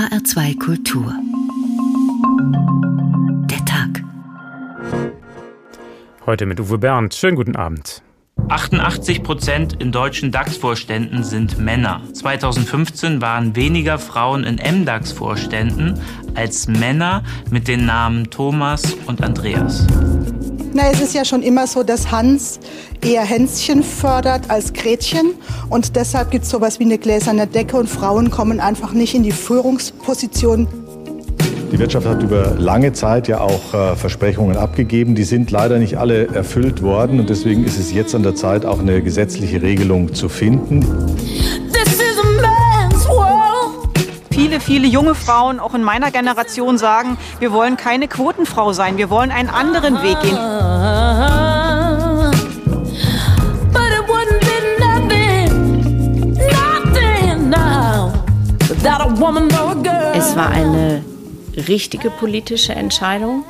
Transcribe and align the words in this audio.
HR2 0.00 0.58
Kultur. 0.58 1.14
Der 3.50 3.62
Tag. 3.66 4.02
Heute 6.24 6.46
mit 6.46 6.58
Uwe 6.58 6.78
Bernd. 6.78 7.12
Schönen 7.12 7.36
guten 7.36 7.54
Abend. 7.54 8.02
88 8.48 9.22
Prozent 9.22 9.74
in 9.74 9.92
deutschen 9.92 10.32
DAX-Vorständen 10.32 11.22
sind 11.22 11.58
Männer. 11.58 12.00
2015 12.14 13.20
waren 13.20 13.54
weniger 13.56 13.98
Frauen 13.98 14.44
in 14.44 14.56
MDAX-Vorständen 14.56 16.00
als 16.34 16.66
Männer 16.66 17.22
mit 17.50 17.68
den 17.68 17.84
Namen 17.84 18.30
Thomas 18.30 18.94
und 19.06 19.22
Andreas. 19.22 19.86
Na, 20.72 20.84
es 20.92 21.00
ist 21.00 21.14
ja 21.14 21.24
schon 21.24 21.42
immer 21.42 21.66
so, 21.66 21.82
dass 21.82 22.12
Hans 22.12 22.60
eher 23.04 23.22
Hänschen 23.22 23.82
fördert 23.82 24.50
als 24.50 24.72
Gretchen. 24.72 25.34
Und 25.68 25.96
deshalb 25.96 26.30
gibt 26.30 26.44
es 26.44 26.50
sowas 26.50 26.78
wie 26.78 26.84
eine 26.84 26.98
gläserne 26.98 27.48
Decke 27.48 27.76
und 27.76 27.88
Frauen 27.88 28.30
kommen 28.30 28.60
einfach 28.60 28.92
nicht 28.92 29.14
in 29.14 29.24
die 29.24 29.32
Führungsposition. 29.32 30.68
Die 31.72 31.78
Wirtschaft 31.78 32.06
hat 32.06 32.22
über 32.22 32.54
lange 32.56 32.92
Zeit 32.92 33.26
ja 33.26 33.40
auch 33.40 33.74
äh, 33.74 33.96
Versprechungen 33.96 34.56
abgegeben. 34.56 35.14
Die 35.14 35.24
sind 35.24 35.50
leider 35.50 35.78
nicht 35.78 35.98
alle 35.98 36.28
erfüllt 36.28 36.82
worden. 36.82 37.18
Und 37.18 37.30
deswegen 37.30 37.64
ist 37.64 37.78
es 37.78 37.92
jetzt 37.92 38.14
an 38.14 38.22
der 38.22 38.36
Zeit, 38.36 38.64
auch 38.64 38.78
eine 38.78 39.02
gesetzliche 39.02 39.62
Regelung 39.62 40.14
zu 40.14 40.28
finden. 40.28 40.84
Viele, 44.60 44.80
viele 44.80 44.88
junge 44.88 45.14
Frauen, 45.14 45.60
auch 45.60 45.74
in 45.74 45.82
meiner 45.82 46.10
Generation, 46.10 46.78
sagen, 46.78 47.18
wir 47.38 47.52
wollen 47.52 47.76
keine 47.76 48.08
Quotenfrau 48.08 48.72
sein, 48.72 48.96
wir 48.98 49.10
wollen 49.10 49.30
einen 49.30 49.48
anderen 49.48 50.02
Weg 50.02 50.20
gehen. 50.20 50.36
Es 60.14 60.36
war 60.36 60.50
eine 60.50 61.04
richtige 61.68 62.10
politische 62.10 62.74
Entscheidung, 62.74 63.44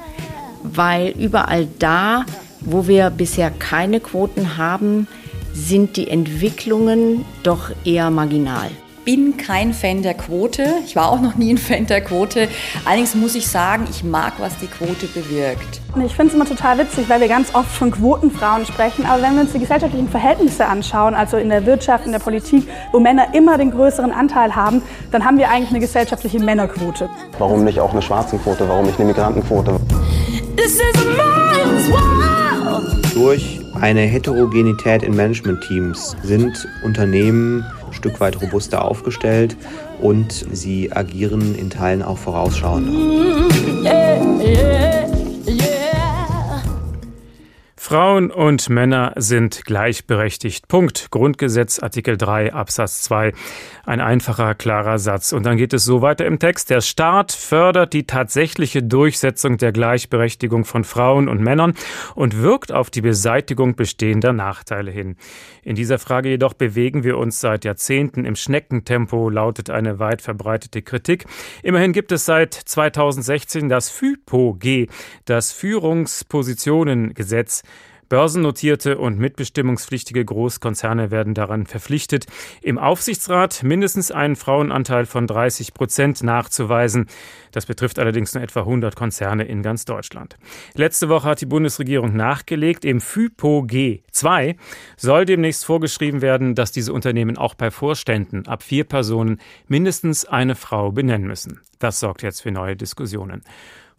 weil 0.62 1.08
überall 1.18 1.68
da, 1.78 2.24
wo 2.60 2.86
wir 2.86 3.10
bisher 3.10 3.50
keine 3.50 4.00
Quoten 4.00 4.56
haben, 4.56 5.06
sind 5.52 5.96
die 5.96 6.08
Entwicklungen 6.08 7.24
doch 7.42 7.70
eher 7.84 8.10
marginal 8.10 8.70
bin 9.04 9.36
kein 9.36 9.72
Fan 9.72 10.02
der 10.02 10.14
Quote. 10.14 10.64
Ich 10.84 10.96
war 10.96 11.10
auch 11.10 11.20
noch 11.20 11.36
nie 11.36 11.52
ein 11.52 11.58
Fan 11.58 11.86
der 11.86 12.00
Quote. 12.00 12.48
Allerdings 12.84 13.14
muss 13.14 13.34
ich 13.34 13.46
sagen, 13.46 13.86
ich 13.90 14.04
mag, 14.04 14.34
was 14.38 14.56
die 14.58 14.66
Quote 14.66 15.06
bewirkt. 15.06 15.80
Ich 16.04 16.14
finde 16.14 16.28
es 16.28 16.34
immer 16.34 16.44
total 16.44 16.78
witzig, 16.78 17.08
weil 17.08 17.20
wir 17.20 17.28
ganz 17.28 17.54
oft 17.54 17.70
von 17.70 17.90
Quotenfrauen 17.90 18.66
sprechen. 18.66 19.06
Aber 19.06 19.22
wenn 19.22 19.34
wir 19.34 19.42
uns 19.42 19.52
die 19.52 19.58
gesellschaftlichen 19.58 20.08
Verhältnisse 20.08 20.66
anschauen, 20.66 21.14
also 21.14 21.36
in 21.36 21.48
der 21.48 21.66
Wirtschaft, 21.66 22.06
in 22.06 22.12
der 22.12 22.18
Politik, 22.18 22.68
wo 22.92 23.00
Männer 23.00 23.34
immer 23.34 23.58
den 23.58 23.70
größeren 23.70 24.12
Anteil 24.12 24.54
haben, 24.54 24.82
dann 25.10 25.24
haben 25.24 25.38
wir 25.38 25.50
eigentlich 25.50 25.70
eine 25.70 25.80
gesellschaftliche 25.80 26.38
Männerquote. 26.38 27.08
Warum 27.38 27.64
nicht 27.64 27.80
auch 27.80 27.92
eine 27.92 28.02
Schwarzenquote? 28.02 28.68
Warum 28.68 28.86
nicht 28.86 28.98
eine 28.98 29.08
Migrantenquote? 29.08 29.80
Durch 33.14 33.59
eine 33.80 34.02
Heterogenität 34.02 35.02
in 35.02 35.16
Managementteams 35.16 36.16
sind 36.22 36.68
Unternehmen 36.84 37.64
ein 37.86 37.92
Stück 37.92 38.20
weit 38.20 38.40
robuster 38.40 38.84
aufgestellt 38.84 39.56
und 40.00 40.46
sie 40.52 40.92
agieren 40.92 41.54
in 41.54 41.70
Teilen 41.70 42.02
auch 42.02 42.18
vorausschauend. 42.18 42.88
Yeah, 43.82 44.20
yeah. 44.38 44.89
Frauen 47.90 48.30
und 48.30 48.70
Männer 48.70 49.12
sind 49.16 49.64
gleichberechtigt. 49.64 50.68
Punkt. 50.68 51.10
Grundgesetz 51.10 51.80
Artikel 51.80 52.16
3 52.16 52.52
Absatz 52.52 53.02
2. 53.02 53.32
Ein 53.84 54.00
einfacher, 54.00 54.54
klarer 54.54 55.00
Satz. 55.00 55.32
Und 55.32 55.44
dann 55.44 55.56
geht 55.56 55.72
es 55.72 55.86
so 55.86 56.00
weiter 56.00 56.24
im 56.24 56.38
Text. 56.38 56.70
Der 56.70 56.82
Staat 56.82 57.32
fördert 57.32 57.92
die 57.92 58.06
tatsächliche 58.06 58.84
Durchsetzung 58.84 59.56
der 59.56 59.72
Gleichberechtigung 59.72 60.64
von 60.64 60.84
Frauen 60.84 61.28
und 61.28 61.40
Männern 61.40 61.74
und 62.14 62.40
wirkt 62.40 62.70
auf 62.70 62.90
die 62.90 63.00
Beseitigung 63.00 63.74
bestehender 63.74 64.32
Nachteile 64.32 64.92
hin. 64.92 65.16
In 65.64 65.74
dieser 65.74 65.98
Frage 65.98 66.28
jedoch 66.28 66.54
bewegen 66.54 67.02
wir 67.02 67.18
uns 67.18 67.40
seit 67.40 67.64
Jahrzehnten 67.64 68.24
im 68.24 68.36
Schneckentempo, 68.36 69.30
lautet 69.30 69.68
eine 69.68 69.98
weit 69.98 70.22
verbreitete 70.22 70.82
Kritik. 70.82 71.24
Immerhin 71.64 71.92
gibt 71.92 72.12
es 72.12 72.24
seit 72.24 72.54
2016 72.54 73.68
das 73.68 73.90
FIPO-G, 73.90 74.86
das 75.24 75.50
Führungspositionengesetz. 75.50 77.64
Börsennotierte 78.10 78.98
und 78.98 79.20
mitbestimmungspflichtige 79.20 80.24
Großkonzerne 80.24 81.12
werden 81.12 81.32
daran 81.32 81.64
verpflichtet, 81.64 82.26
im 82.60 82.76
Aufsichtsrat 82.76 83.62
mindestens 83.62 84.10
einen 84.10 84.34
Frauenanteil 84.34 85.06
von 85.06 85.28
30 85.28 85.72
Prozent 85.74 86.22
nachzuweisen. 86.24 87.06
Das 87.52 87.66
betrifft 87.66 88.00
allerdings 88.00 88.34
nur 88.34 88.42
etwa 88.42 88.60
100 88.60 88.96
Konzerne 88.96 89.44
in 89.44 89.62
ganz 89.62 89.84
Deutschland. 89.84 90.36
Letzte 90.74 91.08
Woche 91.08 91.28
hat 91.28 91.40
die 91.40 91.46
Bundesregierung 91.46 92.14
nachgelegt. 92.16 92.84
Im 92.84 93.00
FIPO 93.00 93.60
G2 93.60 94.56
soll 94.96 95.24
demnächst 95.24 95.64
vorgeschrieben 95.64 96.20
werden, 96.20 96.56
dass 96.56 96.72
diese 96.72 96.92
Unternehmen 96.92 97.38
auch 97.38 97.54
bei 97.54 97.70
Vorständen 97.70 98.48
ab 98.48 98.64
vier 98.64 98.82
Personen 98.82 99.38
mindestens 99.68 100.24
eine 100.24 100.56
Frau 100.56 100.90
benennen 100.90 101.28
müssen. 101.28 101.60
Das 101.78 102.00
sorgt 102.00 102.24
jetzt 102.24 102.42
für 102.42 102.50
neue 102.50 102.74
Diskussionen. 102.74 103.42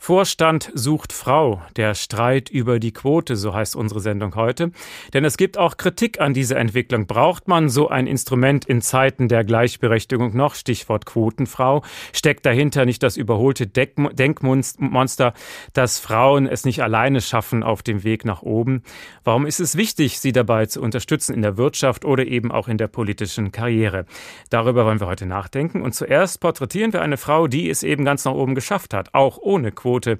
Vorstand 0.03 0.71
sucht 0.73 1.13
Frau, 1.13 1.61
der 1.75 1.93
Streit 1.93 2.49
über 2.49 2.79
die 2.79 2.91
Quote, 2.91 3.35
so 3.35 3.53
heißt 3.53 3.75
unsere 3.75 3.99
Sendung 3.99 4.33
heute. 4.33 4.71
Denn 5.13 5.23
es 5.23 5.37
gibt 5.37 5.59
auch 5.59 5.77
Kritik 5.77 6.19
an 6.19 6.33
dieser 6.33 6.57
Entwicklung. 6.57 7.05
Braucht 7.05 7.47
man 7.47 7.69
so 7.69 7.87
ein 7.87 8.07
Instrument 8.07 8.65
in 8.65 8.81
Zeiten 8.81 9.27
der 9.27 9.43
Gleichberechtigung 9.43 10.35
noch? 10.35 10.55
Stichwort 10.55 11.05
Quotenfrau. 11.05 11.83
Steckt 12.13 12.47
dahinter 12.47 12.85
nicht 12.85 13.03
das 13.03 13.15
überholte 13.15 13.67
Denkmonster, 13.67 15.33
dass 15.73 15.99
Frauen 15.99 16.47
es 16.47 16.65
nicht 16.65 16.81
alleine 16.81 17.21
schaffen 17.21 17.61
auf 17.61 17.83
dem 17.83 18.03
Weg 18.03 18.25
nach 18.25 18.41
oben? 18.41 18.81
Warum 19.23 19.45
ist 19.45 19.59
es 19.59 19.77
wichtig, 19.77 20.19
sie 20.19 20.31
dabei 20.31 20.65
zu 20.65 20.81
unterstützen 20.81 21.35
in 21.35 21.43
der 21.43 21.57
Wirtschaft 21.57 22.05
oder 22.05 22.25
eben 22.25 22.51
auch 22.51 22.67
in 22.67 22.79
der 22.79 22.87
politischen 22.87 23.51
Karriere? 23.51 24.07
Darüber 24.49 24.83
wollen 24.87 24.99
wir 24.99 25.05
heute 25.05 25.27
nachdenken. 25.27 25.83
Und 25.83 25.93
zuerst 25.93 26.39
porträtieren 26.39 26.91
wir 26.91 27.03
eine 27.03 27.17
Frau, 27.17 27.45
die 27.45 27.69
es 27.69 27.83
eben 27.83 28.03
ganz 28.03 28.25
nach 28.25 28.33
oben 28.33 28.55
geschafft 28.55 28.95
hat, 28.95 29.13
auch 29.13 29.37
ohne 29.37 29.71
Quote. 29.71 29.90
Quote. 29.91 30.19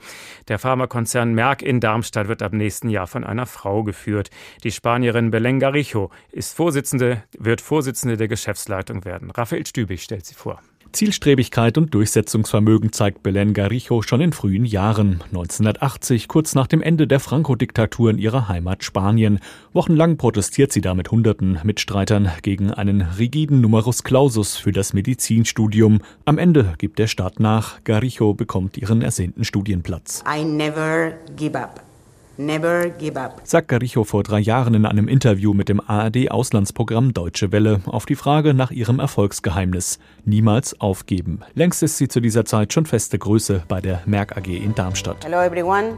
Der 0.49 0.59
Pharmakonzern 0.59 1.33
Merck 1.33 1.61
in 1.61 1.79
Darmstadt 1.79 2.27
wird 2.27 2.41
ab 2.41 2.51
nächsten 2.51 2.89
Jahr 2.89 3.07
von 3.07 3.23
einer 3.23 3.45
Frau 3.45 3.83
geführt. 3.83 4.29
Die 4.65 4.71
Spanierin 4.71 5.31
Belén 5.31 5.59
Garijo 5.59 6.11
ist 6.31 6.57
Vorsitzende, 6.57 7.23
wird 7.37 7.61
Vorsitzende 7.61 8.17
der 8.17 8.27
Geschäftsleitung 8.27 9.05
werden. 9.05 9.31
Raphael 9.31 9.65
Stübig 9.65 10.03
stellt 10.03 10.25
sie 10.25 10.35
vor. 10.35 10.61
Zielstrebigkeit 10.91 11.77
und 11.77 11.93
Durchsetzungsvermögen 11.93 12.91
zeigt 12.91 13.25
Belén 13.25 13.53
Garijo 13.53 14.01
schon 14.01 14.21
in 14.21 14.33
frühen 14.33 14.65
Jahren. 14.65 15.21
1980, 15.27 16.27
kurz 16.27 16.55
nach 16.55 16.67
dem 16.67 16.81
Ende 16.81 17.07
der 17.07 17.19
Franco-Diktatur 17.19 18.09
in 18.11 18.17
ihrer 18.17 18.47
Heimat 18.47 18.83
Spanien. 18.83 19.39
Wochenlang 19.73 20.17
protestiert 20.17 20.71
sie 20.71 20.81
da 20.81 20.93
mit 20.93 21.11
hunderten 21.11 21.59
Mitstreitern 21.63 22.31
gegen 22.41 22.71
einen 22.71 23.01
rigiden 23.01 23.61
Numerus 23.61 24.03
Clausus 24.03 24.57
für 24.57 24.71
das 24.71 24.93
Medizinstudium. 24.93 25.99
Am 26.25 26.37
Ende 26.37 26.73
gibt 26.77 26.99
der 26.99 27.07
Staat 27.07 27.39
nach. 27.39 27.83
Garijo 27.83 28.33
bekommt 28.33 28.77
ihren 28.77 29.01
ersehnten 29.01 29.43
Studienplatz. 29.43 30.23
I 30.27 30.43
never 30.43 31.13
give 31.35 31.57
up. 31.57 31.90
Never 32.37 32.89
give 32.89 33.19
up. 33.19 33.41
Sagt 33.43 33.67
Garicho 33.67 34.03
vor 34.03 34.23
drei 34.23 34.39
Jahren 34.39 34.73
in 34.73 34.85
einem 34.85 35.07
Interview 35.07 35.53
mit 35.53 35.69
dem 35.69 35.81
ARD-Auslandsprogramm 35.81 37.13
Deutsche 37.13 37.51
Welle 37.51 37.81
auf 37.85 38.05
die 38.05 38.15
Frage 38.15 38.53
nach 38.53 38.71
ihrem 38.71 38.99
Erfolgsgeheimnis. 38.99 39.99
Niemals 40.25 40.79
aufgeben. 40.79 41.41
Längst 41.53 41.83
ist 41.83 41.97
sie 41.97 42.07
zu 42.07 42.21
dieser 42.21 42.45
Zeit 42.45 42.73
schon 42.73 42.85
feste 42.85 43.19
Größe 43.19 43.63
bei 43.67 43.81
der 43.81 44.01
Merck 44.05 44.37
AG 44.37 44.47
in 44.47 44.73
Darmstadt. 44.73 45.25
Hello 45.25 45.41
everyone. 45.41 45.97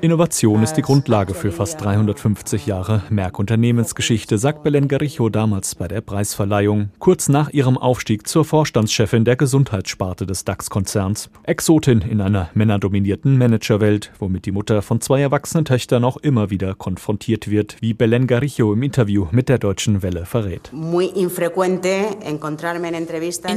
Innovation 0.00 0.62
ist 0.62 0.74
die 0.74 0.82
Grundlage 0.82 1.34
für 1.34 1.50
fast 1.50 1.80
350 1.80 2.66
Jahre 2.66 3.02
Merck-Unternehmensgeschichte, 3.10 4.38
sagt 4.38 4.62
Belen 4.62 4.86
Garicho 4.86 5.28
damals 5.28 5.74
bei 5.74 5.88
der 5.88 6.02
Preisverleihung, 6.02 6.90
kurz 7.00 7.28
nach 7.28 7.50
ihrem 7.50 7.76
Aufstieg 7.76 8.28
zur 8.28 8.44
Vorstandschefin 8.44 9.24
der 9.24 9.34
Gesundheitssparte 9.34 10.24
des 10.24 10.44
DAX-Konzerns. 10.44 11.30
Exotin 11.42 12.00
in 12.02 12.20
einer 12.20 12.50
männerdominierten 12.54 13.36
Managerwelt, 13.38 14.12
womit 14.20 14.46
die 14.46 14.52
Mutter 14.52 14.82
von 14.82 15.00
zwei 15.00 15.20
erwachsenen 15.20 15.64
Töchtern 15.64 16.04
auch 16.04 16.18
immer 16.18 16.50
wieder 16.50 16.76
konfrontiert 16.76 17.50
wird, 17.50 17.76
wie 17.80 17.92
Belen 17.92 18.28
Garicho 18.28 18.72
im 18.72 18.84
Interview 18.84 19.26
mit 19.32 19.48
der 19.48 19.58
Deutschen 19.58 20.04
Welle 20.04 20.26
verrät. 20.26 20.70
In 20.72 20.80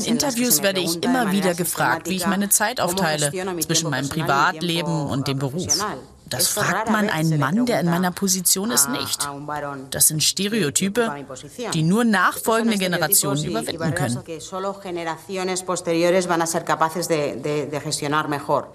Interviews 0.05 0.63
werde 0.63 0.79
ich 0.79 1.03
immer 1.03 1.31
wieder 1.31 1.53
gefragt, 1.53 2.09
wie 2.09 2.15
ich 2.15 2.25
meine 2.25 2.49
Zeit 2.49 2.81
aufteile 2.81 3.31
zwischen 3.59 3.91
meinem 3.91 4.09
Privatleben 4.09 5.05
und 5.05 5.27
dem 5.27 5.37
Beruf. 5.37 5.82
legal. 5.83 6.22
Das 6.33 6.47
fragt 6.47 6.89
man 6.89 7.09
einen 7.09 7.39
Mann, 7.39 7.67
der 7.67 7.79
in 7.79 7.85
meiner 7.85 8.09
Position 8.09 8.71
ist, 8.71 8.89
nicht. 8.89 9.29
Das 9.91 10.07
sind 10.07 10.23
Stereotype, 10.23 11.11
die 11.73 11.83
nur 11.83 12.03
nachfolgende 12.03 12.77
Generationen 12.79 13.43
überwinden 13.43 13.93
können. 13.93 14.17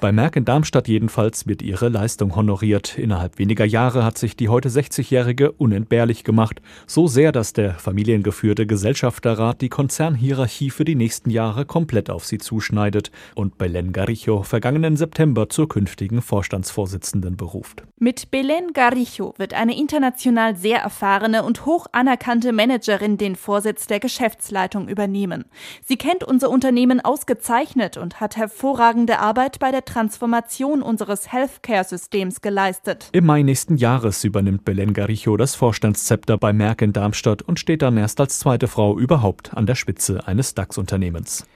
Bei 0.00 0.12
Merck 0.12 0.37
in 0.37 0.44
Darmstadt 0.44 0.88
jedenfalls 0.88 1.46
wird 1.49 1.62
ihre 1.62 1.88
Leistung 1.88 2.37
honoriert. 2.37 2.96
Innerhalb 2.96 3.38
weniger 3.38 3.64
Jahre 3.64 4.04
hat 4.04 4.19
sich 4.19 4.37
die 4.37 4.49
heute 4.49 4.69
60-Jährige 4.69 5.50
unentbehrlich 5.50 6.22
gemacht. 6.22 6.62
So 6.87 7.08
sehr, 7.08 7.32
dass 7.32 7.54
der 7.54 7.75
familiengeführte 7.75 8.66
Gesellschafterrat 8.66 9.61
die 9.62 9.69
Konzernhierarchie 9.69 10.70
für 10.70 10.84
die 10.84 10.94
nächsten 10.94 11.31
Jahre 11.31 11.66
komplett 11.66 12.08
auf 12.08 12.25
sie 12.25 12.38
zuschneidet 12.38 13.11
und 13.34 13.58
Belen 13.58 13.93
Garicho 13.93 14.44
vergangenen 14.44 14.96
September 14.96 15.49
zur 15.49 15.69
künftigen 15.69 16.22
Vorstandsvorsitzenden 16.22 17.37
beruft 17.37 17.48
beruft. 17.49 17.85
Mit 17.99 18.31
Belen 18.31 18.75
Garicho 18.75 19.33
wird 19.39 19.55
eine 19.55 19.77
international 19.77 20.55
sehr 20.55 20.81
erfahrene 20.81 21.43
und 21.43 21.65
hoch 21.65 21.87
anerkannte 21.93 22.53
Managerin 22.53 23.17
den 23.17 23.37
Vorsitz 23.37 23.87
der 23.87 24.00
Geschäftsleitung 24.00 24.87
übernehmen. 24.87 25.47
Sie 25.85 25.97
kennt 25.97 26.25
unser 26.25 26.50
Unternehmen 26.50 27.00
ausgezeichnet 27.00 27.97
und 27.97 28.21
hat 28.21 28.37
hervorragende 28.37 29.19
Arbeit 29.19 29.59
bei 29.61 29.71
der 29.71 29.87
Transformation 29.87 30.83
unseres 30.83 31.33
Healthcare-Systems 31.33 32.43
geleistet. 32.43 33.09
Im 33.12 33.25
Mai 33.25 33.43
nächsten 33.43 33.77
Jahres 33.77 34.25
übernimmt 34.25 34.67
Belen 34.67 34.93
Garicho 34.93 35.39
das 35.39 35.55
Vorstandszepter 35.55 36.37
bei 36.37 36.53
Merck 36.53 36.83
in 36.83 36.93
Darmstadt 36.93 37.41
und 37.41 37.59
steht 37.59 37.81
dann 37.81 37.97
erst 37.97 38.21
als 38.21 38.39
zweite 38.39 38.69
Frau 38.69 38.99
überhaupt 38.99 39.55
an 39.55 39.65
der 39.65 39.75
Spitze 39.75 40.27
eines 40.29 40.55
DAX-Unternehmens. 40.55 41.47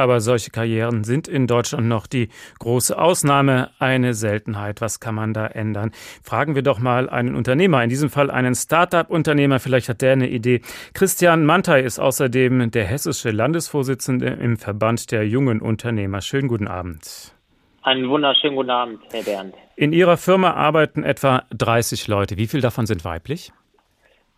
Aber 0.00 0.20
solche 0.22 0.50
Karrieren 0.50 1.04
sind 1.04 1.28
in 1.28 1.46
Deutschland 1.46 1.86
noch 1.86 2.06
die 2.06 2.30
große 2.58 2.98
Ausnahme, 2.98 3.70
eine 3.78 4.14
Seltenheit. 4.14 4.80
Was 4.80 4.98
kann 4.98 5.14
man 5.14 5.34
da 5.34 5.46
ändern? 5.46 5.90
Fragen 6.24 6.54
wir 6.54 6.62
doch 6.62 6.78
mal 6.78 7.10
einen 7.10 7.34
Unternehmer, 7.34 7.84
in 7.84 7.90
diesem 7.90 8.08
Fall 8.08 8.30
einen 8.30 8.54
Start-up-Unternehmer. 8.54 9.60
Vielleicht 9.60 9.90
hat 9.90 10.00
der 10.00 10.12
eine 10.12 10.30
Idee. 10.30 10.62
Christian 10.94 11.44
Mantei 11.44 11.82
ist 11.82 11.98
außerdem 11.98 12.70
der 12.70 12.86
hessische 12.86 13.30
Landesvorsitzende 13.30 14.28
im 14.28 14.56
Verband 14.56 15.12
der 15.12 15.28
jungen 15.28 15.60
Unternehmer. 15.60 16.22
Schönen 16.22 16.48
guten 16.48 16.66
Abend. 16.66 17.34
Einen 17.82 18.08
wunderschönen 18.08 18.56
guten 18.56 18.70
Abend, 18.70 19.00
Herr 19.10 19.22
Bernd. 19.22 19.54
In 19.76 19.92
Ihrer 19.92 20.16
Firma 20.16 20.54
arbeiten 20.54 21.04
etwa 21.04 21.42
30 21.50 22.08
Leute. 22.08 22.38
Wie 22.38 22.46
viele 22.46 22.62
davon 22.62 22.86
sind 22.86 23.04
weiblich? 23.04 23.52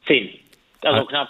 Zehn. 0.08 0.28
Also 0.82 1.02
ah. 1.02 1.08
knapp 1.08 1.28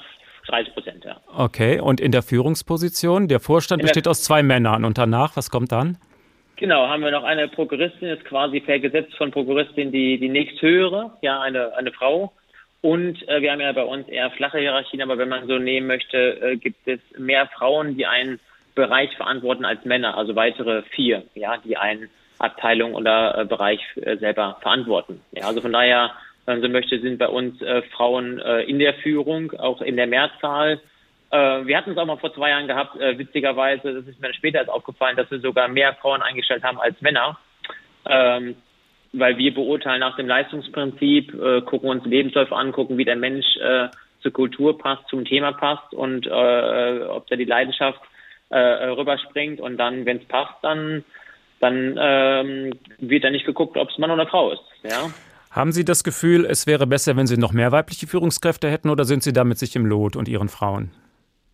30 0.52 0.75
Prozent, 0.75 1.04
ja. 1.04 1.16
Okay, 1.34 1.81
und 1.81 2.00
in 2.00 2.12
der 2.12 2.22
Führungsposition? 2.22 3.26
Der 3.26 3.40
Vorstand 3.40 3.82
besteht 3.82 4.06
aus 4.06 4.22
zwei 4.22 4.43
Männern 4.43 4.84
und 4.84 4.99
danach, 4.99 5.37
was 5.37 5.50
kommt 5.50 5.72
dann? 5.72 5.96
Genau, 6.56 6.87
haben 6.87 7.02
wir 7.02 7.10
noch 7.10 7.25
eine 7.25 7.49
Prokuristin, 7.49 8.08
ist 8.08 8.25
quasi 8.25 8.60
per 8.60 8.78
Gesetz 8.78 9.12
von 9.14 9.31
Prokuristin 9.31 9.90
die, 9.90 10.19
die 10.19 10.28
nächsthöhere, 10.28 11.12
ja, 11.22 11.40
eine, 11.40 11.75
eine 11.76 11.90
Frau. 11.90 12.32
Und 12.82 13.26
äh, 13.28 13.40
wir 13.40 13.50
haben 13.50 13.60
ja 13.60 13.72
bei 13.72 13.84
uns 13.84 14.08
eher 14.08 14.31
flache 14.32 14.58
Hierarchien, 14.58 15.02
aber 15.02 15.16
wenn 15.16 15.28
man 15.28 15.46
so 15.46 15.58
nehmen 15.58 15.87
möchte, 15.87 16.16
äh, 16.19 16.56
gibt 16.56 16.87
es 16.87 17.00
mehr 17.16 17.48
Frauen, 17.56 17.96
die 17.96 18.06
einen 18.06 18.38
Bereich 18.75 19.16
verantworten 19.16 19.64
als 19.64 19.84
Männer, 19.84 20.16
also 20.16 20.37
weitere 20.37 20.82
vier, 20.94 21.25
ja, 21.34 21.56
die 21.64 21.76
eine 21.76 22.08
Abteilung 22.38 22.94
oder 22.94 23.38
äh, 23.38 23.44
Bereich 23.44 23.81
äh, 23.96 24.16
selber 24.16 24.58
verantworten. 24.60 25.20
Ja, 25.32 25.46
also 25.46 25.60
von 25.60 25.72
daher 25.72 26.12
man 26.46 26.60
so 26.60 26.68
möchte, 26.68 27.00
sind 27.00 27.18
bei 27.18 27.28
uns 27.28 27.60
äh, 27.62 27.82
Frauen 27.94 28.40
äh, 28.40 28.62
in 28.62 28.78
der 28.78 28.94
Führung, 28.94 29.52
auch 29.52 29.80
in 29.80 29.96
der 29.96 30.06
Mehrzahl. 30.06 30.80
Äh, 31.30 31.66
wir 31.66 31.76
hatten 31.76 31.92
es 31.92 31.96
auch 31.96 32.06
mal 32.06 32.18
vor 32.18 32.34
zwei 32.34 32.50
Jahren 32.50 32.66
gehabt, 32.66 33.00
äh, 33.00 33.18
witzigerweise, 33.18 33.94
das 33.94 34.06
ist 34.06 34.20
mir 34.20 34.34
später 34.34 34.58
erst 34.58 34.70
aufgefallen, 34.70 35.16
dass 35.16 35.30
wir 35.30 35.40
sogar 35.40 35.68
mehr 35.68 35.94
Frauen 35.94 36.22
eingestellt 36.22 36.62
haben 36.64 36.80
als 36.80 37.00
Männer. 37.00 37.38
Ähm, 38.08 38.56
weil 39.12 39.36
wir 39.36 39.52
beurteilen 39.52 40.00
nach 40.00 40.16
dem 40.16 40.26
Leistungsprinzip, 40.26 41.34
äh, 41.34 41.60
gucken 41.62 41.90
uns 41.90 42.04
Lebensläufe 42.04 42.56
an, 42.56 42.72
gucken, 42.72 42.96
wie 42.96 43.04
der 43.04 43.16
Mensch 43.16 43.46
äh, 43.58 43.88
zur 44.22 44.32
Kultur 44.32 44.78
passt, 44.78 45.06
zum 45.08 45.24
Thema 45.24 45.52
passt 45.52 45.92
und 45.92 46.26
äh, 46.26 47.00
ob 47.04 47.26
da 47.26 47.36
die 47.36 47.44
Leidenschaft 47.44 48.00
äh, 48.48 48.58
rüberspringt 48.58 49.60
und 49.60 49.76
dann, 49.76 50.06
wenn 50.06 50.18
es 50.18 50.24
passt, 50.28 50.54
dann 50.62 51.04
dann 51.62 51.96
ähm, 51.96 52.72
wird 52.98 53.22
da 53.22 53.30
nicht 53.30 53.46
geguckt, 53.46 53.76
ob 53.76 53.88
es 53.88 53.96
Mann 53.96 54.10
oder 54.10 54.26
Frau 54.26 54.50
ist. 54.50 54.62
Ja. 54.82 55.08
Haben 55.52 55.72
Sie 55.72 55.84
das 55.84 56.02
Gefühl, 56.02 56.46
es 56.46 56.66
wäre 56.66 56.87
besser, 56.87 57.14
wenn 57.14 57.26
Sie 57.26 57.37
noch 57.37 57.52
mehr 57.52 57.72
weibliche 57.72 58.06
Führungskräfte 58.06 58.70
hätten 58.70 58.88
oder 58.88 59.04
sind 59.04 59.22
Sie 59.22 59.34
damit 59.34 59.58
sich 59.58 59.76
im 59.76 59.84
Lot 59.84 60.16
und 60.16 60.26
Ihren 60.26 60.49
Frauen? 60.49 60.90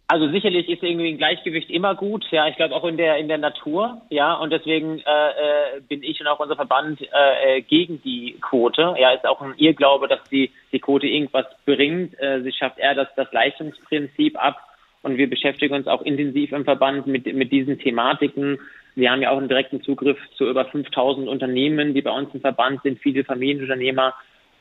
Also 0.07 0.31
sicherlich 0.31 0.69
ist 0.69 0.85
irgendwie 0.85 1.09
ein 1.09 1.19
Gleichgewicht 1.19 1.69
immer 1.69 1.97
gut, 1.97 2.25
ja, 2.31 2.47
ich 2.47 2.55
glaube 2.57 2.75
auch 2.75 2.85
in 2.85 2.97
der 2.97 3.19
in 3.19 3.29
der 3.29 3.37
Natur, 3.37 4.01
ja, 4.09 4.35
und 4.35 4.51
deswegen 4.51 5.01
äh, 5.01 5.01
äh, 5.01 5.81
bin 5.87 6.03
ich 6.05 6.19
und 6.21 6.29
auch 6.29 6.39
unser 6.39 6.55
Verband 6.55 7.03
äh, 7.03 7.59
äh, 7.59 7.61
gegen 7.61 8.01
die 8.03 8.37
Quote. 8.41 8.95
Ja, 8.99 9.11
ist 9.11 9.27
auch 9.27 9.43
ein 9.43 9.53
Irrglaube, 9.59 10.07
dass 10.07 10.23
die 10.31 10.51
die 10.73 10.79
Quote 10.79 11.09
irgendwas 11.09 11.45
bringt. 11.67 12.19
Äh, 12.21 12.41
sie 12.43 12.53
schafft 12.53 12.79
eher 12.79 12.95
das 12.95 13.09
das 13.17 13.31
Leistungsprinzip 13.33 14.43
ab 14.43 14.59
und 15.03 15.19
wir 15.19 15.29
beschäftigen 15.29 15.75
uns 15.75 15.89
auch 15.89 16.03
intensiv 16.03 16.53
im 16.53 16.65
Verband 16.65 17.07
mit 17.09 17.27
mit 17.35 17.51
diesen 17.51 17.79
Thematiken 17.79 18.61
wir 18.99 19.13
haben 19.13 19.23
ja 19.23 19.31
auch 19.31 19.39
einen 19.39 19.49
direkten 19.49 19.81
Zugriff 19.83 20.19
zu 20.37 20.49
über 20.49 20.65
5000 20.65 21.29
Unternehmen, 21.29 21.95
die 21.95 22.03
bei 22.03 22.11
uns 22.11 22.35
im 22.35 22.41
Verband 22.41 22.83
sind, 22.83 22.99
viele 22.99 23.25
Familienunternehmer. 23.25 24.15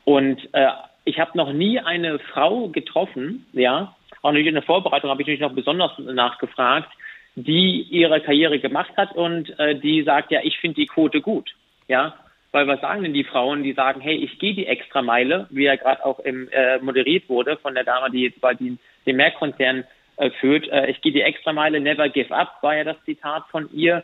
Und 0.04 0.48
äh, 0.52 0.68
ich 1.04 1.18
habe 1.18 1.36
noch 1.36 1.52
nie 1.52 1.80
eine 1.80 2.18
Frau 2.20 2.68
getroffen, 2.68 3.46
ja, 3.52 3.96
auch 4.22 4.32
nicht 4.32 4.46
in 4.46 4.54
der 4.54 4.62
Vorbereitung 4.62 5.10
habe 5.10 5.22
ich 5.22 5.26
natürlich 5.26 5.40
noch 5.40 5.54
besonders 5.54 5.92
nachgefragt, 5.98 6.88
die 7.34 7.82
ihre 7.82 8.20
Karriere 8.20 8.58
gemacht 8.58 8.92
hat 8.96 9.14
und 9.14 9.58
äh, 9.58 9.74
die 9.74 10.02
sagt, 10.02 10.30
ja, 10.30 10.40
ich 10.42 10.58
finde 10.58 10.76
die 10.76 10.86
Quote 10.86 11.20
gut, 11.20 11.50
ja, 11.88 12.14
weil 12.52 12.66
was 12.66 12.80
sagen 12.80 13.02
denn 13.02 13.14
die 13.14 13.24
Frauen, 13.24 13.62
die 13.62 13.72
sagen, 13.72 14.00
hey, 14.00 14.16
ich 14.16 14.38
gehe 14.38 14.54
die 14.54 14.66
extra 14.66 15.02
Meile, 15.02 15.46
wie 15.50 15.64
ja 15.64 15.76
gerade 15.76 16.04
auch 16.04 16.20
im, 16.20 16.48
äh, 16.50 16.78
moderiert 16.78 17.28
wurde 17.28 17.56
von 17.56 17.74
der 17.74 17.84
Dame, 17.84 18.10
die 18.10 18.22
jetzt 18.22 18.40
bei 18.40 18.54
den, 18.54 18.78
den 19.04 19.16
Merckkonzern 19.16 19.84
äh, 20.16 20.30
führt, 20.30 20.68
äh, 20.68 20.86
ich 20.90 21.00
gehe 21.00 21.12
die 21.12 21.22
extra 21.22 21.52
Meile, 21.52 21.80
never 21.80 22.08
give 22.08 22.34
up, 22.34 22.58
war 22.62 22.76
ja 22.76 22.84
das 22.84 22.96
Zitat 23.04 23.44
von 23.50 23.68
ihr 23.72 24.02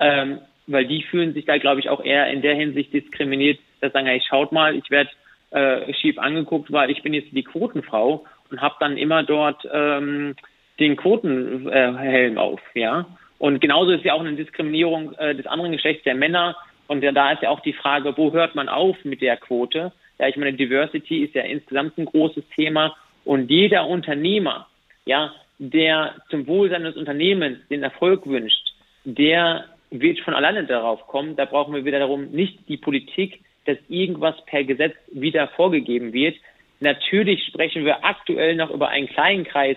ähm, 0.00 0.38
weil 0.66 0.86
die 0.86 1.02
fühlen 1.02 1.32
sich 1.32 1.44
da, 1.44 1.58
glaube 1.58 1.80
ich, 1.80 1.88
auch 1.88 2.04
eher 2.04 2.28
in 2.28 2.42
der 2.42 2.54
Hinsicht 2.54 2.92
diskriminiert, 2.92 3.58
dass 3.80 3.92
sagen, 3.92 4.06
hey, 4.06 4.22
schaut 4.28 4.52
mal, 4.52 4.74
ich 4.74 4.90
werde 4.90 5.10
äh, 5.50 5.92
schief 5.94 6.18
angeguckt, 6.18 6.72
weil 6.72 6.90
ich 6.90 7.02
bin 7.02 7.14
jetzt 7.14 7.32
die 7.32 7.44
Quotenfrau 7.44 8.24
und 8.50 8.60
habe 8.60 8.76
dann 8.80 8.96
immer 8.96 9.22
dort 9.22 9.66
ähm, 9.72 10.34
den 10.78 10.96
Quotenhelm 10.96 12.36
äh, 12.36 12.40
auf, 12.40 12.60
ja. 12.74 13.06
Und 13.38 13.60
genauso 13.60 13.92
ist 13.92 14.04
ja 14.04 14.14
auch 14.14 14.20
eine 14.20 14.32
Diskriminierung 14.32 15.12
äh, 15.14 15.34
des 15.34 15.46
anderen 15.46 15.72
Geschlechts 15.72 16.04
der 16.04 16.14
Männer. 16.14 16.56
Und 16.86 17.02
ja, 17.02 17.12
da 17.12 17.32
ist 17.32 17.42
ja 17.42 17.50
auch 17.50 17.60
die 17.60 17.74
Frage, 17.74 18.16
wo 18.16 18.32
hört 18.32 18.54
man 18.54 18.68
auf 18.68 18.96
mit 19.04 19.20
der 19.20 19.36
Quote? 19.36 19.92
Ja, 20.18 20.28
ich 20.28 20.36
meine, 20.36 20.54
Diversity 20.54 21.24
ist 21.24 21.34
ja 21.34 21.42
insgesamt 21.42 21.98
ein 21.98 22.06
großes 22.06 22.44
Thema. 22.54 22.96
Und 23.24 23.50
jeder 23.50 23.86
Unternehmer, 23.86 24.68
ja, 25.04 25.34
der 25.58 26.14
zum 26.30 26.46
Wohl 26.46 26.70
seines 26.70 26.96
Unternehmens 26.96 27.58
den 27.68 27.82
Erfolg 27.82 28.26
wünscht, 28.26 28.72
der 29.04 29.66
wird 29.90 30.20
von 30.20 30.34
alleine 30.34 30.64
darauf 30.64 31.06
kommen. 31.06 31.36
Da 31.36 31.44
brauchen 31.44 31.74
wir 31.74 31.84
wieder 31.84 31.98
darum, 31.98 32.30
nicht 32.30 32.68
die 32.68 32.76
Politik, 32.76 33.40
dass 33.64 33.78
irgendwas 33.88 34.34
per 34.46 34.64
Gesetz 34.64 34.94
wieder 35.12 35.48
vorgegeben 35.48 36.12
wird. 36.12 36.36
Natürlich 36.80 37.44
sprechen 37.44 37.84
wir 37.84 38.04
aktuell 38.04 38.56
noch 38.56 38.70
über 38.70 38.88
einen 38.88 39.08
kleinen 39.08 39.44
Kreis 39.44 39.76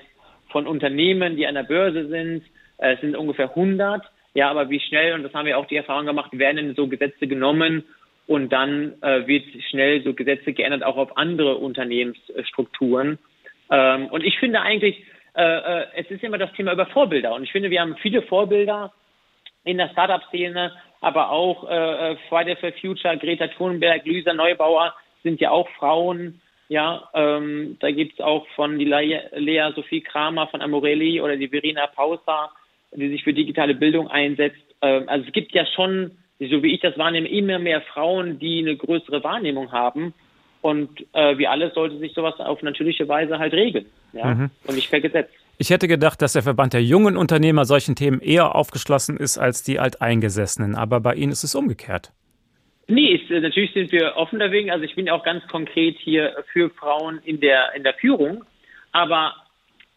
von 0.50 0.68
Unternehmen, 0.68 1.36
die 1.36 1.48
an 1.48 1.56
der 1.56 1.64
Börse 1.64 2.08
sind. 2.08 2.44
Es 2.78 3.00
sind 3.02 3.16
ungefähr 3.16 3.50
100. 3.50 4.04
Ja, 4.34 4.50
aber 4.50 4.70
wie 4.70 4.80
schnell, 4.80 5.14
und 5.14 5.24
das 5.24 5.34
haben 5.34 5.46
wir 5.46 5.58
auch 5.58 5.66
die 5.66 5.76
Erfahrung 5.76 6.06
gemacht, 6.06 6.38
werden 6.38 6.76
so 6.76 6.88
Gesetze 6.88 7.28
genommen 7.28 7.84
und 8.28 8.54
dann 8.54 8.94
äh, 9.02 9.26
wird 9.26 9.46
schnell 9.70 10.04
so 10.04 10.14
Gesetze 10.14 10.54
geändert, 10.54 10.84
auch 10.84 10.98
auf 10.98 11.18
andere 11.18 11.56
Unternehmensstrukturen. 11.56 13.18
Ähm, 13.72 14.08
und 14.08 14.24
ich 14.24 14.38
finde 14.40 14.62
eigentlich, 14.62 15.04
äh, 15.36 15.82
äh, 15.82 15.86
es 15.96 16.12
ist 16.12 16.24
immer 16.24 16.38
das 16.38 16.54
Thema 16.54 16.74
über 16.74 16.86
Vorbilder. 16.86 17.34
Und 17.34 17.44
ich 17.44 17.52
finde, 17.52 17.70
wir 17.70 17.82
haben 17.82 17.96
viele 17.98 18.22
Vorbilder 18.22 18.94
in 19.64 19.78
der 19.78 19.90
Startup-Szene, 19.90 20.72
aber 21.02 21.32
auch 21.32 21.70
äh, 21.70 22.16
Friday 22.28 22.56
for 22.56 22.72
Future, 22.74 23.18
Greta 23.18 23.48
Thunberg, 23.48 24.06
Luisa 24.06 24.34
Neubauer 24.34 24.94
sind 25.24 25.40
ja 25.40 25.52
auch 25.52 25.70
Frauen. 25.78 26.42
Ja, 26.68 27.10
ähm, 27.14 27.78
da 27.80 27.90
gibt's 27.92 28.20
auch 28.22 28.48
von 28.56 28.78
die 28.78 28.86
Lea, 28.86 29.72
Sophie 29.76 30.02
Kramer 30.02 30.48
von 30.48 30.62
Amorelli 30.62 31.20
oder 31.20 31.36
die 31.36 31.48
Verena 31.48 31.88
Pausa, 31.88 32.52
die 32.92 33.10
sich 33.10 33.24
für 33.24 33.34
digitale 33.34 33.74
Bildung 33.74 34.08
einsetzt. 34.08 34.62
Ähm, 34.82 35.04
also 35.08 35.26
es 35.26 35.34
gibt 35.34 35.54
ja 35.54 35.66
schon 35.66 36.12
so 36.40 36.64
wie 36.64 36.74
ich 36.74 36.80
das 36.80 36.98
wahrnehme, 36.98 37.28
immer 37.28 37.60
mehr 37.60 37.82
Frauen, 37.82 38.40
die 38.40 38.60
eine 38.60 38.76
größere 38.78 39.24
Wahrnehmung 39.24 39.72
haben. 39.72 40.14
Und 40.62 41.06
äh, 41.14 41.38
wie 41.38 41.48
alles 41.48 41.74
sollte 41.74 41.98
sich 42.00 42.14
sowas 42.14 42.40
auf 42.40 42.62
natürliche 42.62 43.08
Weise 43.08 43.40
halt 43.40 43.54
regeln. 43.54 43.86
Ja? 44.14 44.34
Mhm. 44.34 44.50
Und 44.66 44.76
nicht 44.76 44.90
per 44.90 45.02
Gesetz. 45.02 45.30
Ich 45.62 45.72
hätte 45.72 45.90
gedacht, 45.90 46.22
dass 46.22 46.32
der 46.32 46.42
Verband 46.42 46.72
der 46.72 46.82
jungen 46.82 47.18
Unternehmer 47.18 47.66
solchen 47.66 47.94
Themen 47.94 48.22
eher 48.22 48.56
aufgeschlossen 48.56 49.18
ist 49.18 49.38
als 49.38 49.62
die 49.62 49.78
Alteingesessenen. 49.78 50.74
Aber 50.74 51.02
bei 51.02 51.16
Ihnen 51.16 51.34
ist 51.34 51.44
es 51.44 51.54
umgekehrt. 51.54 52.14
Nee, 52.88 53.16
ist, 53.16 53.30
äh, 53.30 53.42
natürlich 53.42 53.74
sind 53.74 53.92
wir 53.92 54.16
offen 54.16 54.40
dagegen. 54.40 54.72
Also 54.72 54.86
ich 54.86 54.96
bin 54.96 55.10
auch 55.10 55.22
ganz 55.22 55.46
konkret 55.50 55.98
hier 56.00 56.34
für 56.54 56.70
Frauen 56.70 57.20
in 57.26 57.42
der, 57.42 57.76
in 57.76 57.84
der 57.84 57.94
Führung. 57.96 58.46
Aber 58.94 59.36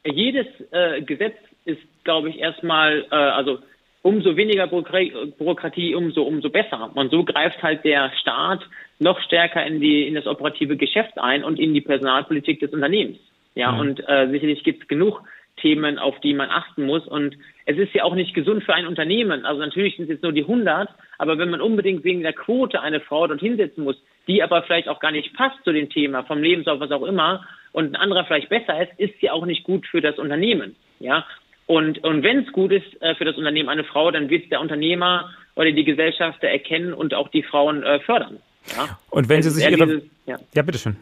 jedes 0.04 0.46
äh, 0.72 1.00
Gesetz 1.02 1.36
ist, 1.64 1.80
glaube 2.02 2.30
ich, 2.30 2.40
erstmal, 2.40 3.06
äh, 3.12 3.14
also 3.14 3.60
umso 4.02 4.36
weniger 4.36 4.66
Bürokratie, 4.66 5.94
umso, 5.94 6.24
umso 6.24 6.50
besser. 6.50 6.90
Und 6.92 7.12
so 7.12 7.22
greift 7.22 7.62
halt 7.62 7.84
der 7.84 8.10
Staat 8.20 8.68
noch 8.98 9.20
stärker 9.20 9.64
in, 9.64 9.80
die, 9.80 10.08
in 10.08 10.16
das 10.16 10.26
operative 10.26 10.76
Geschäft 10.76 11.18
ein 11.18 11.44
und 11.44 11.60
in 11.60 11.72
die 11.72 11.82
Personalpolitik 11.82 12.58
des 12.58 12.72
Unternehmens. 12.72 13.18
Ja, 13.54 13.70
mhm. 13.70 13.78
und 13.78 14.08
äh, 14.08 14.28
sicherlich 14.28 14.64
gibt 14.64 14.82
es 14.82 14.88
genug 14.88 15.22
Themen, 15.56 15.98
auf 15.98 16.18
die 16.20 16.34
man 16.34 16.50
achten 16.50 16.84
muss. 16.84 17.06
Und 17.06 17.36
es 17.66 17.76
ist 17.76 17.94
ja 17.94 18.04
auch 18.04 18.14
nicht 18.14 18.34
gesund 18.34 18.64
für 18.64 18.74
ein 18.74 18.86
Unternehmen. 18.86 19.44
Also 19.44 19.60
natürlich 19.60 19.96
sind 19.96 20.04
es 20.04 20.10
jetzt 20.10 20.22
nur 20.22 20.32
die 20.32 20.42
100, 20.42 20.88
aber 21.18 21.38
wenn 21.38 21.50
man 21.50 21.60
unbedingt 21.60 22.04
wegen 22.04 22.22
der 22.22 22.32
Quote 22.32 22.80
eine 22.80 23.00
Frau 23.00 23.26
dort 23.26 23.40
hinsetzen 23.40 23.84
muss, 23.84 23.96
die 24.26 24.42
aber 24.42 24.62
vielleicht 24.62 24.88
auch 24.88 25.00
gar 25.00 25.12
nicht 25.12 25.34
passt 25.34 25.62
zu 25.64 25.72
dem 25.72 25.90
Thema, 25.90 26.24
vom 26.24 26.42
Lebenslauf, 26.42 26.80
was 26.80 26.90
auch 26.90 27.02
immer, 27.02 27.46
und 27.72 27.92
ein 27.92 27.96
anderer 27.96 28.24
vielleicht 28.24 28.48
besser 28.48 28.82
ist, 28.82 28.92
ist 28.98 29.20
sie 29.20 29.30
auch 29.30 29.46
nicht 29.46 29.64
gut 29.64 29.86
für 29.86 30.00
das 30.00 30.18
Unternehmen. 30.18 30.76
Ja, 31.00 31.24
und, 31.66 32.02
und 32.04 32.22
wenn 32.22 32.44
es 32.44 32.52
gut 32.52 32.72
ist 32.72 33.00
äh, 33.00 33.14
für 33.14 33.24
das 33.24 33.36
Unternehmen 33.36 33.68
eine 33.68 33.84
Frau, 33.84 34.10
dann 34.10 34.28
wird 34.28 34.50
der 34.50 34.60
Unternehmer 34.60 35.30
oder 35.54 35.72
die 35.72 35.84
Gesellschaft 35.84 36.42
erkennen 36.42 36.92
und 36.92 37.14
auch 37.14 37.28
die 37.28 37.42
Frauen 37.42 37.82
äh, 37.82 38.00
fördern. 38.00 38.38
Ja? 38.76 38.98
Und 39.10 39.28
wenn 39.28 39.42
Sie 39.42 39.50
sich 39.50 39.70
Ihre... 39.70 39.86
Dieses, 39.86 40.02
ja. 40.26 40.38
ja, 40.54 40.62
bitteschön. 40.62 40.96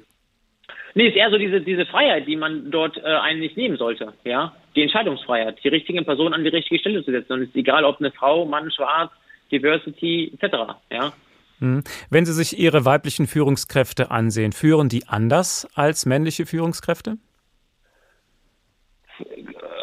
Nee, 0.94 1.08
ist 1.08 1.16
eher 1.16 1.30
so 1.30 1.38
diese, 1.38 1.60
diese 1.60 1.86
Freiheit, 1.86 2.26
die 2.26 2.36
man 2.36 2.70
dort 2.70 2.96
äh, 2.96 3.02
eigentlich 3.02 3.56
nehmen 3.56 3.76
sollte. 3.76 4.12
Ja, 4.24 4.54
die 4.74 4.82
Entscheidungsfreiheit, 4.82 5.62
die 5.62 5.68
richtigen 5.68 6.04
Personen 6.04 6.34
an 6.34 6.44
die 6.44 6.50
richtige 6.50 6.80
Stelle 6.80 7.04
zu 7.04 7.10
setzen. 7.10 7.32
Und 7.34 7.42
es 7.42 7.48
ist 7.48 7.56
egal, 7.56 7.84
ob 7.84 8.00
eine 8.00 8.10
Frau, 8.10 8.44
Mann, 8.44 8.70
Schwarz, 8.70 9.10
Diversity 9.52 10.32
etc. 10.38 10.74
Ja. 10.90 11.12
Hm. 11.60 11.82
Wenn 12.10 12.24
Sie 12.24 12.32
sich 12.32 12.58
Ihre 12.58 12.84
weiblichen 12.84 13.26
Führungskräfte 13.26 14.10
ansehen, 14.10 14.52
führen 14.52 14.88
die 14.88 15.06
anders 15.06 15.68
als 15.74 16.06
männliche 16.06 16.46
Führungskräfte? 16.46 17.18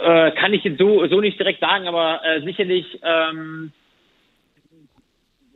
Äh, 0.04 0.32
kann 0.32 0.54
ich 0.54 0.64
jetzt 0.64 0.80
so, 0.80 1.06
so 1.08 1.22
nicht 1.22 1.40
direkt 1.40 1.60
sagen, 1.60 1.88
aber 1.88 2.22
äh, 2.24 2.42
sicherlich 2.42 3.00
ähm, 3.04 3.72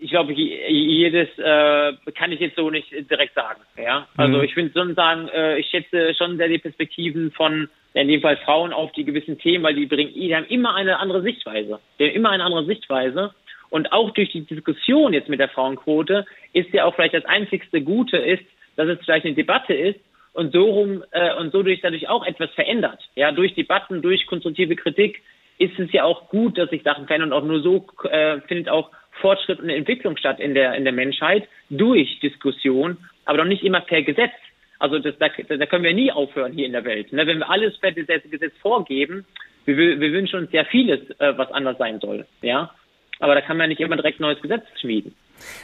ich 0.01 0.09
glaube, 0.09 0.33
jedes 0.33 1.29
äh, 1.37 1.93
kann 2.15 2.31
ich 2.31 2.39
jetzt 2.39 2.55
so 2.55 2.71
nicht 2.71 2.91
direkt 2.91 3.35
sagen. 3.35 3.61
Ja, 3.77 4.07
also 4.17 4.39
mhm. 4.39 4.43
ich 4.43 4.53
finde 4.55 4.73
schon 4.73 4.95
sagen, 4.95 5.27
äh, 5.29 5.59
ich 5.59 5.67
schätze 5.67 6.15
schon 6.15 6.37
sehr 6.37 6.47
die 6.47 6.57
Perspektiven 6.57 7.31
von 7.31 7.69
in 7.93 8.07
dem 8.07 8.21
Fall 8.21 8.37
Frauen 8.37 8.73
auf 8.73 8.91
die 8.93 9.03
gewissen 9.03 9.37
Themen, 9.37 9.63
weil 9.63 9.75
die 9.75 9.85
bringen, 9.85 10.13
die 10.13 10.35
haben 10.35 10.45
immer 10.45 10.73
eine 10.73 10.97
andere 10.97 11.21
Sichtweise. 11.21 11.79
Die 11.99 12.05
haben 12.05 12.15
immer 12.15 12.31
eine 12.31 12.43
andere 12.45 12.65
Sichtweise. 12.65 13.33
Und 13.69 13.91
auch 13.91 14.09
durch 14.11 14.31
die 14.31 14.45
Diskussion 14.45 15.13
jetzt 15.13 15.29
mit 15.29 15.39
der 15.39 15.49
Frauenquote 15.49 16.25
ist 16.53 16.73
ja 16.73 16.85
auch 16.85 16.95
vielleicht 16.95 17.13
das 17.13 17.25
einzigste 17.25 17.81
Gute 17.81 18.17
ist, 18.17 18.43
dass 18.77 18.87
es 18.87 18.97
vielleicht 19.05 19.25
eine 19.25 19.35
Debatte 19.35 19.73
ist 19.73 19.99
und 20.33 20.51
so 20.51 20.63
rum 20.63 21.03
äh, 21.11 21.35
und 21.35 21.51
so 21.51 21.61
durch 21.61 21.79
dadurch 21.81 22.09
auch 22.09 22.25
etwas 22.25 22.49
verändert. 22.51 22.99
Ja, 23.15 23.31
durch 23.31 23.53
Debatten, 23.53 24.01
durch 24.01 24.25
konstruktive 24.25 24.75
Kritik 24.75 25.21
ist 25.59 25.77
es 25.77 25.91
ja 25.91 26.05
auch 26.05 26.29
gut, 26.29 26.57
dass 26.57 26.71
sich 26.71 26.81
Sachen 26.81 27.05
verändern 27.05 27.33
und 27.33 27.37
auch 27.37 27.45
nur 27.45 27.61
so 27.61 27.85
äh, 28.09 28.41
findet 28.47 28.67
auch 28.67 28.89
Fortschritt 29.21 29.59
und 29.59 29.69
Entwicklung 29.69 30.17
statt 30.17 30.39
in 30.39 30.53
der, 30.53 30.75
in 30.75 30.83
der 30.83 30.93
Menschheit 30.93 31.47
durch 31.69 32.19
Diskussion, 32.19 32.97
aber 33.25 33.39
doch 33.39 33.45
nicht 33.45 33.63
immer 33.63 33.81
per 33.81 34.01
Gesetz. 34.01 34.31
Also 34.79 34.99
das, 34.99 35.15
da, 35.19 35.29
da 35.29 35.65
können 35.67 35.83
wir 35.83 35.93
nie 35.93 36.11
aufhören 36.11 36.53
hier 36.53 36.65
in 36.65 36.71
der 36.71 36.83
Welt. 36.83 37.13
Ne? 37.13 37.27
Wenn 37.27 37.39
wir 37.39 37.49
alles 37.49 37.77
per 37.77 37.91
Gesetz, 37.91 38.23
Gesetz 38.29 38.53
vorgeben, 38.61 39.25
wir, 39.65 39.77
wir 39.77 40.11
wünschen 40.11 40.39
uns 40.39 40.51
ja 40.51 40.63
vieles, 40.65 40.99
äh, 41.19 41.37
was 41.37 41.51
anders 41.51 41.77
sein 41.77 41.99
soll. 41.99 42.25
Ja, 42.41 42.71
aber 43.19 43.35
da 43.35 43.41
kann 43.41 43.57
man 43.57 43.69
nicht 43.69 43.79
immer 43.79 43.95
direkt 43.95 44.19
ein 44.19 44.23
neues 44.23 44.41
Gesetz 44.41 44.63
schmieden. 44.79 45.15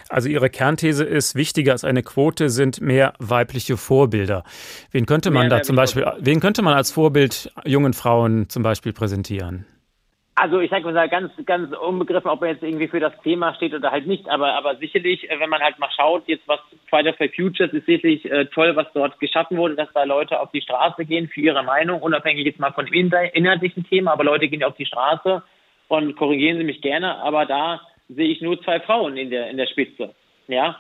Also 0.09 0.29
Ihre 0.29 0.49
Kernthese 0.49 1.03
ist, 1.03 1.35
wichtiger 1.35 1.71
als 1.71 1.83
eine 1.83 2.03
Quote 2.03 2.49
sind 2.49 2.81
mehr 2.81 3.13
weibliche 3.19 3.77
Vorbilder. 3.77 4.43
Wen 4.91 5.05
könnte 5.05 5.31
man 5.31 5.47
mehr 5.47 5.57
da 5.57 5.63
zum 5.63 5.75
Beispiel, 5.75 6.05
wen 6.19 6.39
könnte 6.39 6.61
man 6.61 6.75
als 6.75 6.91
Vorbild 6.91 7.51
jungen 7.65 7.93
Frauen 7.93 8.49
zum 8.49 8.63
Beispiel 8.63 8.93
präsentieren? 8.93 9.65
Also 10.39 10.59
ich 10.59 10.69
sage 10.69 10.91
mal 10.91 11.09
ganz, 11.09 11.31
ganz 11.47 11.75
unbegriffen, 11.75 12.29
ob 12.29 12.43
er 12.43 12.49
jetzt 12.49 12.61
irgendwie 12.61 12.87
für 12.87 12.99
das 12.99 13.19
Thema 13.23 13.55
steht 13.55 13.73
oder 13.73 13.89
halt 13.89 14.05
nicht, 14.05 14.29
aber, 14.29 14.53
aber 14.53 14.75
sicherlich, 14.75 15.27
äh, 15.31 15.39
wenn 15.39 15.49
man 15.49 15.63
halt 15.63 15.79
mal 15.79 15.89
schaut, 15.95 16.27
jetzt 16.27 16.47
was 16.47 16.59
Friday 16.91 17.11
for 17.13 17.27
Futures 17.35 17.73
ist 17.73 17.87
sicherlich 17.87 18.23
äh, 18.29 18.45
toll, 18.45 18.75
was 18.75 18.85
dort 18.93 19.19
geschaffen 19.19 19.57
wurde, 19.57 19.73
dass 19.73 19.91
da 19.93 20.03
Leute 20.03 20.39
auf 20.39 20.51
die 20.51 20.61
Straße 20.61 21.05
gehen 21.05 21.27
für 21.27 21.41
ihre 21.41 21.63
Meinung, 21.63 22.03
unabhängig 22.03 22.45
jetzt 22.45 22.59
mal 22.59 22.71
von 22.71 22.85
dem 22.85 23.11
inhaltlichen 23.33 23.83
Thema, 23.89 24.11
aber 24.11 24.25
Leute 24.25 24.47
gehen 24.47 24.59
ja 24.59 24.67
auf 24.67 24.75
die 24.75 24.85
Straße 24.85 25.41
und 25.87 26.15
korrigieren 26.15 26.59
Sie 26.59 26.63
mich 26.65 26.81
gerne, 26.81 27.17
aber 27.17 27.47
da 27.47 27.81
sehe 28.07 28.29
ich 28.29 28.39
nur 28.39 28.61
zwei 28.61 28.79
Frauen 28.79 29.17
in 29.17 29.31
der, 29.31 29.49
in 29.49 29.57
der 29.57 29.65
Spitze, 29.65 30.13
ja. 30.47 30.77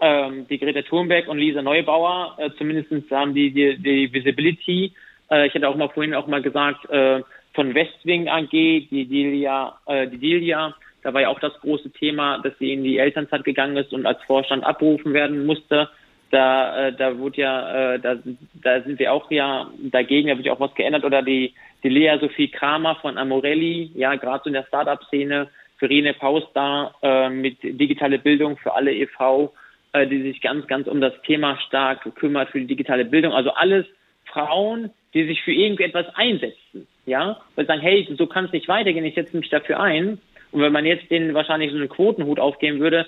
Ähm, 0.00 0.46
die 0.48 0.58
Greta 0.58 0.82
Thunberg 0.82 1.28
und 1.28 1.38
Lisa 1.38 1.62
Neubauer, 1.62 2.36
äh, 2.36 2.50
zumindest 2.58 3.10
haben 3.10 3.34
die, 3.34 3.52
die, 3.52 3.78
die 3.78 4.12
Visibility. 4.12 4.92
Äh, 5.30 5.46
ich 5.46 5.54
hatte 5.54 5.66
auch 5.66 5.76
mal 5.76 5.88
vorhin 5.88 6.14
auch 6.14 6.26
mal 6.26 6.42
gesagt, 6.42 6.88
äh, 6.90 7.22
von 7.58 7.74
Westwing 7.74 8.28
AG, 8.28 8.52
die 8.52 9.08
Delia, 9.10 9.80
äh, 9.86 10.06
die 10.06 10.18
Delia, 10.18 10.76
da 11.02 11.12
war 11.12 11.22
ja 11.22 11.28
auch 11.28 11.40
das 11.40 11.58
große 11.58 11.90
Thema, 11.90 12.38
dass 12.38 12.56
sie 12.60 12.72
in 12.72 12.84
die 12.84 12.98
Elternzeit 12.98 13.42
gegangen 13.42 13.76
ist 13.76 13.92
und 13.92 14.06
als 14.06 14.22
Vorstand 14.28 14.62
abberufen 14.62 15.12
werden 15.12 15.44
musste. 15.44 15.88
Da, 16.30 16.86
äh, 16.86 16.92
da 16.92 17.18
wurde 17.18 17.40
ja, 17.40 17.94
äh, 17.94 17.98
da, 17.98 18.16
da 18.62 18.80
sind 18.82 19.00
wir 19.00 19.12
auch 19.12 19.28
ja 19.32 19.68
dagegen, 19.90 20.28
da 20.28 20.36
wird 20.36 20.46
ja 20.46 20.52
auch 20.52 20.60
was 20.60 20.74
geändert. 20.76 21.04
Oder 21.04 21.22
die, 21.22 21.52
die 21.82 21.88
Lea 21.88 22.16
Sophie 22.20 22.46
Kramer 22.46 22.94
von 22.94 23.18
Amorelli, 23.18 23.90
ja, 23.96 24.14
gerade 24.14 24.44
so 24.44 24.50
in 24.50 24.54
der 24.54 24.66
Startup-Szene, 24.68 25.48
Verene 25.78 26.14
Paus 26.14 26.44
da 26.54 26.94
äh, 27.02 27.28
mit 27.28 27.56
digitale 27.60 28.20
Bildung 28.20 28.56
für 28.56 28.72
alle 28.72 28.94
e.V., 28.94 29.52
äh, 29.94 30.06
die 30.06 30.22
sich 30.22 30.40
ganz, 30.40 30.64
ganz 30.68 30.86
um 30.86 31.00
das 31.00 31.20
Thema 31.22 31.58
stark 31.66 32.14
kümmert 32.14 32.50
für 32.50 32.60
die 32.60 32.68
digitale 32.68 33.04
Bildung. 33.04 33.32
Also 33.32 33.50
alles 33.50 33.84
Frauen, 34.26 34.90
die 35.12 35.26
sich 35.26 35.42
für 35.42 35.52
irgendetwas 35.52 36.06
einsetzen 36.14 36.86
ja, 37.08 37.40
weil 37.54 37.66
sagen, 37.66 37.80
hey, 37.80 38.08
so 38.16 38.26
kann 38.26 38.46
es 38.46 38.52
nicht 38.52 38.68
weitergehen, 38.68 39.04
ich 39.04 39.14
setze 39.14 39.36
mich 39.36 39.48
dafür 39.48 39.80
ein. 39.80 40.20
Und 40.50 40.62
wenn 40.62 40.72
man 40.72 40.86
jetzt 40.86 41.10
denen 41.10 41.34
wahrscheinlich 41.34 41.70
so 41.70 41.76
einen 41.76 41.88
Quotenhut 41.88 42.40
aufgeben 42.40 42.80
würde, 42.80 43.06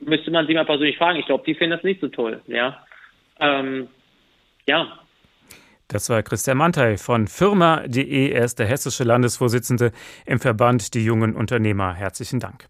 müsste 0.00 0.30
man 0.30 0.46
sie 0.46 0.54
mal 0.54 0.66
persönlich 0.66 0.98
fragen. 0.98 1.18
Ich 1.18 1.26
glaube, 1.26 1.44
die 1.46 1.54
finden 1.54 1.76
das 1.76 1.84
nicht 1.84 2.00
so 2.00 2.08
toll, 2.08 2.40
ja. 2.46 2.84
Ähm, 3.40 3.88
ja, 4.66 4.98
das 5.88 6.08
war 6.08 6.22
Christian 6.22 6.56
Mantei 6.56 6.96
von 6.96 7.28
Firma.de. 7.28 8.30
Er 8.30 8.44
ist 8.44 8.58
der 8.58 8.66
hessische 8.66 9.04
Landesvorsitzende 9.04 9.92
im 10.24 10.40
Verband 10.40 10.94
Die 10.94 11.04
jungen 11.04 11.36
Unternehmer. 11.36 11.92
Herzlichen 11.92 12.40
Dank. 12.40 12.68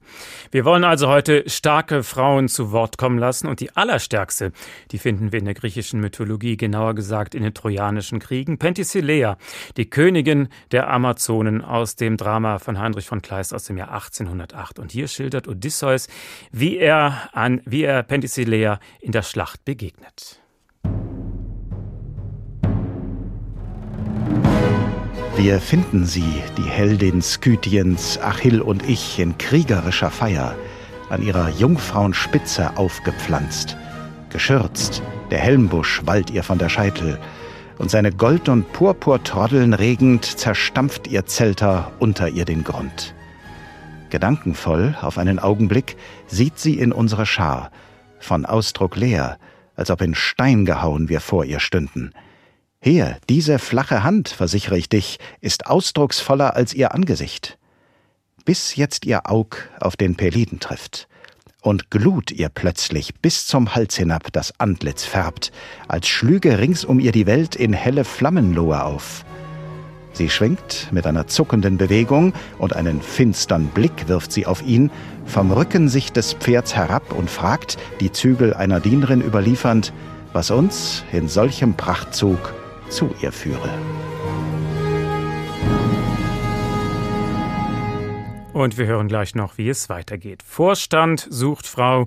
Wir 0.51 0.65
wollen 0.65 0.83
also 0.83 1.09
heute 1.09 1.49
starke 1.49 2.03
Frauen 2.03 2.49
zu 2.49 2.73
Wort 2.73 2.99
kommen 2.99 3.19
lassen 3.19 3.47
und 3.47 3.61
die 3.61 3.75
allerstärkste, 3.77 4.53
die 4.91 4.99
finden 4.99 5.31
wir 5.31 5.39
in 5.39 5.45
der 5.45 5.55
griechischen 5.55 6.01
Mythologie, 6.01 6.57
genauer 6.57 6.95
gesagt 6.95 7.37
in 7.37 7.45
den 7.45 7.55
Trojanischen 7.55 8.19
Kriegen. 8.19 8.59
Penthesilea, 8.59 9.39
die 9.77 9.89
Königin 9.89 10.49
der 10.73 10.91
Amazonen 10.91 11.63
aus 11.63 11.95
dem 11.95 12.17
Drama 12.17 12.59
von 12.59 12.81
Heinrich 12.81 13.07
von 13.07 13.23
Kleist 13.23 13.55
aus 13.55 13.65
dem 13.65 13.79
Jahr 13.79 13.93
1808. 13.93 14.81
Und 14.81 14.91
hier 14.91 15.07
schildert 15.07 15.47
Odysseus, 15.47 16.09
wie 16.51 16.79
er 16.79 17.31
an, 17.33 17.63
wie 17.65 17.85
er 17.85 18.03
Penthesilea 18.03 18.81
in 19.01 19.13
der 19.13 19.23
Schlacht 19.23 19.65
begegnet. 19.65 20.44
Wir 25.37 25.61
finden 25.61 26.07
sie, 26.07 26.45
die 26.57 26.63
Heldin 26.63 27.21
Skythiens, 27.21 28.19
Achill 28.19 28.61
und 28.61 28.89
ich, 28.89 29.19
in 29.19 29.37
kriegerischer 29.37 30.11
Feier, 30.11 30.55
an 31.11 31.23
ihrer 31.23 31.49
Jungfrauenspitze 31.49 32.77
aufgepflanzt. 32.77 33.77
Geschürzt, 34.31 35.03
der 35.33 35.41
Helmbusch 35.41 36.03
wallt 36.05 36.31
ihr 36.31 36.45
von 36.45 36.59
der 36.59 36.69
Scheitel, 36.69 37.19
und 37.79 37.91
seine 37.91 38.13
Gold- 38.13 38.49
und 38.49 38.73
Purpurtroddeln 38.73 39.75
regend 39.75 40.25
zerstampft 40.25 41.09
ihr 41.09 41.27
Zelter 41.27 41.91
unter 41.99 42.29
ihr 42.29 42.45
den 42.45 42.63
Grund. 42.63 43.13
Gedankenvoll, 44.11 44.97
auf 45.03 45.19
einen 45.19 45.41
Augenblick, 45.41 45.97
sieht 46.29 46.61
sie 46.61 46.79
in 46.79 46.93
unsere 46.93 47.27
Schar, 47.27 47.73
von 48.21 48.47
Ausdruck 48.47 48.95
leer, 48.95 49.39
als 49.75 49.91
ob 49.91 50.01
in 50.01 50.15
Stein 50.15 50.65
gehauen 50.65 51.09
wir 51.09 51.21
vor 51.21 51.45
ihr 51.45 51.59
stünden– 51.59 52.13
hier, 52.85 53.17
diese 53.31 53.59
flache 53.59 54.05
Hand, 54.05 54.29
versichere 54.29 54.77
ich 54.77 54.91
dich, 54.91 55.19
ist 55.41 55.67
ausdrucksvoller 55.69 56.55
als 56.55 56.75
ihr 56.75 56.93
Angesicht. 56.93 57.57
Bis 58.45 58.77
jetzt 58.77 59.07
ihr 59.07 59.31
Aug 59.31 59.57
auf 59.81 59.97
den 59.97 60.17
Peliden 60.17 60.61
trifft 60.61 61.09
und 61.63 61.91
Glut 61.91 62.31
ihr 62.31 62.51
plötzlich 62.51 63.15
bis 63.23 63.47
zum 63.47 63.75
Hals 63.75 63.97
hinab 63.97 64.31
das 64.33 64.53
Antlitz 64.61 65.03
färbt, 65.03 65.51
als 65.89 66.09
schlüge 66.09 66.59
rings 66.59 66.85
um 66.85 67.01
ihr 67.01 67.11
die 67.13 67.25
Welt 67.25 67.57
in 67.57 67.73
helle 67.73 68.05
Flammenlohe 68.05 68.85
auf. 68.85 69.25
Sie 70.13 70.29
schwingt 70.29 70.89
mit 70.93 71.07
einer 71.07 71.27
zuckenden 71.27 71.79
Bewegung 71.79 72.35
und 72.59 72.77
einen 72.77 73.01
finstern 73.01 73.69
Blick 73.69 74.09
wirft 74.09 74.31
sie 74.31 74.45
auf 74.45 74.61
ihn, 74.61 74.91
vom 75.25 75.53
Rücken 75.53 75.89
sich 75.89 76.13
des 76.13 76.35
Pferds 76.35 76.77
herab 76.77 77.15
und 77.15 77.31
fragt, 77.31 77.79
die 78.01 78.13
Zügel 78.13 78.53
einer 78.53 78.81
Dienerin 78.81 79.23
überliefernd, 79.23 79.95
was 80.35 80.51
uns 80.51 81.03
in 81.13 81.29
solchem 81.29 81.73
Prachtzug 81.79 82.53
zu 82.89 83.15
ihr 83.21 83.33
führe. 83.33 83.71
Und 88.53 88.79
wir 88.79 88.87
hören 88.87 89.09
gleich 89.09 89.35
noch, 89.35 89.59
wie 89.59 89.69
es 89.69 89.89
weitergeht. 89.89 90.43
Vorstand 90.45 91.27
sucht 91.29 91.67
Frau. 91.67 92.07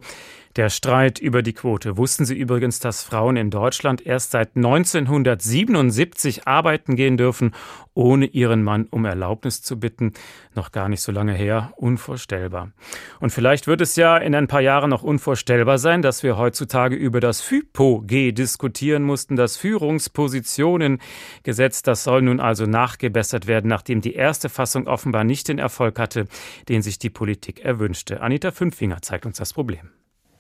Der 0.57 0.69
Streit 0.69 1.19
über 1.19 1.43
die 1.43 1.53
Quote. 1.53 1.97
Wussten 1.97 2.25
Sie 2.25 2.35
übrigens, 2.35 2.79
dass 2.79 3.03
Frauen 3.03 3.37
in 3.37 3.51
Deutschland 3.51 4.03
erst 4.03 4.31
seit 4.31 4.55
1977 4.55 6.47
arbeiten 6.47 6.95
gehen 6.95 7.15
dürfen, 7.15 7.53
ohne 7.93 8.25
ihren 8.25 8.63
Mann 8.63 8.87
um 8.89 9.05
Erlaubnis 9.05 9.61
zu 9.61 9.79
bitten? 9.79 10.13
Noch 10.55 10.71
gar 10.71 10.89
nicht 10.89 11.01
so 11.01 11.11
lange 11.11 11.33
her. 11.33 11.73
Unvorstellbar. 11.77 12.71
Und 13.19 13.29
vielleicht 13.29 13.67
wird 13.67 13.81
es 13.81 13.95
ja 13.97 14.17
in 14.17 14.33
ein 14.33 14.47
paar 14.47 14.61
Jahren 14.61 14.89
noch 14.89 15.03
unvorstellbar 15.03 15.77
sein, 15.77 16.01
dass 16.01 16.23
wir 16.23 16.39
heutzutage 16.39 16.95
über 16.95 17.19
das 17.19 17.41
FIPO-G 17.41 18.31
diskutieren 18.31 19.03
mussten, 19.03 19.35
das 19.35 19.57
Führungspositionengesetz. 19.57 21.83
Das 21.83 22.03
soll 22.03 22.23
nun 22.23 22.39
also 22.39 22.65
nachgebessert 22.65 23.45
werden, 23.45 23.67
nachdem 23.67 24.01
die 24.01 24.15
erste 24.15 24.49
Fassung 24.49 24.87
offenbar 24.87 25.23
nicht 25.23 25.49
den 25.49 25.59
Erfolg 25.59 25.99
hatte, 25.99 26.25
den 26.67 26.81
sich 26.81 26.97
die 26.97 27.11
Politik 27.11 27.59
erwünschte. 27.59 28.21
Anita 28.21 28.49
Fünffinger 28.49 29.03
zeigt 29.03 29.27
uns 29.27 29.37
das 29.37 29.53
Problem. 29.53 29.91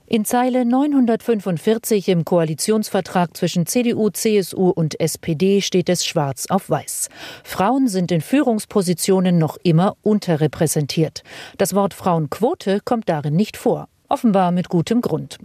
In 0.09 0.23
Zeile 0.23 0.63
945 0.63 2.07
im 2.07 2.23
Koalitionsvertrag 2.23 3.35
zwischen 3.35 3.65
CDU, 3.65 4.09
CSU 4.09 4.69
und 4.69 4.97
SPD 5.01 5.59
steht 5.59 5.89
es 5.89 6.05
schwarz 6.05 6.45
auf 6.47 6.69
weiß. 6.69 7.09
Frauen 7.43 7.89
sind 7.89 8.13
in 8.13 8.21
Führungspositionen 8.21 9.37
noch 9.37 9.57
immer 9.63 9.97
unterrepräsentiert. 10.03 11.23
Das 11.57 11.75
Wort 11.75 11.93
Frauenquote 11.93 12.79
kommt 12.85 13.09
darin 13.09 13.35
nicht 13.35 13.57
vor. 13.57 13.89
Offenbar 14.07 14.53
mit 14.53 14.69
gutem 14.69 15.01
Grund. 15.01 15.39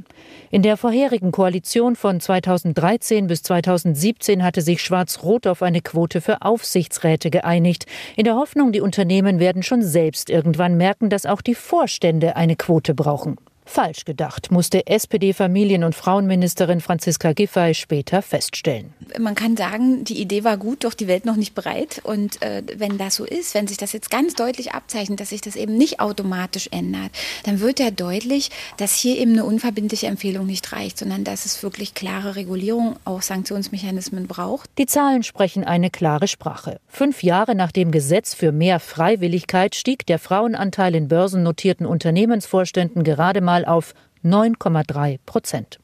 In 0.52 0.62
der 0.62 0.76
vorherigen 0.76 1.32
Koalition 1.32 1.96
von 1.96 2.20
2013 2.20 3.26
bis 3.26 3.42
2017 3.42 4.44
hatte 4.44 4.62
sich 4.62 4.80
Schwarz-Rot 4.80 5.48
auf 5.48 5.62
eine 5.62 5.80
Quote 5.80 6.20
für 6.20 6.42
Aufsichtsräte 6.42 7.30
geeinigt, 7.30 7.86
in 8.14 8.22
der 8.22 8.36
Hoffnung, 8.36 8.70
die 8.70 8.80
Unternehmen 8.80 9.40
werden 9.40 9.64
schon 9.64 9.82
selbst 9.82 10.30
irgendwann 10.30 10.76
merken, 10.76 11.10
dass 11.10 11.26
auch 11.26 11.40
die 11.40 11.56
Vorstände 11.56 12.36
eine 12.36 12.54
Quote 12.54 12.94
brauchen. 12.94 13.38
Falsch 13.64 14.04
gedacht, 14.04 14.50
musste 14.50 14.86
SPD-Familien- 14.86 15.84
und 15.84 15.94
Frauenministerin 15.94 16.80
Franziska 16.80 17.32
Giffey 17.32 17.74
später 17.74 18.20
feststellen. 18.20 18.92
Man 19.18 19.34
kann 19.34 19.56
sagen, 19.56 20.04
die 20.04 20.20
Idee 20.20 20.44
war 20.44 20.56
gut, 20.56 20.84
doch 20.84 20.94
die 20.94 21.06
Welt 21.06 21.24
noch 21.24 21.36
nicht 21.36 21.54
bereit. 21.54 22.00
Und 22.04 22.42
äh, 22.42 22.62
wenn 22.76 22.98
das 22.98 23.16
so 23.16 23.24
ist, 23.24 23.54
wenn 23.54 23.68
sich 23.68 23.76
das 23.76 23.92
jetzt 23.92 24.10
ganz 24.10 24.34
deutlich 24.34 24.72
abzeichnet, 24.72 25.20
dass 25.20 25.30
sich 25.30 25.40
das 25.40 25.56
eben 25.56 25.76
nicht 25.76 26.00
automatisch 26.00 26.68
ändert, 26.72 27.12
dann 27.44 27.60
wird 27.60 27.78
ja 27.78 27.90
deutlich, 27.90 28.50
dass 28.78 28.94
hier 28.94 29.16
eben 29.18 29.32
eine 29.32 29.44
unverbindliche 29.44 30.06
Empfehlung 30.06 30.46
nicht 30.46 30.72
reicht, 30.72 30.98
sondern 30.98 31.24
dass 31.24 31.46
es 31.46 31.62
wirklich 31.62 31.94
klare 31.94 32.36
Regulierung, 32.36 32.96
auch 33.04 33.22
Sanktionsmechanismen 33.22 34.26
braucht. 34.26 34.68
Die 34.78 34.86
Zahlen 34.86 35.22
sprechen 35.22 35.64
eine 35.64 35.90
klare 35.90 36.26
Sprache. 36.26 36.80
Fünf 36.88 37.22
Jahre 37.22 37.54
nach 37.54 37.72
dem 37.72 37.90
Gesetz 37.90 38.34
für 38.34 38.52
mehr 38.52 38.80
Freiwilligkeit 38.80 39.74
stieg 39.74 40.04
der 40.06 40.18
Frauenanteil 40.18 40.94
in 40.94 41.08
börsennotierten 41.08 41.86
Unternehmensvorständen 41.86 43.04
gerade 43.04 43.40
mal 43.40 43.51
mal 43.52 43.66
auf 43.66 43.92
9,3 44.24 45.18
Prozent. 45.26 45.78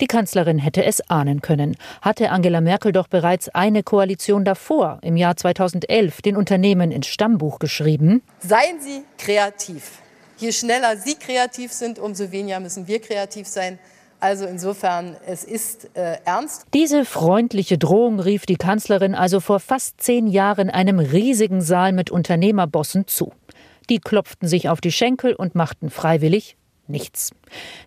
Die 0.00 0.08
Kanzlerin 0.08 0.58
hätte 0.58 0.82
es 0.84 1.08
ahnen 1.08 1.40
können, 1.40 1.76
hatte 2.02 2.30
Angela 2.30 2.60
Merkel 2.60 2.90
doch 2.90 3.06
bereits 3.06 3.48
eine 3.50 3.84
Koalition 3.84 4.44
davor, 4.44 4.98
im 5.02 5.16
Jahr 5.16 5.36
2011, 5.36 6.20
den 6.22 6.36
Unternehmen 6.36 6.90
ins 6.90 7.06
Stammbuch 7.06 7.60
geschrieben. 7.60 8.22
Seien 8.40 8.80
Sie 8.80 9.02
kreativ. 9.18 9.98
Je 10.38 10.50
schneller 10.50 10.96
Sie 10.96 11.14
kreativ 11.14 11.70
sind, 11.72 12.00
umso 12.00 12.32
weniger 12.32 12.58
müssen 12.58 12.88
wir 12.88 13.00
kreativ 13.00 13.46
sein. 13.46 13.78
Also 14.18 14.46
insofern, 14.46 15.16
es 15.26 15.44
ist 15.44 15.90
äh, 15.94 16.16
ernst. 16.24 16.64
Diese 16.74 17.04
freundliche 17.04 17.78
Drohung 17.78 18.18
rief 18.18 18.46
die 18.46 18.56
Kanzlerin 18.56 19.14
also 19.14 19.38
vor 19.38 19.60
fast 19.60 20.00
zehn 20.00 20.26
Jahren 20.26 20.70
einem 20.70 20.98
riesigen 20.98 21.62
Saal 21.62 21.92
mit 21.92 22.10
Unternehmerbossen 22.10 23.06
zu. 23.06 23.32
Die 23.90 23.98
klopften 23.98 24.48
sich 24.48 24.68
auf 24.68 24.80
die 24.80 24.92
Schenkel 24.92 25.34
und 25.34 25.54
machten 25.54 25.88
freiwillig 25.90 26.56
nichts. 26.90 27.30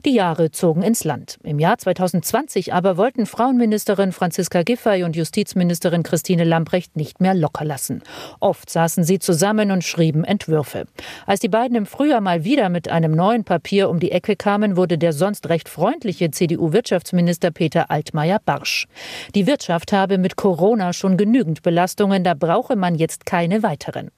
Die 0.06 0.14
Jahre 0.14 0.52
zogen 0.52 0.84
ins 0.84 1.04
Land. 1.04 1.38
Im 1.44 1.60
Jahr 1.60 1.78
2020 1.78 2.74
aber 2.74 2.98
wollten 2.98 3.26
Frauenministerin 3.26 4.12
Franziska 4.12 4.64
Giffey 4.64 5.04
und 5.04 5.16
Justizministerin 5.16 6.04
Christine 6.04 6.44
Lambrecht 6.44 6.96
nicht 6.96 7.22
mehr 7.22 7.34
locker 7.34 7.66
lassen. 7.66 8.02
Oft 8.40 8.70
saßen 8.70 9.04
sie 9.04 9.20
zusammen 9.20 9.72
und 9.72 9.84
schrieben 9.84 10.24
Entwürfe. 10.24 10.86
Als 11.26 11.40
die 11.40 11.50
beiden 11.50 11.78
im 11.78 11.86
Frühjahr 11.86 12.22
mal 12.22 12.44
wieder 12.44 12.70
mit 12.70 12.90
einem 12.90 13.14
neuen 13.14 13.44
Papier 13.44 13.90
um 13.90 14.00
die 14.00 14.12
Ecke 14.12 14.36
kamen, 14.36 14.76
wurde 14.76 14.98
der 14.98 15.14
sonst 15.14 15.50
recht 15.50 15.70
freundliche 15.70 16.32
CDU-Wirtschaftsminister 16.32 17.52
Peter 17.52 17.90
Altmaier 17.92 18.40
barsch. 18.44 18.88
Die 19.36 19.48
Wirtschaft 19.48 19.94
habe 19.94 20.18
mit 20.18 20.36
Corona 20.36 20.94
schon 20.94 21.18
genügend 21.18 21.62
Belastungen, 21.62 22.24
da 22.24 22.34
brauche 22.34 22.76
man 22.76 22.96
jetzt 22.96 23.26
keine 23.26 23.64
weiteren. 23.64 24.10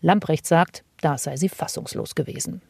Lambrecht 0.00 0.46
sagt, 0.46 0.84
da 1.00 1.18
sei 1.18 1.36
sie 1.36 1.48
fassungslos 1.48 2.14
gewesen. 2.14 2.62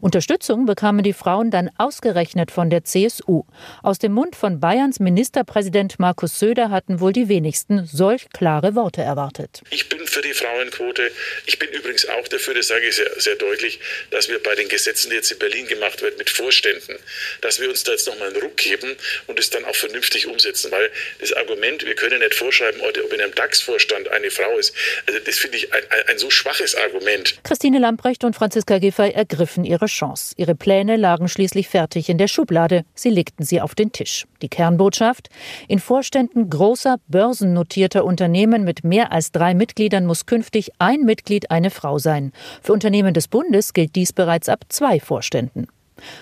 Unterstützung 0.00 0.66
bekamen 0.66 1.02
die 1.02 1.12
Frauen 1.12 1.50
dann 1.50 1.70
ausgerechnet 1.78 2.50
von 2.50 2.70
der 2.70 2.84
CSU. 2.84 3.44
Aus 3.82 3.98
dem 3.98 4.12
Mund 4.12 4.36
von 4.36 4.60
Bayerns 4.60 5.00
Ministerpräsident 5.00 5.98
Markus 5.98 6.38
Söder 6.38 6.70
hatten 6.70 7.00
wohl 7.00 7.12
die 7.12 7.28
wenigsten 7.28 7.86
solch 7.86 8.28
klare 8.30 8.74
Worte 8.74 9.02
erwartet. 9.02 9.62
Ich 9.70 9.88
bin 9.88 10.06
für 10.06 10.22
die 10.22 10.34
Frauenquote. 10.34 11.10
Ich 11.46 11.58
bin 11.58 11.68
übrigens 11.70 12.06
auch 12.08 12.28
dafür, 12.28 12.54
das 12.54 12.68
sage 12.68 12.86
ich 12.88 12.96
sehr, 12.96 13.10
sehr 13.18 13.36
deutlich, 13.36 13.80
dass 14.10 14.28
wir 14.28 14.42
bei 14.42 14.54
den 14.54 14.68
Gesetzen, 14.68 15.10
die 15.10 15.16
jetzt 15.16 15.30
in 15.30 15.38
Berlin 15.38 15.66
gemacht 15.66 16.02
werden, 16.02 16.16
mit 16.18 16.30
Vorständen, 16.30 16.96
dass 17.40 17.60
wir 17.60 17.68
uns 17.68 17.84
da 17.84 17.92
jetzt 17.92 18.06
nochmal 18.06 18.28
einen 18.28 18.42
Ruck 18.42 18.56
geben 18.56 18.96
und 19.26 19.38
es 19.38 19.50
dann 19.50 19.64
auch 19.64 19.74
vernünftig 19.74 20.26
umsetzen. 20.26 20.70
Weil 20.70 20.90
das 21.20 21.32
Argument, 21.32 21.84
wir 21.84 21.94
können 21.94 22.20
nicht 22.20 22.34
vorschreiben, 22.34 22.80
ob 22.80 23.12
in 23.12 23.20
einem 23.20 23.34
DAX-Vorstand 23.34 24.08
eine 24.08 24.30
Frau 24.30 24.58
ist, 24.58 24.74
also 25.06 25.18
das 25.20 25.38
finde 25.38 25.58
ich 25.58 25.72
ein, 25.72 25.82
ein, 25.90 26.08
ein 26.08 26.18
so 26.18 26.30
schwaches 26.30 26.74
Argument. 26.74 27.38
Christine 27.44 27.78
Lamprecht 27.78 28.24
und 28.24 28.34
Franziska 28.34 28.78
Giffey 28.78 29.10
ergriffen 29.10 29.51
ergriffen 29.52 29.64
ihre 29.64 29.86
Chance. 29.86 30.34
Ihre 30.36 30.54
Pläne 30.54 30.96
lagen 30.96 31.28
schließlich 31.28 31.68
fertig 31.68 32.08
in 32.08 32.18
der 32.18 32.28
Schublade. 32.28 32.84
Sie 32.94 33.10
legten 33.10 33.44
sie 33.44 33.60
auf 33.60 33.74
den 33.74 33.92
Tisch. 33.92 34.26
Die 34.40 34.48
Kernbotschaft? 34.48 35.28
In 35.68 35.78
Vorständen 35.78 36.48
großer 36.48 36.96
börsennotierter 37.08 38.04
Unternehmen 38.04 38.64
mit 38.64 38.84
mehr 38.84 39.12
als 39.12 39.30
drei 39.32 39.54
Mitgliedern 39.54 40.06
muss 40.06 40.26
künftig 40.26 40.70
ein 40.78 41.02
Mitglied 41.02 41.50
eine 41.50 41.70
Frau 41.70 41.98
sein. 41.98 42.32
Für 42.62 42.72
Unternehmen 42.72 43.14
des 43.14 43.28
Bundes 43.28 43.72
gilt 43.72 43.94
dies 43.94 44.12
bereits 44.12 44.48
ab 44.48 44.64
zwei 44.68 45.00
Vorständen. 45.00 45.66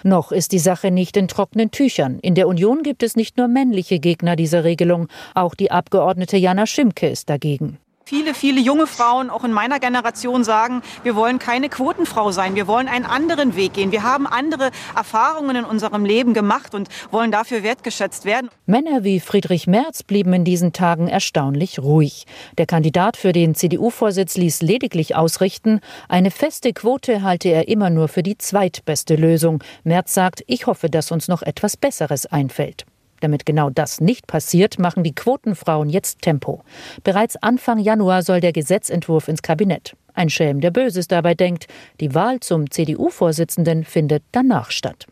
Noch 0.03 0.33
ist 0.33 0.53
die 0.53 0.59
Sache 0.59 0.91
nicht 0.91 1.17
in 1.17 1.29
trockenen 1.29 1.71
Tüchern. 1.71 2.19
In 2.21 2.35
der 2.35 2.49
Union 2.49 2.83
gibt 2.83 3.03
es 3.03 3.17
nicht 3.17 3.37
nur 3.37 3.49
männliche 3.49 3.99
Gegner 3.99 4.37
dieser 4.37 4.65
Regelung, 4.65 5.09
auch 5.35 5.55
die 5.55 5.71
Abgeordnete 5.71 6.37
Jana 6.37 6.67
Schimke 6.67 7.09
ist 7.09 7.31
dagegen. 7.31 7.79
Viele, 8.11 8.35
viele 8.35 8.61
junge 8.61 8.89
Frauen, 8.89 9.31
auch 9.31 9.45
in 9.45 9.53
meiner 9.53 9.79
Generation, 9.79 10.43
sagen, 10.43 10.83
wir 11.05 11.15
wollen 11.15 11.39
keine 11.39 11.69
Quotenfrau 11.69 12.33
sein, 12.33 12.57
wir 12.57 12.67
wollen 12.67 12.89
einen 12.89 13.05
anderen 13.05 13.55
Weg 13.55 13.75
gehen. 13.75 13.93
Wir 13.93 14.03
haben 14.03 14.27
andere 14.27 14.73
Erfahrungen 14.97 15.55
in 15.55 15.65
unserem 15.65 16.05
Leben 16.05 16.35
gemacht 16.35 16.75
und 16.75 16.89
wollen 17.13 17.31
dafür 17.31 17.63
wertgeschätzt 17.63 18.25
werden. 18.25 18.51
Männer 18.67 19.05
wie 19.05 19.21
Friedrich 19.21 19.69
Merz 19.69 20.03
blieben 20.03 20.33
in 20.33 20.45
diesen 20.45 20.73
Tagen 20.73 21.07
erstaunlich 21.07 21.79
ruhig. 21.79 22.27
Der 22.59 22.67
Kandidat 22.67 23.17
für 23.17 23.31
den 23.31 23.55
CDU-Vorsitz 23.55 24.37
ließ 24.37 24.61
lediglich 24.63 25.15
ausrichten, 25.15 25.79
eine 26.09 26.33
feste 26.33 26.73
Quote 26.73 27.23
halte 27.23 27.51
er 27.51 27.69
immer 27.69 27.91
nur 27.91 28.09
für 28.09 28.25
die 28.25 28.37
zweitbeste 28.37 29.15
Lösung. 29.15 29.63
Merz 29.85 30.15
sagt, 30.15 30.43
ich 30.49 30.67
hoffe, 30.67 30.91
dass 30.91 31.13
uns 31.13 31.29
noch 31.29 31.43
etwas 31.43 31.77
Besseres 31.77 32.27
einfällt. 32.27 32.87
Damit 33.21 33.47
genau 33.47 33.71
das 33.71 34.01
nicht 34.01 34.27
passiert, 34.27 34.79
machen 34.79 35.05
die 35.05 35.15
Quotenfrauen 35.15 35.89
jetzt 35.89 36.23
Tempo. 36.23 36.63
Bereits 37.05 37.37
Anfang 37.37 37.79
Januar 37.79 38.23
soll 38.23 38.41
der 38.41 38.53
Gesetzentwurf 38.53 39.29
ins 39.29 39.43
Kabinett. 39.43 39.95
Ein 40.15 40.31
Schelm, 40.31 40.61
der 40.61 40.71
Böses 40.71 41.09
dabei 41.09 41.35
denkt, 41.35 41.67
die 42.01 42.15
Wahl 42.15 42.41
zum 42.41 42.71
CDU-Vorsitzenden 42.71 43.85
findet 43.85 44.23
danach 44.33 44.71
statt. 44.71 45.07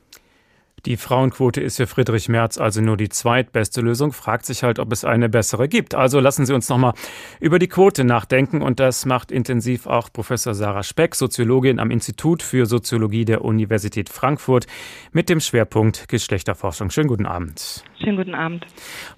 Die 0.87 0.97
Frauenquote 0.97 1.61
ist 1.61 1.77
für 1.77 1.87
Friedrich 1.87 2.29
Merz 2.29 2.59
also 2.59 2.81
nur 2.81 2.97
die 2.97 3.09
zweitbeste 3.09 3.81
Lösung, 3.81 4.13
fragt 4.13 4.47
sich 4.47 4.63
halt, 4.63 4.79
ob 4.79 4.93
es 4.93 5.05
eine 5.05 5.29
bessere 5.29 5.69
gibt. 5.69 5.95
Also 5.95 6.21
lassen 6.21 6.47
Sie 6.47 6.55
uns 6.55 6.69
nochmal 6.69 6.95
über 7.41 7.59
die 7.59 7.69
Quote 7.69 8.05
nachdenken 8.05 8.63
und 8.63 8.81
das 8.81 9.07
macht 9.07 9.33
intensiv 9.33 9.87
auch 9.87 10.13
Professor 10.13 10.55
Sarah 10.55 10.83
Speck, 10.83 11.15
Soziologin 11.15 11.79
am 11.79 11.91
Institut 11.91 12.43
für 12.43 12.67
Soziologie 12.67 13.25
der 13.25 13.45
Universität 13.45 14.09
Frankfurt 14.09 14.67
mit 15.13 15.29
dem 15.29 15.41
Schwerpunkt 15.41 16.09
Geschlechterforschung. 16.09 16.91
Schönen 16.91 17.09
guten 17.09 17.27
Abend. 17.27 17.85
Schönen 18.03 18.17
guten 18.17 18.35
Abend. 18.35 18.67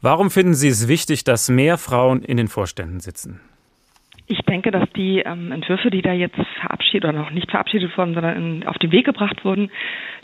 Warum 0.01 0.31
finden 0.31 0.55
Sie 0.55 0.69
es 0.69 0.89
wichtig, 0.89 1.25
dass 1.25 1.49
mehr 1.49 1.79
Frauen 1.79 2.23
in 2.23 2.37
den 2.37 2.49
Vorständen 2.49 3.01
sitzen? 3.01 3.41
Ich 4.31 4.43
denke, 4.43 4.71
dass 4.71 4.89
die 4.95 5.19
ähm, 5.19 5.51
Entwürfe, 5.51 5.91
die 5.91 6.03
da 6.03 6.13
jetzt 6.13 6.39
verabschiedet 6.61 7.03
oder 7.03 7.19
noch 7.19 7.33
nicht 7.33 7.51
verabschiedet 7.51 7.99
wurden, 7.99 8.15
sondern 8.15 8.37
in, 8.37 8.65
auf 8.65 8.79
den 8.79 8.93
Weg 8.93 9.05
gebracht 9.05 9.45
wurden, 9.45 9.73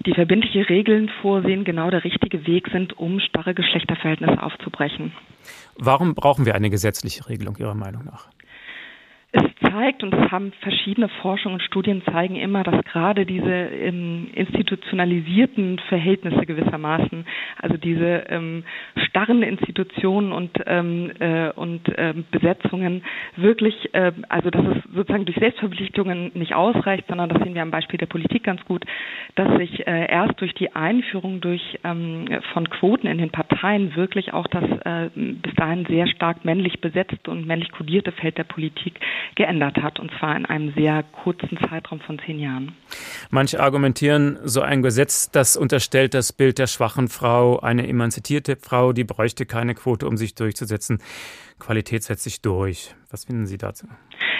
die 0.06 0.14
verbindliche 0.14 0.68
Regeln 0.68 1.10
vorsehen, 1.22 1.64
genau 1.64 1.90
der 1.90 2.04
richtige 2.04 2.46
Weg 2.46 2.68
sind, 2.70 2.96
um 2.96 3.18
starre 3.18 3.52
Geschlechterverhältnisse 3.52 4.40
aufzubrechen. 4.40 5.10
Warum 5.76 6.14
brauchen 6.14 6.46
wir 6.46 6.54
eine 6.54 6.70
gesetzliche 6.70 7.28
Regelung 7.28 7.56
Ihrer 7.56 7.74
Meinung 7.74 8.04
nach? 8.04 8.28
Zeigt, 9.70 10.02
und 10.02 10.10
das 10.12 10.30
haben 10.30 10.52
verschiedene 10.60 11.08
Forschungen 11.08 11.54
und 11.56 11.62
Studien 11.62 12.02
zeigen 12.10 12.36
immer, 12.36 12.62
dass 12.62 12.84
gerade 12.84 13.26
diese 13.26 13.50
ähm, 13.50 14.28
institutionalisierten 14.34 15.78
Verhältnisse 15.88 16.46
gewissermaßen, 16.46 17.26
also 17.60 17.76
diese 17.76 18.24
ähm, 18.28 18.64
starren 19.08 19.42
Institutionen 19.42 20.32
und, 20.32 20.50
ähm, 20.66 21.10
äh, 21.18 21.50
und 21.50 21.80
ähm, 21.96 22.24
Besetzungen 22.30 23.02
wirklich, 23.36 23.94
äh, 23.94 24.12
also 24.28 24.50
dass 24.50 24.64
es 24.64 24.94
sozusagen 24.94 25.24
durch 25.24 25.38
Selbstverpflichtungen 25.38 26.30
nicht 26.34 26.54
ausreicht, 26.54 27.04
sondern 27.08 27.28
das 27.28 27.42
sehen 27.42 27.54
wir 27.54 27.62
am 27.62 27.70
Beispiel 27.70 27.98
der 27.98 28.06
Politik 28.06 28.44
ganz 28.44 28.64
gut, 28.64 28.84
dass 29.34 29.56
sich 29.58 29.86
äh, 29.86 30.06
erst 30.10 30.40
durch 30.40 30.54
die 30.54 30.74
Einführung 30.74 31.40
durch 31.40 31.78
ähm, 31.84 32.26
von 32.52 32.68
Quoten 32.70 33.06
in 33.06 33.18
den 33.18 33.30
Parteien 33.30 33.96
wirklich 33.96 34.32
auch 34.32 34.46
das 34.46 34.64
äh, 34.84 35.10
bis 35.14 35.54
dahin 35.54 35.84
sehr 35.86 36.06
stark 36.06 36.44
männlich 36.44 36.80
besetzte 36.80 37.30
und 37.30 37.46
männlich 37.46 37.70
kodierte 37.72 38.12
Feld 38.12 38.38
der 38.38 38.44
Politik 38.44 38.94
geändert 39.34 39.55
hat, 39.62 39.98
und 40.00 40.10
zwar 40.18 40.36
in 40.36 40.46
einem 40.46 40.72
sehr 40.74 41.02
kurzen 41.02 41.58
Zeitraum 41.68 42.00
von 42.00 42.18
zehn 42.24 42.38
Jahren. 42.38 42.74
Manche 43.30 43.60
argumentieren, 43.60 44.38
so 44.44 44.60
ein 44.60 44.82
Gesetz, 44.82 45.30
das 45.30 45.56
unterstellt 45.56 46.14
das 46.14 46.32
Bild 46.32 46.58
der 46.58 46.66
schwachen 46.66 47.08
Frau, 47.08 47.58
eine 47.60 47.86
emanzipierte 47.88 48.56
Frau, 48.56 48.92
die 48.92 49.04
bräuchte 49.04 49.46
keine 49.46 49.74
Quote, 49.74 50.06
um 50.06 50.16
sich 50.16 50.34
durchzusetzen. 50.34 50.98
Qualität 51.58 52.02
setzt 52.02 52.24
sich 52.24 52.42
durch. 52.42 52.94
Was 53.10 53.24
finden 53.24 53.46
Sie 53.46 53.58
dazu? 53.58 53.86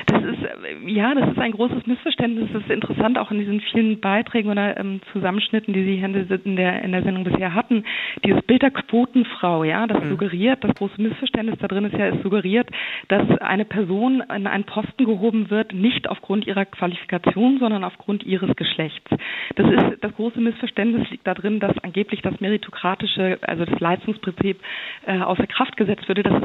Das 0.07 0.23
ist 0.23 0.39
ja, 0.87 1.15
das 1.15 1.31
ist 1.31 1.39
ein 1.39 1.53
großes 1.53 1.87
Missverständnis. 1.87 2.49
Das 2.53 2.63
ist 2.63 2.71
interessant 2.71 3.19
auch 3.19 3.31
in 3.31 3.39
diesen 3.39 3.61
vielen 3.61 4.01
Beiträgen 4.01 4.51
oder 4.51 4.77
ähm, 4.79 5.01
Zusammenschnitten, 5.13 5.73
die 5.73 5.85
Sie 5.85 5.99
in 5.99 6.57
der 6.57 6.83
in 6.83 6.93
der 6.93 7.03
Sendung 7.03 7.25
bisher 7.25 7.55
hatten. 7.55 7.85
Dieses 8.25 8.43
Bild 8.43 8.63
der 8.63 8.71
Quotenfrau, 8.71 9.65
ja, 9.65 9.87
das 9.87 10.03
mhm. 10.05 10.11
suggeriert, 10.11 10.63
das 10.63 10.75
große 10.75 11.01
Missverständnis 11.01 11.59
da 11.61 11.69
drin 11.69 11.85
ist 11.85 11.95
ja, 11.95 12.07
es 12.07 12.23
suggeriert, 12.23 12.69
dass 13.09 13.29
eine 13.39 13.65
Person 13.65 14.23
in 14.35 14.47
einen 14.47 14.65
Posten 14.65 15.05
gehoben 15.05 15.51
wird, 15.51 15.73
nicht 15.73 16.09
aufgrund 16.09 16.47
ihrer 16.47 16.65
Qualifikation, 16.65 17.59
sondern 17.59 17.85
aufgrund 17.85 18.23
ihres 18.25 18.55
Geschlechts. 18.57 19.11
Das 19.57 19.67
ist 19.71 20.03
das 20.03 20.15
große 20.15 20.41
Missverständnis 20.41 21.11
liegt 21.11 21.27
da 21.27 21.35
drin, 21.35 21.61
dass 21.61 21.77
angeblich 21.79 22.23
das 22.23 22.41
meritokratische, 22.41 23.39
also 23.43 23.65
das 23.65 23.81
Leistungsprinzip 23.81 24.61
äh, 25.07 25.19
außer 25.19 25.47
Kraft 25.47 25.77
gesetzt 25.77 26.07
würde. 26.09 26.23
Das 26.23 26.43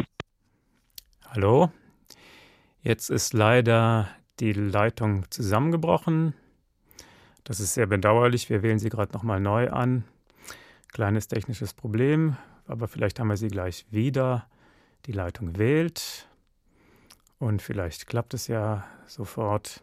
Hallo? 1.33 1.71
Jetzt 2.81 3.09
ist 3.09 3.31
leider 3.31 4.09
die 4.41 4.51
Leitung 4.51 5.31
zusammengebrochen. 5.31 6.33
Das 7.45 7.61
ist 7.61 7.73
sehr 7.73 7.85
bedauerlich. 7.85 8.49
Wir 8.49 8.63
wählen 8.63 8.79
sie 8.79 8.89
gerade 8.89 9.13
nochmal 9.13 9.39
neu 9.39 9.69
an. 9.69 10.03
Kleines 10.91 11.29
technisches 11.29 11.73
Problem, 11.73 12.35
aber 12.67 12.89
vielleicht 12.89 13.17
haben 13.17 13.29
wir 13.29 13.37
sie 13.37 13.47
gleich 13.47 13.85
wieder. 13.91 14.45
Die 15.05 15.13
Leitung 15.13 15.57
wählt 15.57 16.27
und 17.39 17.61
vielleicht 17.61 18.07
klappt 18.07 18.33
es 18.33 18.47
ja 18.47 18.83
sofort. 19.07 19.81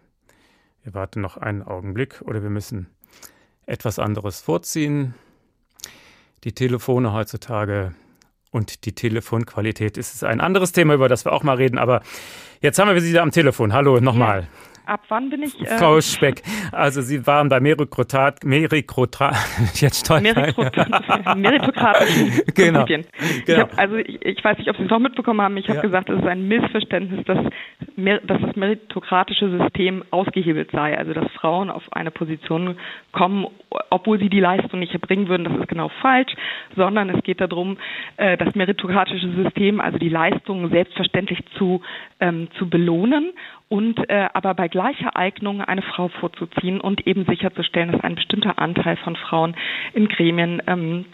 Wir 0.83 0.93
warten 0.93 1.23
noch 1.23 1.39
einen 1.39 1.63
Augenblick 1.63 2.21
oder 2.27 2.43
wir 2.43 2.51
müssen 2.51 2.89
etwas 3.65 3.99
anderes 3.99 4.43
vorziehen. 4.43 5.15
Die 6.45 6.53
Telefone 6.53 7.15
heutzutage 7.15 7.95
und 8.51 8.85
die 8.85 8.95
Telefonqualität 8.95 9.97
ist 9.97 10.25
ein 10.25 10.41
anderes 10.41 10.73
Thema, 10.73 10.95
über 10.95 11.09
das 11.09 11.25
wir 11.25 11.33
auch 11.33 11.43
mal 11.43 11.57
reden. 11.57 11.79
Aber 11.79 12.03
jetzt 12.61 12.79
haben 12.79 12.93
wir 12.93 13.01
Sie 13.01 13.13
da 13.13 13.23
am 13.23 13.31
Telefon. 13.31 13.73
Hallo 13.73 14.01
nochmal. 14.01 14.49
Ab 14.89 15.03
wann 15.09 15.29
bin 15.29 15.43
ich? 15.43 15.61
Äh 15.61 15.77
Frau 15.77 16.01
Speck, 16.01 16.43
also 16.73 17.03
Sie 17.03 17.27
waren 17.27 17.51
bei 17.51 17.61
Merikrotat, 17.61 18.43
Merikrotat, 18.43 19.37
jetzt 19.75 20.07
stolz. 20.07 20.23
Meritokratischen 20.23 22.43
genau. 22.55 22.87
genau. 22.87 23.05
Ich 23.47 23.59
hab, 23.59 23.79
also 23.79 23.97
ich, 23.97 24.25
ich, 24.25 24.43
weiß 24.43 24.57
nicht, 24.57 24.71
ob 24.71 24.79
Sie 24.79 24.85
es 24.85 24.91
noch 24.91 24.99
mitbekommen 24.99 25.43
haben. 25.43 25.59
Ich 25.59 25.69
habe 25.69 25.77
ja. 25.77 25.83
gesagt, 25.83 26.09
es 26.09 26.19
ist 26.19 26.27
ein 26.27 26.49
Missverständnis, 26.49 27.23
dass, 27.27 27.37
dass 27.97 28.41
das 28.41 28.57
meritokratische 28.57 29.59
System 29.59 30.05
ausgehebelt 30.11 30.71
sei. 30.71 30.97
Also 30.97 31.13
dass 31.13 31.31
Frauen 31.33 31.69
auf 31.69 31.83
eine 31.93 32.11
Position 32.11 32.79
kommen, 33.13 33.47
obwohl 33.91 34.19
sie 34.19 34.31
die 34.31 34.41
Leistung 34.41 34.81
nicht 34.81 34.95
erbringen 34.95 35.29
würden. 35.29 35.45
Das 35.45 35.59
ist 35.59 35.69
genau 35.69 35.91
falsch, 36.01 36.33
sondern 36.77 37.11
es 37.11 37.23
geht 37.25 37.43
darum, 37.43 37.77
äh, 38.17 38.39
das 38.39 38.55
meritokratische 38.55 39.29
System, 39.43 39.83
also 39.83 39.99
die 39.99 40.09
Leistungen 40.09 40.71
selbstverständlich 40.71 41.41
zu, 41.59 41.83
ähm, 42.21 42.49
zu 42.57 42.71
belohnen 42.71 43.35
und 43.69 43.99
äh, 44.09 44.29
aber 44.33 44.55
bei 44.55 44.69
gleicher 44.69 45.17
Eignung 45.17 45.61
eine 45.61 45.83
Frau 45.83 46.09
vorzuziehen 46.09 46.81
und 46.81 47.07
eben 47.07 47.27
sicherzustellen, 47.27 47.93
dass 47.93 48.03
ein 48.03 48.15
bestimmter 48.15 48.59
Anteil 48.59 48.97
von 48.97 49.17
Frauen 49.17 49.55
in 49.93 50.09
Gremien 50.09 50.63
ähm, 50.67 51.05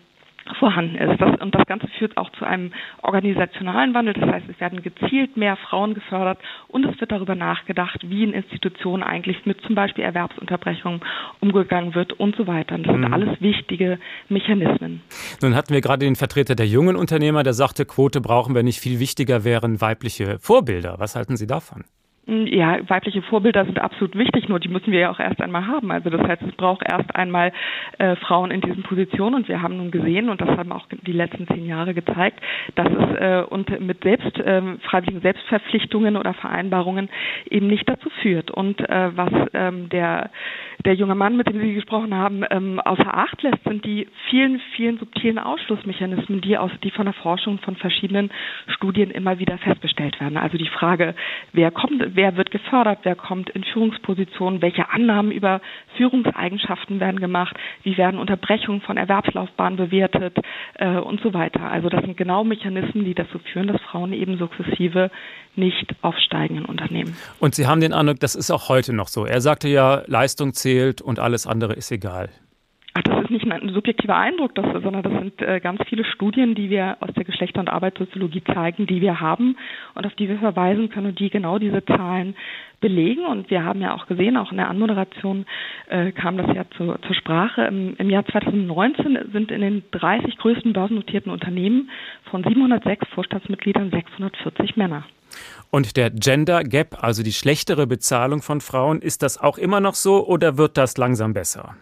vorhanden 0.58 0.96
ist. 0.96 1.20
Das, 1.20 1.40
und 1.40 1.54
das 1.54 1.66
Ganze 1.66 1.88
führt 1.98 2.16
auch 2.16 2.30
zu 2.32 2.44
einem 2.44 2.72
organisationalen 3.02 3.94
Wandel. 3.94 4.14
Das 4.14 4.28
heißt, 4.30 4.46
es 4.48 4.60
werden 4.60 4.82
gezielt 4.82 5.36
mehr 5.36 5.56
Frauen 5.56 5.94
gefördert 5.94 6.38
und 6.68 6.84
es 6.84 7.00
wird 7.00 7.12
darüber 7.12 7.34
nachgedacht, 7.34 8.00
wie 8.08 8.24
in 8.24 8.32
Institutionen 8.32 9.02
eigentlich 9.02 9.46
mit 9.46 9.60
zum 9.62 9.74
Beispiel 9.74 10.04
Erwerbsunterbrechungen 10.04 11.00
umgegangen 11.40 11.94
wird 11.94 12.12
und 12.12 12.36
so 12.36 12.46
weiter. 12.46 12.74
Und 12.74 12.86
das 12.86 12.94
mhm. 12.94 13.02
sind 13.02 13.12
alles 13.12 13.40
wichtige 13.40 13.98
Mechanismen. 14.28 15.02
Nun 15.42 15.54
hatten 15.54 15.72
wir 15.72 15.80
gerade 15.80 16.04
den 16.04 16.16
Vertreter 16.16 16.54
der 16.54 16.66
jungen 16.66 16.96
Unternehmer, 16.96 17.42
der 17.42 17.54
sagte, 17.54 17.86
Quote 17.86 18.20
brauchen 18.20 18.54
wir 18.54 18.62
nicht. 18.62 18.80
Viel 18.80 19.00
wichtiger 19.00 19.44
wären 19.44 19.80
weibliche 19.80 20.38
Vorbilder. 20.40 20.96
Was 20.98 21.16
halten 21.16 21.36
Sie 21.36 21.46
davon? 21.46 21.84
Ja, 22.26 22.78
weibliche 22.88 23.20
Vorbilder 23.20 23.66
sind 23.66 23.78
absolut 23.78 24.16
wichtig, 24.16 24.48
nur 24.48 24.58
die 24.58 24.68
müssen 24.68 24.92
wir 24.92 24.98
ja 24.98 25.10
auch 25.10 25.20
erst 25.20 25.42
einmal 25.42 25.66
haben. 25.66 25.90
Also 25.90 26.08
das 26.08 26.26
heißt, 26.26 26.40
es 26.40 26.52
braucht 26.56 26.82
erst 26.90 27.14
einmal 27.14 27.52
äh, 27.98 28.16
Frauen 28.16 28.50
in 28.50 28.62
diesen 28.62 28.82
Positionen 28.82 29.34
und 29.34 29.48
wir 29.48 29.60
haben 29.60 29.76
nun 29.76 29.90
gesehen 29.90 30.30
und 30.30 30.40
das 30.40 30.48
haben 30.48 30.72
auch 30.72 30.87
die 31.06 31.12
letzten 31.12 31.46
zehn 31.46 31.66
Jahre 31.66 31.92
gezeigt, 31.92 32.40
dass 32.76 32.88
es 32.88 33.16
äh, 33.20 33.44
und 33.46 33.78
mit 33.80 34.02
selbst 34.02 34.38
äh, 34.38 34.62
freiwilligen 34.88 35.20
Selbstverpflichtungen 35.20 36.16
oder 36.16 36.32
Vereinbarungen 36.32 37.10
eben 37.50 37.66
nicht 37.66 37.87
dazu 37.87 38.08
führt. 38.22 38.50
Und 38.50 38.80
äh, 38.80 39.14
was 39.14 39.32
ähm, 39.52 39.90
der 39.90 40.30
der 40.84 40.94
junge 40.94 41.14
Mann, 41.14 41.37
mit 41.37 41.48
dem 41.48 41.60
Sie 41.60 41.74
gesprochen 41.74 42.14
haben, 42.14 42.44
ähm, 42.50 42.80
außer 42.80 43.14
Acht 43.14 43.42
lässt, 43.42 43.62
sind 43.64 43.84
die 43.84 44.06
vielen, 44.28 44.60
vielen 44.76 44.98
subtilen 44.98 45.38
Ausschlussmechanismen, 45.38 46.40
die 46.40 46.58
aus 46.58 46.70
die 46.82 46.90
von 46.90 47.06
der 47.06 47.14
Forschung 47.14 47.58
von 47.58 47.76
verschiedenen 47.76 48.30
Studien 48.66 49.10
immer 49.10 49.38
wieder 49.38 49.56
festgestellt 49.58 50.20
werden. 50.20 50.37
Also 50.37 50.58
die 50.58 50.68
Frage, 50.68 51.14
wer 51.52 51.70
kommt 51.70 52.13
wer 52.14 52.37
wird 52.37 52.50
gefördert, 52.50 53.00
wer 53.03 53.14
kommt 53.14 53.50
in 53.50 53.64
Führungspositionen, 53.64 54.62
welche 54.62 54.88
Annahmen 54.90 55.33
über 55.33 55.61
Führungseigenschaften 55.96 57.00
werden 57.00 57.20
gemacht, 57.20 57.57
wie 57.83 57.96
werden 57.96 58.18
Unterbrechungen 58.18 58.81
von 58.81 58.96
Erwerbslaufbahnen 58.96 59.77
bewertet 59.77 60.37
äh, 60.74 60.96
und 60.96 61.20
so 61.20 61.35
weiter. 61.35 61.70
Also 61.70 61.88
das 61.88 62.03
sind 62.03 62.16
genau 62.16 62.44
Mechanismen, 62.44 63.05
die 63.05 63.14
dazu 63.14 63.38
führen, 63.38 63.68
dass 63.68 63.81
Frauen 63.83 64.12
eben 64.12 64.38
sukzessive 64.38 65.11
nicht 65.57 65.94
aufsteigen 66.03 66.57
in 66.59 66.64
Unternehmen. 66.64 67.16
Und 67.38 67.55
Sie 67.55 67.66
haben 67.66 67.81
den 67.81 67.92
Eindruck, 67.92 68.20
das 68.20 68.35
ist 68.35 68.50
auch 68.50 68.68
heute 68.68 68.92
noch 68.92 69.09
so. 69.09 69.27
Er 69.27 69.40
sagte 69.40 69.68
ja, 69.68 70.03
Leistung 70.07 70.53
zählt 70.55 71.00
und 71.00 71.18
alles 71.18 71.46
andere 71.46 71.74
ist 71.74 71.90
egal. 71.92 72.31
Das 73.24 73.30
ist 73.30 73.42
nicht 73.42 73.50
ein 73.50 73.70
subjektiver 73.70 74.16
Eindruck, 74.16 74.54
das, 74.54 74.66
sondern 74.82 75.02
das 75.02 75.12
sind 75.14 75.40
äh, 75.40 75.58
ganz 75.58 75.80
viele 75.88 76.04
Studien, 76.04 76.54
die 76.54 76.68
wir 76.68 76.98
aus 77.00 77.08
der 77.14 77.24
Geschlechter- 77.24 77.60
und 77.60 77.70
Arbeitssoziologie 77.70 78.42
zeigen, 78.52 78.87
die 78.87 79.00
wir 79.00 79.18
haben 79.18 79.56
und 79.94 80.04
auf 80.04 80.12
die 80.16 80.28
wir 80.28 80.37
verweisen 80.37 80.90
können 80.90 81.06
und 81.06 81.18
die 81.18 81.30
genau 81.30 81.58
diese 81.58 81.82
Zahlen 81.87 82.37
belegen. 82.80 83.24
Und 83.24 83.48
wir 83.48 83.64
haben 83.64 83.80
ja 83.80 83.94
auch 83.94 84.04
gesehen, 84.08 84.37
auch 84.37 84.50
in 84.50 84.58
der 84.58 84.68
Anmoderation 84.68 85.46
äh, 85.88 86.12
kam 86.12 86.37
das 86.37 86.54
ja 86.54 86.66
zu, 86.76 86.96
zur 86.98 87.14
Sprache. 87.14 87.62
Im, 87.62 87.96
Im 87.96 88.10
Jahr 88.10 88.26
2019 88.26 89.30
sind 89.32 89.50
in 89.50 89.62
den 89.62 89.84
30 89.92 90.37
größten 90.37 90.74
börsennotierten 90.74 91.32
Unternehmen 91.32 91.88
von 92.30 92.44
706 92.44 93.08
Vorstandsmitgliedern 93.14 93.90
640 93.90 94.76
Männer. 94.76 95.04
Und 95.70 95.96
der 95.96 96.10
Gender 96.10 96.62
Gap, 96.62 97.02
also 97.02 97.22
die 97.22 97.32
schlechtere 97.32 97.87
Bezahlung 97.87 98.42
von 98.42 98.60
Frauen, 98.60 99.00
ist 99.00 99.22
das 99.22 99.38
auch 99.38 99.56
immer 99.56 99.80
noch 99.80 99.94
so 99.94 100.26
oder 100.26 100.58
wird 100.58 100.76
das 100.76 100.98
langsam 100.98 101.32
besser? 101.32 101.74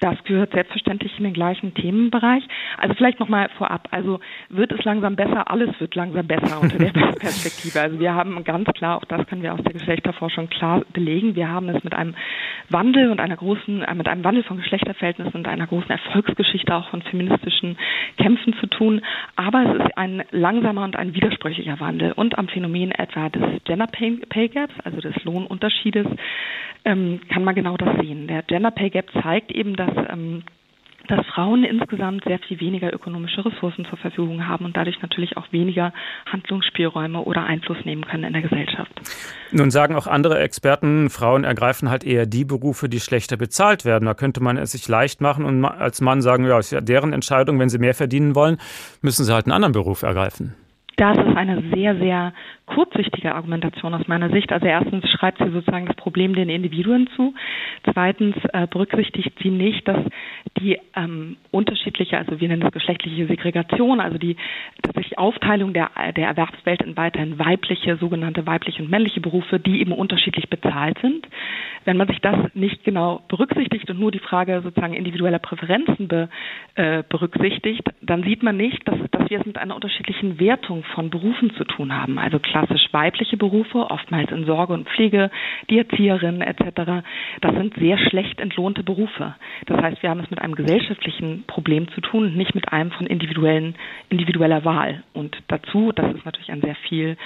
Das 0.00 0.16
gehört 0.24 0.52
selbstverständlich 0.52 1.18
in 1.18 1.24
den 1.24 1.32
gleichen 1.32 1.74
Themenbereich. 1.74 2.44
Also 2.76 2.94
vielleicht 2.94 3.18
nochmal 3.18 3.48
vorab. 3.58 3.88
Also 3.90 4.20
wird 4.48 4.70
es 4.70 4.84
langsam 4.84 5.16
besser? 5.16 5.50
Alles 5.50 5.70
wird 5.80 5.94
langsam 5.96 6.26
besser 6.26 6.60
unter 6.60 6.78
der 6.78 6.90
Perspektive. 6.92 7.80
Also 7.80 7.98
wir 7.98 8.14
haben 8.14 8.44
ganz 8.44 8.68
klar, 8.74 8.98
auch 8.98 9.04
das 9.06 9.26
können 9.26 9.42
wir 9.42 9.54
aus 9.54 9.62
der 9.62 9.72
Geschlechterforschung 9.72 10.48
klar 10.50 10.84
belegen. 10.92 11.34
Wir 11.34 11.48
haben 11.48 11.68
es 11.68 11.82
mit 11.82 11.94
einem 11.94 12.14
Wandel 12.68 13.10
und 13.10 13.20
einer 13.20 13.36
großen, 13.36 13.82
äh, 13.82 13.94
mit 13.94 14.06
einem 14.06 14.22
Wandel 14.22 14.44
von 14.44 14.58
Geschlechterverhältnissen 14.58 15.34
und 15.34 15.48
einer 15.48 15.66
großen 15.66 15.90
Erfolgsgeschichte 15.90 16.72
auch 16.74 16.88
von 16.90 17.02
feministischen 17.02 17.76
Kämpfen 18.18 18.54
zu 18.60 18.66
tun. 18.68 19.00
Aber 19.34 19.64
es 19.64 19.84
ist 19.84 19.98
ein 19.98 20.22
langsamer 20.30 20.84
und 20.84 20.94
ein 20.94 21.14
widersprüchlicher 21.14 21.80
Wandel. 21.80 22.12
Und 22.12 22.38
am 22.38 22.46
Phänomen 22.46 22.92
etwa 22.92 23.30
des 23.30 23.64
Gender 23.64 23.88
Pay, 23.88 24.20
Pay 24.28 24.48
Gaps, 24.48 24.74
also 24.84 25.00
des 25.00 25.24
Lohnunterschiedes, 25.24 26.06
ähm, 26.84 27.20
kann 27.28 27.44
man 27.44 27.54
genau 27.54 27.76
das 27.76 28.00
sehen. 28.00 28.28
Der 28.28 28.42
Gender 28.42 28.70
Pay 28.70 28.90
Gap 28.90 29.10
zeigt 29.22 29.52
eben, 29.52 29.76
dass 29.76 29.87
ähm, 30.10 30.42
dass 31.08 31.24
Frauen 31.26 31.64
insgesamt 31.64 32.24
sehr 32.24 32.38
viel 32.38 32.60
weniger 32.60 32.92
ökonomische 32.92 33.44
Ressourcen 33.44 33.86
zur 33.86 33.98
Verfügung 33.98 34.46
haben 34.46 34.64
und 34.64 34.76
dadurch 34.76 35.00
natürlich 35.00 35.36
auch 35.36 35.50
weniger 35.52 35.92
Handlungsspielräume 36.26 37.22
oder 37.22 37.44
Einfluss 37.44 37.78
nehmen 37.84 38.04
können 38.04 38.24
in 38.24 38.32
der 38.34 38.42
Gesellschaft. 38.42 38.92
Nun 39.50 39.70
sagen 39.70 39.94
auch 39.94 40.06
andere 40.06 40.38
Experten, 40.38 41.08
Frauen 41.08 41.44
ergreifen 41.44 41.90
halt 41.90 42.04
eher 42.04 42.26
die 42.26 42.44
Berufe, 42.44 42.88
die 42.88 43.00
schlechter 43.00 43.36
bezahlt 43.36 43.84
werden. 43.84 44.04
Da 44.04 44.14
könnte 44.14 44.42
man 44.42 44.58
es 44.58 44.72
sich 44.72 44.86
leicht 44.86 45.20
machen 45.20 45.44
und 45.44 45.64
als 45.64 46.00
Mann 46.00 46.20
sagen, 46.20 46.46
ja, 46.46 46.58
ist 46.58 46.70
ja 46.70 46.80
deren 46.80 47.12
Entscheidung, 47.12 47.58
wenn 47.58 47.70
sie 47.70 47.78
mehr 47.78 47.94
verdienen 47.94 48.34
wollen, 48.34 48.58
müssen 49.00 49.24
sie 49.24 49.32
halt 49.32 49.46
einen 49.46 49.52
anderen 49.52 49.72
Beruf 49.72 50.02
ergreifen. 50.02 50.54
Das 50.98 51.16
ist 51.16 51.36
eine 51.36 51.62
sehr, 51.72 51.96
sehr 51.96 52.32
kurzsichtige 52.66 53.32
Argumentation 53.32 53.94
aus 53.94 54.08
meiner 54.08 54.30
Sicht. 54.30 54.52
Also 54.52 54.66
erstens 54.66 55.08
schreibt 55.08 55.38
sie 55.38 55.50
sozusagen 55.50 55.86
das 55.86 55.94
Problem 55.94 56.34
den 56.34 56.48
Individuen 56.48 57.08
zu. 57.14 57.34
Zweitens 57.92 58.34
äh, 58.52 58.66
berücksichtigt 58.66 59.32
sie 59.40 59.50
nicht, 59.50 59.86
dass 59.86 59.98
die 60.58 60.76
ähm, 60.96 61.36
unterschiedliche, 61.52 62.18
also 62.18 62.40
wir 62.40 62.48
nennen 62.48 62.62
das 62.62 62.72
geschlechtliche 62.72 63.26
Segregation, 63.26 64.00
also 64.00 64.18
die 64.18 64.36
tatsächlich 64.82 65.18
Aufteilung 65.18 65.72
der, 65.72 65.90
der 66.16 66.26
Erwerbswelt 66.26 66.82
in 66.82 66.96
weiterhin 66.96 67.38
weibliche, 67.38 67.96
sogenannte 67.96 68.44
weibliche 68.46 68.82
und 68.82 68.90
männliche 68.90 69.20
Berufe, 69.20 69.60
die 69.60 69.80
eben 69.80 69.92
unterschiedlich 69.92 70.50
bezahlt 70.50 70.98
sind. 71.00 71.28
Wenn 71.84 71.96
man 71.96 72.08
sich 72.08 72.20
das 72.20 72.36
nicht 72.54 72.82
genau 72.82 73.22
berücksichtigt 73.28 73.88
und 73.88 74.00
nur 74.00 74.10
die 74.10 74.18
Frage 74.18 74.62
sozusagen 74.62 74.94
individueller 74.94 75.38
Präferenzen 75.38 76.08
be, 76.08 76.28
äh, 76.74 77.04
berücksichtigt, 77.08 77.88
dann 78.02 78.24
sieht 78.24 78.42
man 78.42 78.56
nicht, 78.56 78.86
dass, 78.86 78.98
wir 79.30 79.40
es 79.40 79.46
mit 79.46 79.58
einer 79.58 79.74
unterschiedlichen 79.74 80.38
Wertung 80.40 80.84
von 80.94 81.10
Berufen 81.10 81.54
zu 81.54 81.64
tun 81.64 81.92
haben. 81.92 82.18
Also 82.18 82.38
klassisch 82.38 82.88
weibliche 82.92 83.36
Berufe, 83.36 83.90
oftmals 83.90 84.30
in 84.30 84.44
Sorge 84.44 84.72
und 84.72 84.88
Pflege, 84.88 85.30
die 85.70 85.78
Erzieherin 85.78 86.40
etc. 86.40 87.04
Das 87.40 87.54
sind 87.54 87.74
sehr 87.74 87.98
schlecht 87.98 88.40
entlohnte 88.40 88.82
Berufe. 88.82 89.34
Das 89.66 89.80
heißt, 89.80 90.02
wir 90.02 90.10
haben 90.10 90.20
es 90.20 90.30
mit 90.30 90.40
einem 90.40 90.54
gesellschaftlichen 90.54 91.44
Problem 91.46 91.88
zu 91.92 92.00
tun, 92.00 92.34
nicht 92.34 92.54
mit 92.54 92.72
einem 92.72 92.90
von 92.90 93.06
individuellen, 93.06 93.74
individueller 94.08 94.64
Wahl. 94.64 95.02
Und 95.12 95.36
dazu, 95.48 95.92
das 95.92 96.14
ist 96.14 96.24
natürlich 96.24 96.50
ein 96.50 96.60
sehr 96.60 96.76
viel, 96.88 97.16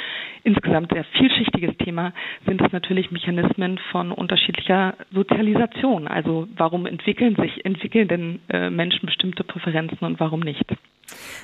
insgesamt 0.45 0.93
sehr 0.93 1.05
vielschichtiges 1.05 1.77
Thema, 1.79 2.13
sind 2.47 2.61
es 2.61 2.73
natürlich 2.73 3.11
Mechanismen 3.11 3.79
von 3.91 4.13
unterschiedlicher 4.13 4.95
Sozialisation. 5.13 6.09
Also 6.09 6.49
warum 6.57 6.87
entwickeln 6.87 7.37
sich, 7.37 7.65
entwickeln 7.65 8.09
denn 8.09 8.41
äh, 8.49 8.71
Menschen 8.71 9.07
bestimmte 9.07 9.45
Präferenzen 9.45 9.99
und 10.01 10.21
warum 10.21 10.41
nicht? 10.41 10.65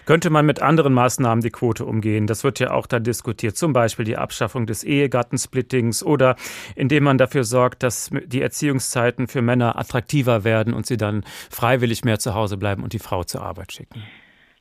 Könnte 0.07 0.31
man 0.31 0.47
mit 0.47 0.63
anderen 0.63 0.95
Maßnahmen 0.95 1.43
die 1.43 1.51
Quote 1.51 1.85
umgehen? 1.85 2.27
Das 2.27 2.45
wird 2.45 2.61
ja 2.61 2.71
auch 2.71 2.87
da 2.87 2.99
diskutiert. 2.99 3.57
Zum 3.57 3.73
Beispiel 3.73 4.05
die 4.05 4.17
Abschaffung 4.17 4.67
des 4.67 4.85
Ehegattensplittings 4.85 6.03
oder 6.05 6.37
indem 6.77 7.05
man 7.05 7.19
dafür 7.19 7.45
sorgt, 7.45 7.83
dass 7.83 8.11
die 8.27 8.43
Erziehungszeiten 8.43 9.29
für 9.29 9.43
Männer 9.43 9.79
attraktiver 9.79 10.45
werden 10.45 10.73
und 10.75 10.87
sie 10.87 10.97
dann 10.97 11.25
freiwillig 11.51 12.05
mehr 12.05 12.19
zu 12.19 12.35
Hause 12.35 12.57
bleiben 12.57 12.83
und 12.83 12.93
die 12.93 12.99
Frau 12.99 13.25
zur 13.25 13.43
Arbeit 13.43 13.73
schicken. 13.73 14.03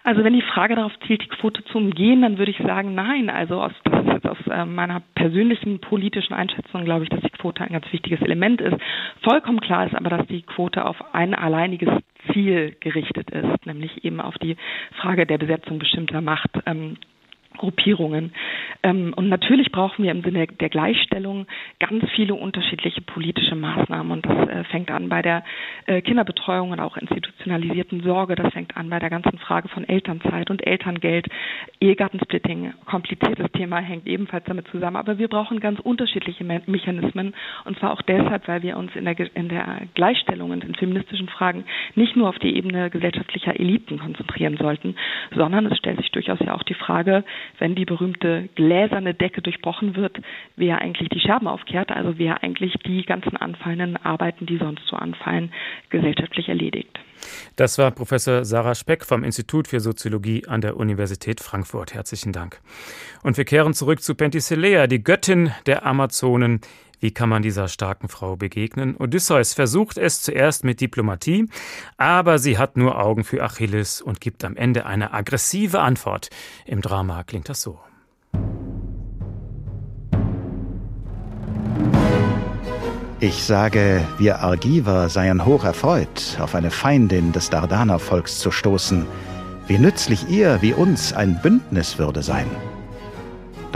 Also 0.07 0.23
wenn 0.23 0.31
die 0.31 0.41
Frage 0.41 0.75
darauf 0.75 0.93
zielt, 1.05 1.21
die 1.21 1.27
Quote 1.27 1.65
zu 1.65 1.79
umgehen, 1.79 2.21
dann 2.21 2.37
würde 2.37 2.51
ich 2.51 2.57
sagen, 2.59 2.95
nein. 2.95 3.29
Also 3.29 3.61
aus, 3.61 3.73
das 3.83 4.05
ist 4.05 4.13
jetzt 4.13 4.25
aus 4.25 4.37
äh, 4.49 4.63
meiner 4.63 5.01
persönlichen 5.15 5.81
politischen 5.81 6.33
Einschätzung, 6.33 6.85
glaube 6.85 7.03
ich, 7.03 7.09
dass 7.09 7.19
die 7.19 7.29
Quote 7.29 7.61
ein 7.61 7.73
ganz 7.73 7.91
wichtiges 7.91 8.21
Element 8.21 8.61
ist. 8.61 8.77
Vollkommen 9.21 9.59
klar 9.59 9.85
ist 9.85 9.95
aber, 9.95 10.09
dass 10.09 10.25
die 10.27 10.43
Quote 10.43 10.85
auf 10.85 10.95
ein 11.13 11.33
alleiniges 11.33 11.89
Ziel 12.31 12.75
gerichtet 12.79 13.29
ist, 13.31 13.65
nämlich 13.65 14.03
eben 14.03 14.21
auf 14.21 14.37
die 14.37 14.57
Frage 15.01 15.25
der 15.25 15.37
Besetzung 15.37 15.79
bestimmter 15.79 16.21
Macht. 16.21 16.49
Ähm, 16.65 16.97
Gruppierungen. 17.57 18.33
Ähm, 18.83 19.13
und 19.15 19.29
natürlich 19.29 19.71
brauchen 19.71 20.03
wir 20.03 20.11
im 20.11 20.23
Sinne 20.23 20.47
der 20.47 20.69
Gleichstellung 20.69 21.47
ganz 21.79 22.03
viele 22.15 22.35
unterschiedliche 22.35 23.01
politische 23.01 23.55
Maßnahmen. 23.55 24.11
Und 24.11 24.25
das 24.25 24.49
äh, 24.49 24.63
fängt 24.65 24.91
an 24.91 25.09
bei 25.09 25.21
der 25.21 25.43
äh, 25.85 26.01
Kinderbetreuung 26.01 26.71
und 26.71 26.79
auch 26.79 26.97
institutionalisierten 26.97 28.01
Sorge. 28.01 28.35
Das 28.35 28.53
fängt 28.53 28.77
an 28.77 28.89
bei 28.89 28.99
der 28.99 29.09
ganzen 29.09 29.37
Frage 29.39 29.67
von 29.67 29.87
Elternzeit 29.87 30.49
und 30.49 30.65
Elterngeld. 30.65 31.27
Ehegattensplitting, 31.81 32.73
kompliziertes 32.85 33.51
Thema, 33.53 33.79
hängt 33.79 34.07
ebenfalls 34.07 34.45
damit 34.45 34.67
zusammen. 34.69 34.97
Aber 34.97 35.17
wir 35.17 35.27
brauchen 35.27 35.59
ganz 35.59 35.79
unterschiedliche 35.79 36.43
Me 36.43 36.61
Mechanismen. 36.65 37.33
Und 37.65 37.77
zwar 37.79 37.91
auch 37.91 38.01
deshalb, 38.01 38.47
weil 38.47 38.63
wir 38.63 38.77
uns 38.77 38.95
in 38.95 39.05
der, 39.05 39.35
in 39.35 39.49
der 39.49 39.81
Gleichstellung 39.93 40.51
und 40.51 40.63
in 40.63 40.75
feministischen 40.75 41.27
Fragen 41.27 41.65
nicht 41.95 42.15
nur 42.15 42.29
auf 42.29 42.39
die 42.39 42.55
Ebene 42.55 42.89
gesellschaftlicher 42.89 43.59
Eliten 43.59 43.99
konzentrieren 43.99 44.57
sollten, 44.57 44.95
sondern 45.35 45.65
es 45.67 45.77
stellt 45.77 45.97
sich 45.97 46.11
durchaus 46.11 46.39
ja 46.39 46.55
auch 46.55 46.63
die 46.63 46.73
Frage, 46.73 47.23
wenn 47.59 47.75
die 47.75 47.85
berühmte 47.85 48.49
gläserne 48.55 49.13
Decke 49.13 49.41
durchbrochen 49.41 49.95
wird, 49.95 50.19
wer 50.55 50.79
eigentlich 50.79 51.09
die 51.09 51.19
Scherben 51.19 51.47
aufkehrt, 51.47 51.91
also 51.91 52.17
wer 52.17 52.43
eigentlich 52.43 52.73
die 52.85 53.03
ganzen 53.03 53.37
anfallenden 53.37 53.97
Arbeiten, 53.97 54.45
die 54.45 54.57
sonst 54.57 54.85
so 54.87 54.95
anfallen, 54.95 55.51
gesellschaftlich 55.89 56.49
erledigt. 56.49 56.99
Das 57.55 57.77
war 57.77 57.91
Professor 57.91 58.45
Sarah 58.45 58.75
Speck 58.75 59.05
vom 59.05 59.23
Institut 59.23 59.67
für 59.67 59.79
Soziologie 59.79 60.47
an 60.47 60.61
der 60.61 60.77
Universität 60.77 61.39
Frankfurt. 61.39 61.93
Herzlichen 61.93 62.31
Dank. 62.31 62.61
Und 63.23 63.37
wir 63.37 63.45
kehren 63.45 63.73
zurück 63.73 64.01
zu 64.01 64.15
Penthesilea, 64.15 64.87
die 64.87 65.03
Göttin 65.03 65.51
der 65.65 65.85
Amazonen. 65.85 66.61
Wie 66.99 67.11
kann 67.11 67.29
man 67.29 67.41
dieser 67.41 67.67
starken 67.67 68.09
Frau 68.09 68.35
begegnen? 68.35 68.95
Odysseus 68.97 69.53
versucht 69.53 69.97
es 69.97 70.21
zuerst 70.21 70.63
mit 70.63 70.81
Diplomatie, 70.81 71.47
aber 71.97 72.39
sie 72.39 72.57
hat 72.57 72.77
nur 72.77 72.99
Augen 72.99 73.23
für 73.23 73.43
Achilles 73.43 74.01
und 74.01 74.19
gibt 74.19 74.43
am 74.43 74.55
Ende 74.55 74.85
eine 74.85 75.13
aggressive 75.13 75.79
Antwort. 75.79 76.29
Im 76.65 76.81
Drama 76.81 77.23
klingt 77.23 77.49
das 77.49 77.61
so. 77.61 77.79
Ich 83.19 83.43
sage, 83.43 84.07
wir 84.19 84.39
Argiver 84.41 85.09
seien 85.09 85.43
hoch 85.43 85.63
erfreut, 85.63 86.37
auf 86.39 86.53
eine 86.53 86.69
Feindin 86.69 87.31
des 87.31 87.49
Dardanervolks 87.49 88.39
zu 88.39 88.51
stoßen. 88.51 89.07
Wie 89.65 89.79
nützlich 89.79 90.29
ihr 90.29 90.61
wie 90.61 90.73
uns 90.73 91.13
ein 91.13 91.41
Bündnis 91.41 91.97
würde 91.97 92.21
sein. 92.21 92.45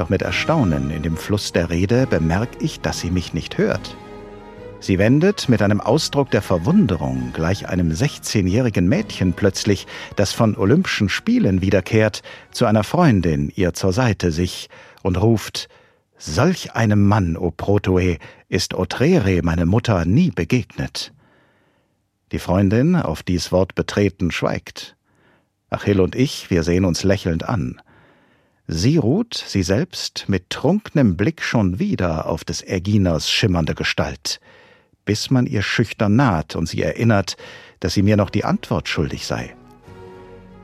Doch 0.02 0.10
mit 0.10 0.24
Erstaunen 0.24 0.90
in 0.90 1.04
dem 1.04 1.16
Fluss 1.16 1.52
der 1.52 1.70
Rede 1.70 2.08
bemerk 2.08 2.50
ich, 2.60 2.80
dass 2.80 3.00
sie 3.00 3.12
mich 3.12 3.36
nicht 3.36 3.60
hört. 3.60 3.96
Sie 4.80 4.98
wendet 4.98 5.48
mit 5.48 5.62
einem 5.62 5.80
Ausdruck 5.80 6.32
der 6.32 6.42
Verwunderung 6.42 7.34
gleich 7.34 7.70
einem 7.70 7.92
16-jährigen 7.92 8.90
Mädchen 8.90 9.34
plötzlich, 9.34 9.86
das 10.16 10.34
von 10.34 10.58
Olympischen 10.58 11.08
Spielen 11.08 11.62
wiederkehrt, 11.62 12.24
zu 12.50 12.66
einer 12.66 12.84
Freundin 12.84 13.52
ihr 13.56 13.76
zur 13.76 13.94
Seite 13.94 14.32
sich 14.32 14.70
und 15.04 15.22
ruft 15.22 15.70
Solch 16.18 16.74
einem 16.74 17.08
Mann, 17.08 17.38
o 17.38 17.52
Protoe, 17.52 18.18
ist 18.50 18.74
Otrere, 18.74 19.42
meine 19.44 19.68
Mutter, 19.68 20.06
nie 20.06 20.32
begegnet. 20.32 21.14
Die 22.32 22.40
Freundin, 22.40 22.96
auf 22.96 23.22
dies 23.22 23.52
Wort 23.52 23.76
betreten, 23.76 24.32
schweigt. 24.32 24.96
Achill 25.70 26.02
und 26.02 26.16
ich, 26.16 26.50
wir 26.50 26.64
sehen 26.64 26.86
uns 26.86 27.04
lächelnd 27.04 27.48
an. 27.48 27.80
Sie 28.74 28.96
ruht, 28.96 29.34
sie 29.34 29.64
selbst, 29.64 30.30
mit 30.30 30.50
trunknem 30.50 31.18
Blick 31.18 31.42
schon 31.42 31.78
wieder 31.78 32.28
auf 32.28 32.46
des 32.46 32.62
Erginers 32.62 33.30
schimmernde 33.30 33.76
Gestalt, 33.76 34.40
bis 35.04 35.30
man 35.30 35.46
ihr 35.46 35.62
schüchtern 35.62 36.16
naht 36.16 36.56
und 36.56 36.70
sie 36.70 36.82
erinnert, 36.82 37.36
dass 37.82 37.96
sie 37.96 38.02
mir 38.02 38.16
noch 38.16 38.30
die 38.30 38.46
Antwort 38.46 38.88
schuldig 38.88 39.28
sei. 39.28 39.54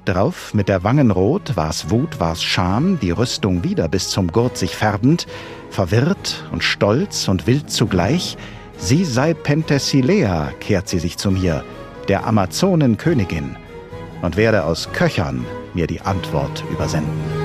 Drauf 0.06 0.54
mit 0.54 0.70
der 0.70 0.86
Wangen 0.86 1.12
rot, 1.12 1.58
war's 1.58 1.90
Wut, 1.90 2.22
war's 2.22 2.42
Scham, 2.42 2.98
die 2.98 3.12
Rüstung 3.12 3.66
wieder 3.66 3.90
bis 3.90 4.08
zum 4.08 4.32
Gurt 4.32 4.58
sich 4.58 4.74
färbend, 4.74 5.28
verwirrt 5.70 6.46
und 6.54 6.64
stolz 6.64 7.28
und 7.28 7.46
wild 7.46 7.70
zugleich, 7.70 8.38
sie 8.78 9.04
sei 9.04 9.34
Penthesilea, 9.34 10.54
kehrt 10.62 10.88
sie 10.88 11.00
sich 11.00 11.18
zu 11.18 11.30
mir, 11.30 11.66
der 12.08 12.26
Amazonenkönigin, 12.26 13.58
und 14.22 14.38
werde 14.38 14.64
aus 14.64 14.94
Köchern 14.94 15.44
mir 15.74 15.88
die 15.88 16.00
Antwort 16.00 16.64
übersenden. 16.72 17.37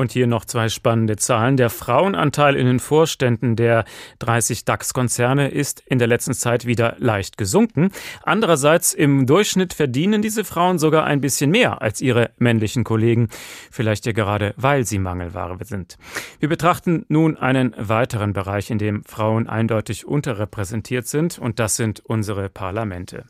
Und 0.00 0.12
hier 0.12 0.26
noch 0.26 0.46
zwei 0.46 0.70
spannende 0.70 1.16
Zahlen. 1.16 1.58
Der 1.58 1.68
Frauenanteil 1.68 2.56
in 2.56 2.64
den 2.64 2.80
Vorständen 2.80 3.54
der 3.54 3.84
30 4.20 4.64
DAX-Konzerne 4.64 5.48
ist 5.50 5.82
in 5.84 5.98
der 5.98 6.08
letzten 6.08 6.32
Zeit 6.32 6.64
wieder 6.64 6.96
leicht 6.98 7.36
gesunken. 7.36 7.90
Andererseits 8.22 8.94
im 8.94 9.26
Durchschnitt 9.26 9.74
verdienen 9.74 10.22
diese 10.22 10.44
Frauen 10.44 10.78
sogar 10.78 11.04
ein 11.04 11.20
bisschen 11.20 11.50
mehr 11.50 11.82
als 11.82 12.00
ihre 12.00 12.30
männlichen 12.38 12.82
Kollegen. 12.82 13.28
Vielleicht 13.70 14.06
ja 14.06 14.12
gerade, 14.12 14.54
weil 14.56 14.86
sie 14.86 14.98
Mangelware 14.98 15.58
sind. 15.66 15.98
Wir 16.38 16.48
betrachten 16.48 17.04
nun 17.08 17.36
einen 17.36 17.74
weiteren 17.76 18.32
Bereich, 18.32 18.70
in 18.70 18.78
dem 18.78 19.04
Frauen 19.04 19.50
eindeutig 19.50 20.06
unterrepräsentiert 20.06 21.08
sind, 21.08 21.38
und 21.38 21.58
das 21.58 21.76
sind 21.76 22.00
unsere 22.00 22.48
Parlamente. 22.48 23.26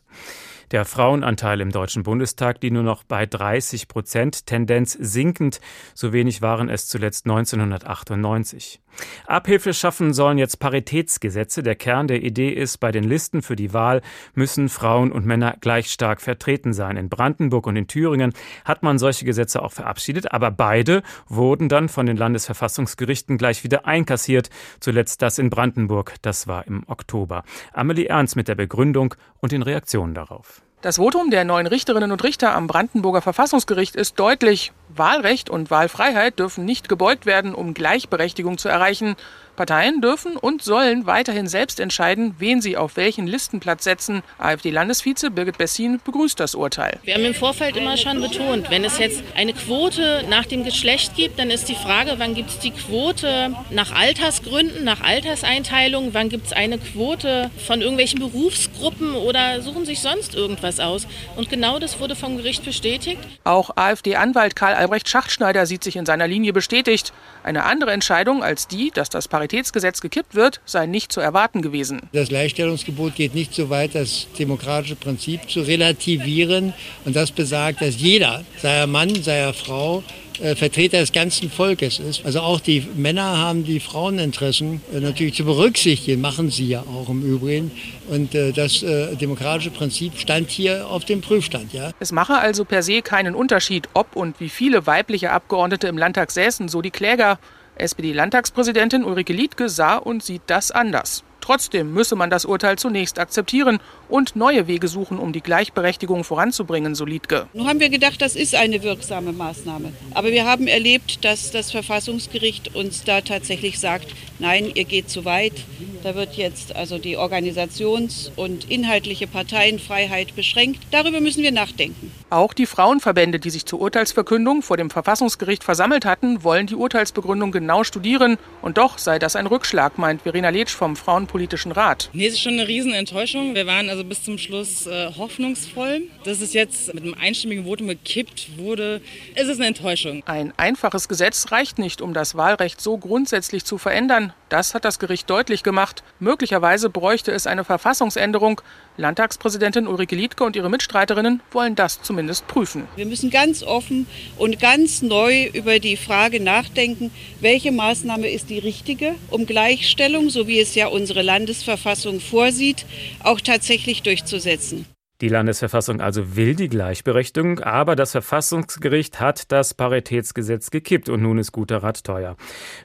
Der 0.71 0.85
Frauenanteil 0.85 1.59
im 1.59 1.69
Deutschen 1.69 2.03
Bundestag 2.03 2.61
liegt 2.61 2.73
nur 2.73 2.83
noch 2.83 3.03
bei 3.03 3.25
30 3.25 3.89
Prozent, 3.89 4.45
Tendenz 4.45 4.93
sinkend. 4.93 5.59
So 5.93 6.13
wenig 6.13 6.41
waren 6.41 6.69
es 6.69 6.87
zuletzt 6.87 7.25
1998. 7.25 8.79
Abhilfe 9.27 9.73
schaffen 9.73 10.13
sollen 10.13 10.37
jetzt 10.37 10.59
Paritätsgesetze. 10.59 11.61
Der 11.61 11.75
Kern 11.75 12.07
der 12.07 12.23
Idee 12.23 12.49
ist, 12.49 12.77
bei 12.77 12.93
den 12.93 13.03
Listen 13.03 13.41
für 13.41 13.57
die 13.57 13.73
Wahl 13.73 14.01
müssen 14.33 14.69
Frauen 14.69 15.11
und 15.11 15.25
Männer 15.25 15.57
gleich 15.59 15.91
stark 15.91 16.21
vertreten 16.21 16.71
sein. 16.71 16.95
In 16.95 17.09
Brandenburg 17.09 17.67
und 17.67 17.75
in 17.75 17.87
Thüringen 17.87 18.33
hat 18.63 18.81
man 18.81 18.97
solche 18.97 19.25
Gesetze 19.25 19.61
auch 19.61 19.73
verabschiedet, 19.73 20.31
aber 20.31 20.51
beide 20.51 21.03
wurden 21.27 21.67
dann 21.67 21.89
von 21.89 22.05
den 22.05 22.15
Landesverfassungsgerichten 22.17 23.37
gleich 23.37 23.65
wieder 23.65 23.85
einkassiert. 23.85 24.49
Zuletzt 24.79 25.21
das 25.21 25.37
in 25.37 25.49
Brandenburg, 25.49 26.15
das 26.21 26.47
war 26.47 26.65
im 26.65 26.83
Oktober. 26.87 27.43
Amelie 27.73 28.07
Ernst 28.07 28.37
mit 28.37 28.47
der 28.47 28.55
Begründung 28.55 29.15
und 29.39 29.51
den 29.51 29.63
Reaktionen 29.63 30.13
darauf. 30.13 30.60
Das 30.81 30.97
Votum 30.97 31.29
der 31.29 31.45
neuen 31.45 31.67
Richterinnen 31.67 32.11
und 32.11 32.23
Richter 32.23 32.55
am 32.55 32.65
Brandenburger 32.65 33.21
Verfassungsgericht 33.21 33.95
ist 33.95 34.19
deutlich. 34.19 34.71
Wahlrecht 34.89 35.47
und 35.47 35.69
Wahlfreiheit 35.69 36.39
dürfen 36.39 36.65
nicht 36.65 36.89
gebeugt 36.89 37.27
werden, 37.27 37.53
um 37.53 37.75
Gleichberechtigung 37.75 38.57
zu 38.57 38.67
erreichen. 38.67 39.15
Parteien 39.61 40.01
dürfen 40.01 40.37
und 40.37 40.63
sollen 40.63 41.05
weiterhin 41.05 41.47
selbst 41.47 41.79
entscheiden, 41.79 42.33
wen 42.39 42.63
sie 42.63 42.77
auf 42.77 42.97
welchen 42.97 43.27
Listenplatz 43.27 43.83
setzen. 43.83 44.23
AfD-Landesvize 44.39 45.29
Birgit 45.29 45.59
Bessin 45.59 46.01
begrüßt 46.03 46.39
das 46.39 46.55
Urteil. 46.55 46.97
Wir 47.03 47.13
haben 47.13 47.25
im 47.25 47.35
Vorfeld 47.35 47.77
immer 47.77 47.95
schon 47.95 48.19
betont, 48.21 48.71
wenn 48.71 48.83
es 48.83 48.97
jetzt 48.97 49.21
eine 49.35 49.53
Quote 49.53 50.25
nach 50.27 50.47
dem 50.47 50.63
Geschlecht 50.63 51.15
gibt, 51.15 51.37
dann 51.37 51.51
ist 51.51 51.69
die 51.69 51.75
Frage, 51.75 52.15
wann 52.17 52.33
gibt 52.33 52.49
es 52.49 52.57
die 52.57 52.71
Quote 52.71 53.53
nach 53.69 53.91
Altersgründen, 53.91 54.83
nach 54.83 55.01
Alterseinteilung, 55.01 56.15
wann 56.15 56.29
gibt 56.29 56.47
es 56.47 56.53
eine 56.53 56.79
Quote 56.79 57.51
von 57.67 57.81
irgendwelchen 57.81 58.17
Berufsgruppen 58.17 59.13
oder 59.13 59.61
suchen 59.61 59.85
sich 59.85 59.99
sonst 59.99 60.33
irgendwas 60.33 60.79
aus. 60.79 61.05
Und 61.35 61.51
genau 61.51 61.77
das 61.77 61.99
wurde 61.99 62.15
vom 62.15 62.37
Gericht 62.37 62.65
bestätigt. 62.65 63.19
Auch 63.43 63.77
AfD-Anwalt 63.77 64.55
Karl 64.55 64.73
Albrecht 64.73 65.07
Schachtschneider 65.07 65.67
sieht 65.67 65.83
sich 65.83 65.97
in 65.97 66.07
seiner 66.07 66.27
Linie 66.27 66.51
bestätigt. 66.51 67.13
Eine 67.43 67.65
andere 67.65 67.91
Entscheidung 67.91 68.43
als 68.43 68.67
die, 68.67 68.89
dass 68.89 69.09
das 69.09 69.27
Paritätsgesetz 69.51 69.99
gekippt 69.99 70.33
wird, 70.33 70.61
sei 70.65 70.85
nicht 70.85 71.11
zu 71.11 71.19
erwarten 71.19 71.61
gewesen. 71.61 71.99
Das 72.13 72.29
Gleichstellungsgebot 72.29 73.15
geht 73.15 73.35
nicht 73.35 73.53
so 73.53 73.69
weit, 73.69 73.95
das 73.95 74.27
demokratische 74.39 74.95
Prinzip 74.95 75.49
zu 75.49 75.59
relativieren. 75.59 76.73
Und 77.03 77.17
das 77.17 77.31
besagt, 77.31 77.81
dass 77.81 77.99
jeder, 77.99 78.45
sei 78.61 78.77
er 78.77 78.87
Mann, 78.87 79.13
sei 79.21 79.39
er 79.39 79.53
Frau, 79.53 80.03
äh, 80.39 80.55
Vertreter 80.55 80.99
des 80.99 81.11
ganzen 81.11 81.51
Volkes 81.51 81.99
ist. 81.99 82.25
Also 82.25 82.39
auch 82.39 82.61
die 82.61 82.87
Männer 82.95 83.37
haben 83.39 83.65
die 83.65 83.81
Fraueninteressen 83.81 84.81
äh, 84.93 85.01
natürlich 85.01 85.35
zu 85.35 85.43
berücksichtigen, 85.43 86.21
machen 86.21 86.49
sie 86.49 86.69
ja 86.69 86.83
auch 86.83 87.09
im 87.09 87.21
Übrigen. 87.21 87.71
Und 88.07 88.33
äh, 88.33 88.53
das 88.53 88.79
demokratische 88.79 89.71
Prinzip 89.71 90.17
stand 90.17 90.49
hier 90.49 90.87
auf 90.87 91.03
dem 91.03 91.19
Prüfstand. 91.19 91.73
Ja. 91.73 91.91
Es 91.99 92.13
mache 92.13 92.37
also 92.37 92.63
per 92.63 92.83
se 92.83 93.01
keinen 93.01 93.35
Unterschied, 93.35 93.89
ob 93.93 94.15
und 94.15 94.39
wie 94.39 94.49
viele 94.49 94.87
weibliche 94.87 95.31
Abgeordnete 95.31 95.89
im 95.89 95.97
Landtag 95.97 96.31
säßen, 96.31 96.69
so 96.69 96.81
die 96.81 96.91
Kläger. 96.91 97.37
SPD-Landtagspräsidentin 97.75 99.03
Ulrike 99.03 99.33
Liedke 99.33 99.69
sah 99.69 99.97
und 99.97 100.23
sieht 100.23 100.43
das 100.47 100.71
anders. 100.71 101.23
Trotzdem 101.51 101.93
müsse 101.93 102.15
man 102.15 102.29
das 102.29 102.45
Urteil 102.45 102.77
zunächst 102.77 103.19
akzeptieren 103.19 103.79
und 104.07 104.37
neue 104.37 104.67
Wege 104.67 104.87
suchen, 104.87 105.19
um 105.19 105.33
die 105.33 105.41
Gleichberechtigung 105.41 106.23
voranzubringen, 106.23 106.95
so 106.95 107.03
Liedke. 107.03 107.49
Nun 107.51 107.67
haben 107.67 107.81
wir 107.81 107.89
gedacht, 107.89 108.21
das 108.21 108.37
ist 108.37 108.55
eine 108.55 108.83
wirksame 108.83 109.33
Maßnahme. 109.33 109.91
Aber 110.13 110.31
wir 110.31 110.45
haben 110.45 110.67
erlebt, 110.67 111.25
dass 111.25 111.51
das 111.51 111.69
Verfassungsgericht 111.69 112.73
uns 112.73 113.03
da 113.03 113.19
tatsächlich 113.19 113.81
sagt, 113.81 114.07
nein, 114.39 114.71
ihr 114.73 114.85
geht 114.85 115.09
zu 115.09 115.25
weit. 115.25 115.65
Da 116.03 116.15
wird 116.15 116.35
jetzt 116.35 116.73
also 116.73 116.97
die 116.97 117.17
Organisations- 117.17 118.31
und 118.37 118.71
inhaltliche 118.71 119.27
Parteienfreiheit 119.27 120.35
beschränkt. 120.37 120.79
Darüber 120.91 121.19
müssen 121.19 121.43
wir 121.43 121.51
nachdenken. 121.51 122.11
Auch 122.29 122.53
die 122.53 122.65
Frauenverbände, 122.65 123.39
die 123.39 123.49
sich 123.49 123.65
zur 123.65 123.81
Urteilsverkündung 123.81 124.61
vor 124.61 124.77
dem 124.77 124.89
Verfassungsgericht 124.89 125.65
versammelt 125.65 126.05
hatten, 126.05 126.43
wollen 126.45 126.65
die 126.65 126.75
Urteilsbegründung 126.75 127.51
genau 127.51 127.83
studieren. 127.83 128.37
Und 128.61 128.77
doch 128.77 128.97
sei 128.97 129.19
das 129.19 129.35
ein 129.35 129.47
Rückschlag, 129.47 129.97
meint 129.97 130.21
Verena 130.21 130.49
Letsch 130.49 130.71
vom 130.71 130.95
Frauenpolitischen 131.41 131.71
Rat. 131.71 132.09
Nee, 132.13 132.27
es 132.27 132.33
ist 132.33 132.41
schon 132.41 132.53
eine 132.53 132.67
Riesenenttäuschung. 132.67 133.55
Wir 133.55 133.65
waren 133.65 133.89
also 133.89 134.03
bis 134.03 134.23
zum 134.23 134.37
Schluss 134.37 134.85
äh, 134.85 135.11
hoffnungsvoll. 135.17 136.03
Dass 136.23 136.39
es 136.39 136.53
jetzt 136.53 136.93
mit 136.93 137.03
einem 137.03 137.15
einstimmigen 137.15 137.65
Votum 137.65 137.87
gekippt 137.87 138.57
wurde, 138.57 139.01
ist 139.35 139.47
es 139.47 139.57
eine 139.57 139.67
Enttäuschung. 139.67 140.21
Ein 140.27 140.53
einfaches 140.57 141.07
Gesetz 141.07 141.51
reicht 141.51 141.79
nicht, 141.79 142.01
um 142.01 142.13
das 142.13 142.35
Wahlrecht 142.35 142.79
so 142.79 142.97
grundsätzlich 142.97 143.65
zu 143.65 143.79
verändern. 143.79 144.33
Das 144.51 144.73
hat 144.73 144.83
das 144.83 144.99
Gericht 144.99 145.29
deutlich 145.29 145.63
gemacht. 145.63 146.03
Möglicherweise 146.19 146.89
bräuchte 146.89 147.31
es 147.31 147.47
eine 147.47 147.63
Verfassungsänderung. 147.63 148.59
Landtagspräsidentin 148.97 149.87
Ulrike 149.87 150.13
Liedke 150.13 150.43
und 150.43 150.57
ihre 150.57 150.69
Mitstreiterinnen 150.69 151.41
wollen 151.51 151.75
das 151.75 152.01
zumindest 152.01 152.47
prüfen. 152.47 152.85
Wir 152.97 153.05
müssen 153.05 153.29
ganz 153.29 153.63
offen 153.63 154.07
und 154.37 154.59
ganz 154.59 155.01
neu 155.01 155.45
über 155.53 155.79
die 155.79 155.95
Frage 155.95 156.41
nachdenken, 156.41 157.11
welche 157.39 157.71
Maßnahme 157.71 158.29
ist 158.29 158.49
die 158.49 158.59
richtige, 158.59 159.15
um 159.29 159.45
Gleichstellung, 159.45 160.29
so 160.29 160.47
wie 160.47 160.59
es 160.59 160.75
ja 160.75 160.87
unsere 160.87 161.21
Landesverfassung 161.21 162.19
vorsieht, 162.19 162.85
auch 163.23 163.39
tatsächlich 163.39 164.01
durchzusetzen. 164.01 164.85
Die 165.21 165.29
Landesverfassung 165.29 166.01
also 166.01 166.35
will 166.35 166.55
die 166.55 166.67
Gleichberechtigung, 166.67 167.59
aber 167.59 167.95
das 167.95 168.11
Verfassungsgericht 168.11 169.19
hat 169.19 169.51
das 169.51 169.75
Paritätsgesetz 169.75 170.71
gekippt 170.71 171.09
und 171.09 171.21
nun 171.21 171.37
ist 171.37 171.51
guter 171.51 171.83
Rat 171.83 172.03
teuer. 172.03 172.35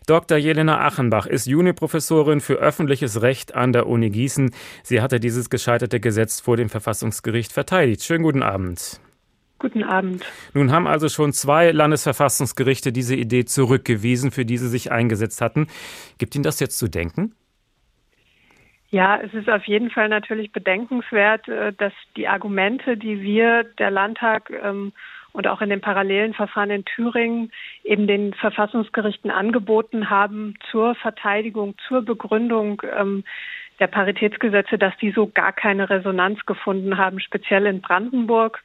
Dr. 0.07 0.37
Jelena 0.37 0.79
Achenbach 0.87 1.27
ist 1.27 1.47
Juniprofessorin 1.47 2.41
für 2.41 2.57
öffentliches 2.57 3.23
Recht 3.23 3.55
an 3.55 3.73
der 3.73 3.87
Uni 3.87 4.11
Gießen. 4.11 4.51
Sie 4.83 5.01
hatte 5.01 5.19
dieses 5.19 5.49
gescheiterte 5.49 5.99
Gesetz 5.99 6.41
vor 6.41 6.59
dem 6.59 6.69
Verfassungsgericht 6.69 7.53
verteidigt. 7.53 8.05
Schönen 8.05 8.25
guten 8.25 8.43
Abend. 8.43 9.01
Guten 9.59 9.85
Abend. 9.85 10.23
Nun 10.53 10.71
haben 10.71 10.87
also 10.87 11.09
schon 11.09 11.33
zwei 11.33 11.71
Landesverfassungsgerichte 11.71 12.93
diese 12.93 13.17
Idee 13.17 13.47
zurückgewiesen, 13.47 14.31
für 14.31 14.45
die 14.45 14.59
sie 14.59 14.69
sich 14.69 14.93
eingesetzt 14.93 15.41
hatten. 15.41 15.69
Gibt 16.19 16.35
Ihnen 16.35 16.45
das 16.45 16.61
jetzt 16.61 16.77
zu 16.77 16.89
denken? 16.89 17.33
Ja, 18.97 19.21
es 19.23 19.35
ist 19.35 19.51
auf 19.51 19.65
jeden 19.65 19.91
Fall 19.91 20.09
natürlich 20.09 20.53
bedenkenswert, 20.53 21.47
äh, 21.49 21.75
dass 21.75 21.93
die 22.17 22.29
Argumente, 22.29 22.97
die 22.97 23.21
wir, 23.21 23.65
der 23.79 23.91
Landtag 23.91 24.49
ähm, 24.49 24.95
und 25.33 25.47
auch 25.49 25.61
in 25.61 25.69
den 25.69 25.83
parallelen 25.83 26.33
Verfahren 26.33 26.71
in 26.71 26.87
Thüringen 26.87 27.53
eben 27.85 28.07
den 28.07 28.33
Verfassungsgerichten 28.33 29.31
angeboten 29.31 30.09
haben 30.09 30.55
zur 30.71 30.95
Verteidigung, 30.95 31.75
zur 31.87 32.07
Begründung 32.07 32.81
ähm, 32.99 33.25
der 33.81 33.89
Paritätsgesetze, 33.89 34.79
dass 34.79 34.97
die 34.97 35.11
so 35.11 35.27
gar 35.27 35.53
keine 35.53 35.91
Resonanz 35.91 36.47
gefunden 36.47 36.97
haben, 36.97 37.21
speziell 37.21 37.67
in 37.67 37.83
Brandenburg. 37.83 38.63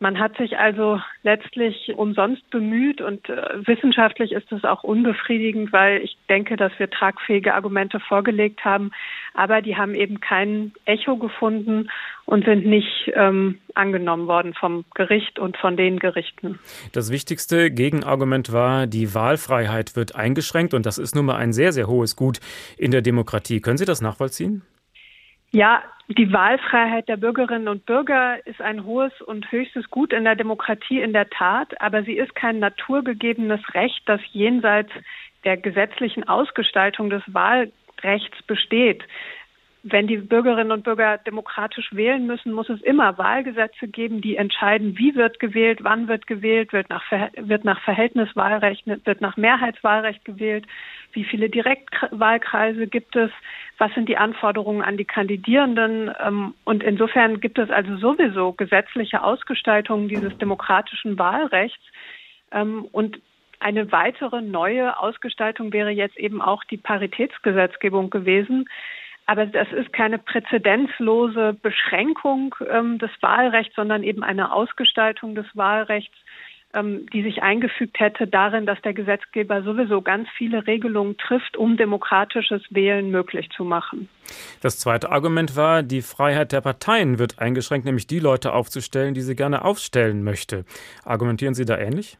Man 0.00 0.20
hat 0.20 0.36
sich 0.36 0.58
also 0.58 1.00
letztlich 1.24 1.92
umsonst 1.96 2.48
bemüht 2.50 3.00
und 3.00 3.28
äh, 3.28 3.66
wissenschaftlich 3.66 4.30
ist 4.30 4.50
es 4.52 4.62
auch 4.62 4.84
unbefriedigend, 4.84 5.72
weil 5.72 6.02
ich 6.02 6.16
denke, 6.28 6.54
dass 6.56 6.70
wir 6.78 6.88
tragfähige 6.88 7.54
Argumente 7.54 7.98
vorgelegt 7.98 8.64
haben, 8.64 8.92
aber 9.34 9.60
die 9.60 9.76
haben 9.76 9.96
eben 9.96 10.20
kein 10.20 10.72
Echo 10.84 11.16
gefunden 11.16 11.90
und 12.26 12.44
sind 12.44 12.64
nicht 12.64 13.10
ähm, 13.14 13.58
angenommen 13.74 14.28
worden 14.28 14.54
vom 14.54 14.84
Gericht 14.94 15.40
und 15.40 15.56
von 15.56 15.76
den 15.76 15.98
Gerichten. 15.98 16.60
Das 16.92 17.10
wichtigste 17.10 17.68
Gegenargument 17.72 18.52
war, 18.52 18.86
die 18.86 19.14
Wahlfreiheit 19.14 19.96
wird 19.96 20.14
eingeschränkt 20.14 20.74
und 20.74 20.86
das 20.86 20.98
ist 20.98 21.16
nun 21.16 21.26
mal 21.26 21.36
ein 21.36 21.52
sehr, 21.52 21.72
sehr 21.72 21.88
hohes 21.88 22.14
Gut 22.14 22.38
in 22.76 22.92
der 22.92 23.02
Demokratie. 23.02 23.60
Können 23.60 23.78
Sie 23.78 23.84
das 23.84 24.00
nachvollziehen? 24.00 24.62
Ja, 25.50 25.82
die 26.08 26.32
Wahlfreiheit 26.32 27.08
der 27.08 27.16
Bürgerinnen 27.16 27.68
und 27.68 27.86
Bürger 27.86 28.46
ist 28.46 28.60
ein 28.60 28.84
hohes 28.84 29.12
und 29.22 29.50
höchstes 29.50 29.90
Gut 29.90 30.12
in 30.12 30.24
der 30.24 30.36
Demokratie 30.36 31.00
in 31.00 31.12
der 31.12 31.28
Tat, 31.30 31.80
aber 31.80 32.02
sie 32.02 32.16
ist 32.16 32.34
kein 32.34 32.58
naturgegebenes 32.58 33.60
Recht, 33.74 34.02
das 34.06 34.20
jenseits 34.32 34.90
der 35.44 35.56
gesetzlichen 35.56 36.26
Ausgestaltung 36.28 37.10
des 37.10 37.22
Wahlrechts 37.26 38.42
besteht 38.46 39.02
wenn 39.84 40.08
die 40.08 40.16
Bürgerinnen 40.16 40.72
und 40.72 40.82
Bürger 40.82 41.18
demokratisch 41.18 41.94
wählen 41.94 42.26
müssen, 42.26 42.52
muss 42.52 42.68
es 42.68 42.80
immer 42.82 43.16
Wahlgesetze 43.16 43.86
geben, 43.86 44.20
die 44.20 44.36
entscheiden, 44.36 44.98
wie 44.98 45.14
wird 45.14 45.38
gewählt, 45.38 45.80
wann 45.82 46.08
wird 46.08 46.26
gewählt, 46.26 46.72
wird 46.72 46.90
nach, 46.90 47.04
wird 47.36 47.64
nach 47.64 47.80
Verhältniswahlrecht, 47.82 48.86
wird 48.86 49.20
nach 49.20 49.36
Mehrheitswahlrecht 49.36 50.24
gewählt, 50.24 50.66
wie 51.12 51.24
viele 51.24 51.48
Direktwahlkreise 51.48 52.88
gibt 52.88 53.14
es, 53.14 53.30
was 53.78 53.92
sind 53.94 54.08
die 54.08 54.16
Anforderungen 54.16 54.82
an 54.82 54.96
die 54.96 55.04
Kandidierenden. 55.04 56.12
Ähm, 56.20 56.54
und 56.64 56.82
insofern 56.82 57.40
gibt 57.40 57.58
es 57.58 57.70
also 57.70 57.96
sowieso 57.96 58.52
gesetzliche 58.52 59.22
Ausgestaltungen 59.22 60.08
dieses 60.08 60.36
demokratischen 60.38 61.18
Wahlrechts. 61.18 61.84
Ähm, 62.50 62.86
und 62.90 63.20
eine 63.60 63.90
weitere 63.92 64.42
neue 64.42 64.98
Ausgestaltung 64.98 65.72
wäre 65.72 65.90
jetzt 65.90 66.16
eben 66.16 66.42
auch 66.42 66.64
die 66.64 66.76
Paritätsgesetzgebung 66.76 68.10
gewesen 68.10 68.68
aber 69.28 69.44
das 69.44 69.68
ist 69.72 69.92
keine 69.92 70.18
präzedenzlose 70.18 71.54
Beschränkung 71.60 72.54
ähm, 72.66 72.98
des 72.98 73.10
Wahlrechts, 73.20 73.76
sondern 73.76 74.02
eben 74.02 74.22
eine 74.22 74.54
Ausgestaltung 74.54 75.34
des 75.34 75.44
Wahlrechts, 75.52 76.16
ähm, 76.72 77.04
die 77.12 77.22
sich 77.22 77.42
eingefügt 77.42 78.00
hätte 78.00 78.26
darin, 78.26 78.64
dass 78.64 78.80
der 78.80 78.94
Gesetzgeber 78.94 79.62
sowieso 79.62 80.00
ganz 80.00 80.30
viele 80.38 80.66
Regelungen 80.66 81.18
trifft, 81.18 81.58
um 81.58 81.76
demokratisches 81.76 82.62
Wählen 82.70 83.10
möglich 83.10 83.50
zu 83.50 83.64
machen. 83.64 84.08
Das 84.62 84.78
zweite 84.78 85.12
Argument 85.12 85.56
war, 85.56 85.82
die 85.82 86.00
Freiheit 86.00 86.52
der 86.52 86.62
Parteien 86.62 87.18
wird 87.18 87.38
eingeschränkt, 87.38 87.84
nämlich 87.84 88.06
die 88.06 88.20
Leute 88.20 88.54
aufzustellen, 88.54 89.12
die 89.12 89.20
sie 89.20 89.36
gerne 89.36 89.62
aufstellen 89.62 90.24
möchte. 90.24 90.64
Argumentieren 91.04 91.52
Sie 91.52 91.66
da 91.66 91.76
ähnlich? 91.76 92.16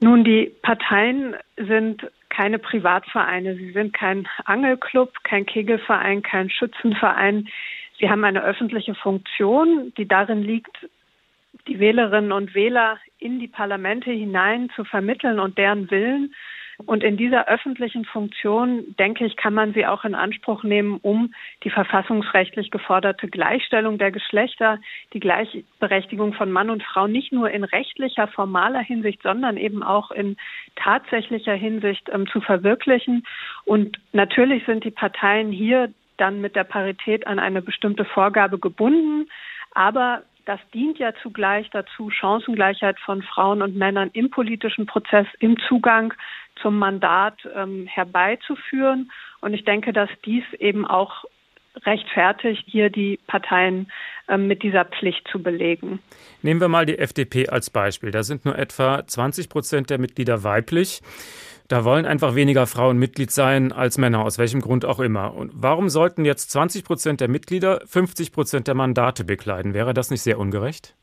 Nun, 0.00 0.24
die 0.24 0.52
Parteien 0.62 1.36
sind 1.56 2.02
keine 2.36 2.58
Privatvereine. 2.58 3.56
Sie 3.56 3.72
sind 3.72 3.94
kein 3.94 4.28
Angelclub, 4.44 5.24
kein 5.24 5.46
Kegelverein, 5.46 6.22
kein 6.22 6.50
Schützenverein. 6.50 7.48
Sie 7.98 8.10
haben 8.10 8.24
eine 8.24 8.42
öffentliche 8.42 8.94
Funktion, 8.94 9.94
die 9.96 10.06
darin 10.06 10.42
liegt, 10.42 10.76
die 11.66 11.78
Wählerinnen 11.78 12.32
und 12.32 12.54
Wähler 12.54 12.98
in 13.18 13.40
die 13.40 13.48
Parlamente 13.48 14.10
hinein 14.10 14.68
zu 14.76 14.84
vermitteln 14.84 15.38
und 15.38 15.56
deren 15.56 15.90
Willen 15.90 16.34
Und 16.84 17.02
in 17.02 17.16
dieser 17.16 17.48
öffentlichen 17.48 18.04
Funktion, 18.04 18.94
denke 18.98 19.24
ich, 19.24 19.36
kann 19.36 19.54
man 19.54 19.72
sie 19.72 19.86
auch 19.86 20.04
in 20.04 20.14
Anspruch 20.14 20.62
nehmen, 20.62 20.98
um 21.00 21.32
die 21.64 21.70
verfassungsrechtlich 21.70 22.70
geforderte 22.70 23.28
Gleichstellung 23.28 23.96
der 23.96 24.10
Geschlechter, 24.10 24.78
die 25.14 25.20
Gleichberechtigung 25.20 26.34
von 26.34 26.52
Mann 26.52 26.68
und 26.68 26.82
Frau 26.82 27.06
nicht 27.06 27.32
nur 27.32 27.50
in 27.50 27.64
rechtlicher, 27.64 28.28
formaler 28.28 28.80
Hinsicht, 28.80 29.22
sondern 29.22 29.56
eben 29.56 29.82
auch 29.82 30.10
in 30.10 30.36
tatsächlicher 30.76 31.54
Hinsicht 31.54 32.10
ähm, 32.12 32.26
zu 32.26 32.40
verwirklichen. 32.42 33.24
Und 33.64 33.98
natürlich 34.12 34.66
sind 34.66 34.84
die 34.84 34.90
Parteien 34.90 35.52
hier 35.52 35.92
dann 36.18 36.40
mit 36.40 36.56
der 36.56 36.64
Parität 36.64 37.26
an 37.26 37.38
eine 37.38 37.62
bestimmte 37.62 38.04
Vorgabe 38.04 38.58
gebunden. 38.58 39.28
Aber 39.72 40.22
das 40.46 40.60
dient 40.72 40.98
ja 40.98 41.12
zugleich 41.22 41.68
dazu, 41.70 42.10
Chancengleichheit 42.10 42.98
von 43.00 43.22
Frauen 43.22 43.62
und 43.62 43.76
Männern 43.76 44.10
im 44.12 44.30
politischen 44.30 44.86
Prozess, 44.86 45.26
im 45.40 45.58
Zugang 45.68 46.14
zum 46.60 46.78
Mandat 46.78 47.38
ähm, 47.54 47.86
herbeizuführen. 47.86 49.10
Und 49.40 49.54
ich 49.54 49.64
denke, 49.64 49.92
dass 49.92 50.10
dies 50.24 50.44
eben 50.58 50.86
auch 50.86 51.24
rechtfertigt, 51.84 52.64
hier 52.66 52.90
die 52.90 53.18
Parteien 53.26 53.90
ähm, 54.28 54.46
mit 54.46 54.62
dieser 54.62 54.84
Pflicht 54.84 55.26
zu 55.30 55.42
belegen. 55.42 56.00
Nehmen 56.42 56.60
wir 56.60 56.68
mal 56.68 56.86
die 56.86 56.98
FDP 56.98 57.48
als 57.48 57.70
Beispiel. 57.70 58.10
Da 58.10 58.22
sind 58.22 58.44
nur 58.44 58.58
etwa 58.58 59.06
20 59.06 59.48
Prozent 59.48 59.90
der 59.90 59.98
Mitglieder 59.98 60.42
weiblich. 60.42 61.02
Da 61.68 61.84
wollen 61.84 62.06
einfach 62.06 62.36
weniger 62.36 62.66
Frauen 62.66 62.96
Mitglied 62.96 63.30
sein 63.32 63.72
als 63.72 63.98
Männer, 63.98 64.24
aus 64.24 64.38
welchem 64.38 64.60
Grund 64.60 64.84
auch 64.84 65.00
immer. 65.00 65.34
Und 65.34 65.50
warum 65.54 65.88
sollten 65.88 66.24
jetzt 66.24 66.50
20 66.52 66.84
Prozent 66.84 67.20
der 67.20 67.28
Mitglieder 67.28 67.80
50 67.86 68.32
Prozent 68.32 68.68
der 68.68 68.74
Mandate 68.74 69.24
bekleiden? 69.24 69.74
Wäre 69.74 69.92
das 69.92 70.10
nicht 70.10 70.22
sehr 70.22 70.38
ungerecht? 70.38 70.94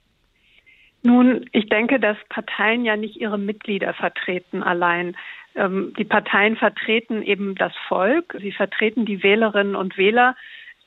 Nun, 1.02 1.46
ich 1.52 1.68
denke, 1.68 2.00
dass 2.00 2.16
Parteien 2.30 2.86
ja 2.86 2.96
nicht 2.96 3.18
ihre 3.18 3.38
Mitglieder 3.38 3.94
vertreten 3.94 4.64
allein. 4.64 5.18
Ähm, 5.56 5.94
die 5.98 6.06
Parteien 6.06 6.56
vertreten 6.56 7.22
eben 7.22 7.56
das 7.56 7.74
Volk, 7.88 8.36
sie 8.40 8.52
vertreten 8.52 9.06
die 9.06 9.24
Wählerinnen 9.24 9.76
und 9.76 9.98
Wähler 9.98 10.36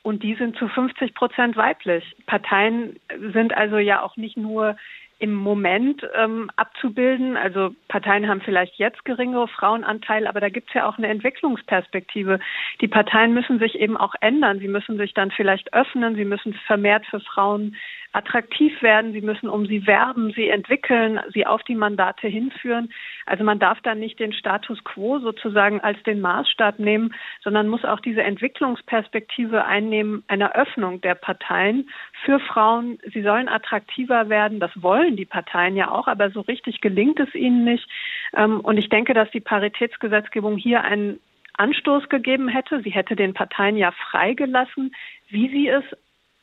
und 0.03 0.23
die 0.23 0.35
sind 0.35 0.57
zu 0.57 0.69
50 0.69 1.14
Prozent 1.14 1.57
weiblich. 1.57 2.05
Parteien 2.27 3.01
sind 3.33 3.57
also 3.57 3.79
ja 3.79 4.03
auch 4.03 4.17
nicht 4.17 4.37
nur 4.37 4.77
im 5.19 5.35
Moment 5.35 6.07
ähm, 6.14 6.51
abzubilden. 6.57 7.37
Also 7.37 7.75
Parteien 7.89 8.29
haben 8.29 8.43
vielleicht 8.43 8.77
jetzt 8.77 9.05
geringere 9.05 9.49
Frauenanteile, 9.49 10.29
aber 10.29 10.41
da 10.41 10.51
gibt 10.51 10.69
es 10.69 10.75
ja 10.75 10.89
auch 10.89 10.99
eine 10.99 11.09
Entwicklungsperspektive. 11.09 12.39
Die 12.81 12.89
Parteien 12.89 13.33
müssen 13.33 13.59
sich 13.59 13.77
eben 13.77 13.97
auch 13.97 14.14
ändern. 14.21 14.59
Sie 14.59 14.69
müssen 14.69 14.99
sich 14.99 15.14
dann 15.14 15.31
vielleicht 15.31 15.73
öffnen. 15.73 16.17
Sie 16.17 16.27
müssen 16.27 16.53
vermehrt 16.67 17.07
für 17.07 17.21
Frauen 17.21 17.77
attraktiv 18.17 18.81
werden, 18.81 19.12
sie 19.12 19.21
müssen 19.21 19.49
um 19.49 19.67
sie 19.67 19.87
werben, 19.87 20.33
sie 20.33 20.49
entwickeln, 20.49 21.21
sie 21.35 21.47
auf 21.47 21.62
die 21.64 21.75
Mandate 21.75 22.27
hinführen. 22.27 22.91
Also 23.27 23.45
man 23.45 23.59
darf 23.59 23.81
dann 23.83 24.01
nicht 24.01 24.19
den 24.19 24.33
Status 24.33 24.83
quo 24.85 25.19
sozusagen 25.19 25.81
als 25.81 26.03
den 26.05 26.21
Maßstab 26.23 26.79
nehmen, 26.79 27.14
sondern 27.45 27.69
muss 27.69 27.85
auch 27.85 28.01
diese 28.01 28.23
Entwicklungsperspektive 28.23 29.67
einnehmen, 29.67 30.25
einer 30.29 30.55
Öffnung 30.55 31.03
der 31.03 31.14
Parteien 31.14 31.91
für 32.25 32.41
Frauen. 32.41 32.99
Sie 33.12 33.23
sollen 33.23 33.49
attraktiver 33.49 34.31
werden, 34.31 34.61
das 34.61 34.71
wollen 34.77 35.17
die 35.17 35.27
Parteien 35.27 35.77
ja 35.77 35.91
auch, 35.91 36.09
aber 36.09 36.31
so 36.31 36.41
richtig 36.41 36.81
gelingt 36.81 37.21
es 37.21 37.35
ihnen 37.35 37.64
nicht. 37.64 37.87
Ähm, 38.35 38.61
und 38.61 38.79
ich 38.79 38.89
denke, 38.89 39.12
dass 39.12 39.31
die 39.31 39.41
Paritätsgesetzgebung 39.41 40.57
hier 40.57 40.83
einen 40.83 41.21
Anstoß 41.59 42.09
gegeben 42.09 42.49
hätte. 42.49 42.81
Sie 42.83 42.91
hätte 42.91 43.17
den 43.17 43.35
Parteien 43.35 43.77
ja 43.77 43.93
freigelassen, 43.93 44.95
wie 45.29 45.49
sie 45.49 45.69
es 45.69 45.85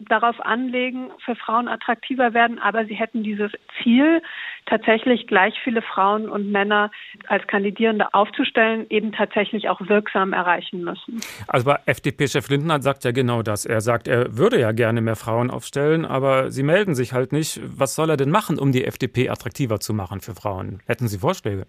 darauf 0.09 0.39
anlegen, 0.39 1.11
für 1.23 1.35
Frauen 1.35 1.67
attraktiver 1.67 2.33
werden, 2.33 2.59
aber 2.59 2.85
sie 2.85 2.95
hätten 2.95 3.23
dieses 3.23 3.51
Ziel, 3.81 4.21
tatsächlich 4.65 5.27
gleich 5.27 5.53
viele 5.63 5.81
Frauen 5.81 6.29
und 6.29 6.51
Männer 6.51 6.91
als 7.27 7.45
Kandidierende 7.47 8.13
aufzustellen, 8.13 8.85
eben 8.89 9.11
tatsächlich 9.11 9.69
auch 9.69 9.81
wirksam 9.81 10.33
erreichen 10.33 10.83
müssen. 10.83 11.19
Also 11.47 11.73
FDP-Chef 11.85 12.49
Lindner 12.49 12.81
sagt 12.81 13.03
ja 13.03 13.11
genau 13.11 13.41
das. 13.41 13.65
Er 13.65 13.81
sagt, 13.81 14.07
er 14.07 14.37
würde 14.37 14.59
ja 14.59 14.71
gerne 14.71 15.01
mehr 15.01 15.15
Frauen 15.15 15.51
aufstellen, 15.51 16.05
aber 16.05 16.51
sie 16.51 16.63
melden 16.63 16.95
sich 16.95 17.13
halt 17.13 17.31
nicht. 17.33 17.59
Was 17.63 17.95
soll 17.95 18.09
er 18.09 18.17
denn 18.17 18.29
machen, 18.29 18.57
um 18.59 18.71
die 18.71 18.85
FDP 18.85 19.29
attraktiver 19.29 19.79
zu 19.79 19.93
machen 19.93 20.21
für 20.21 20.33
Frauen? 20.33 20.81
Hätten 20.85 21.07
Sie 21.07 21.19
Vorschläge? 21.19 21.67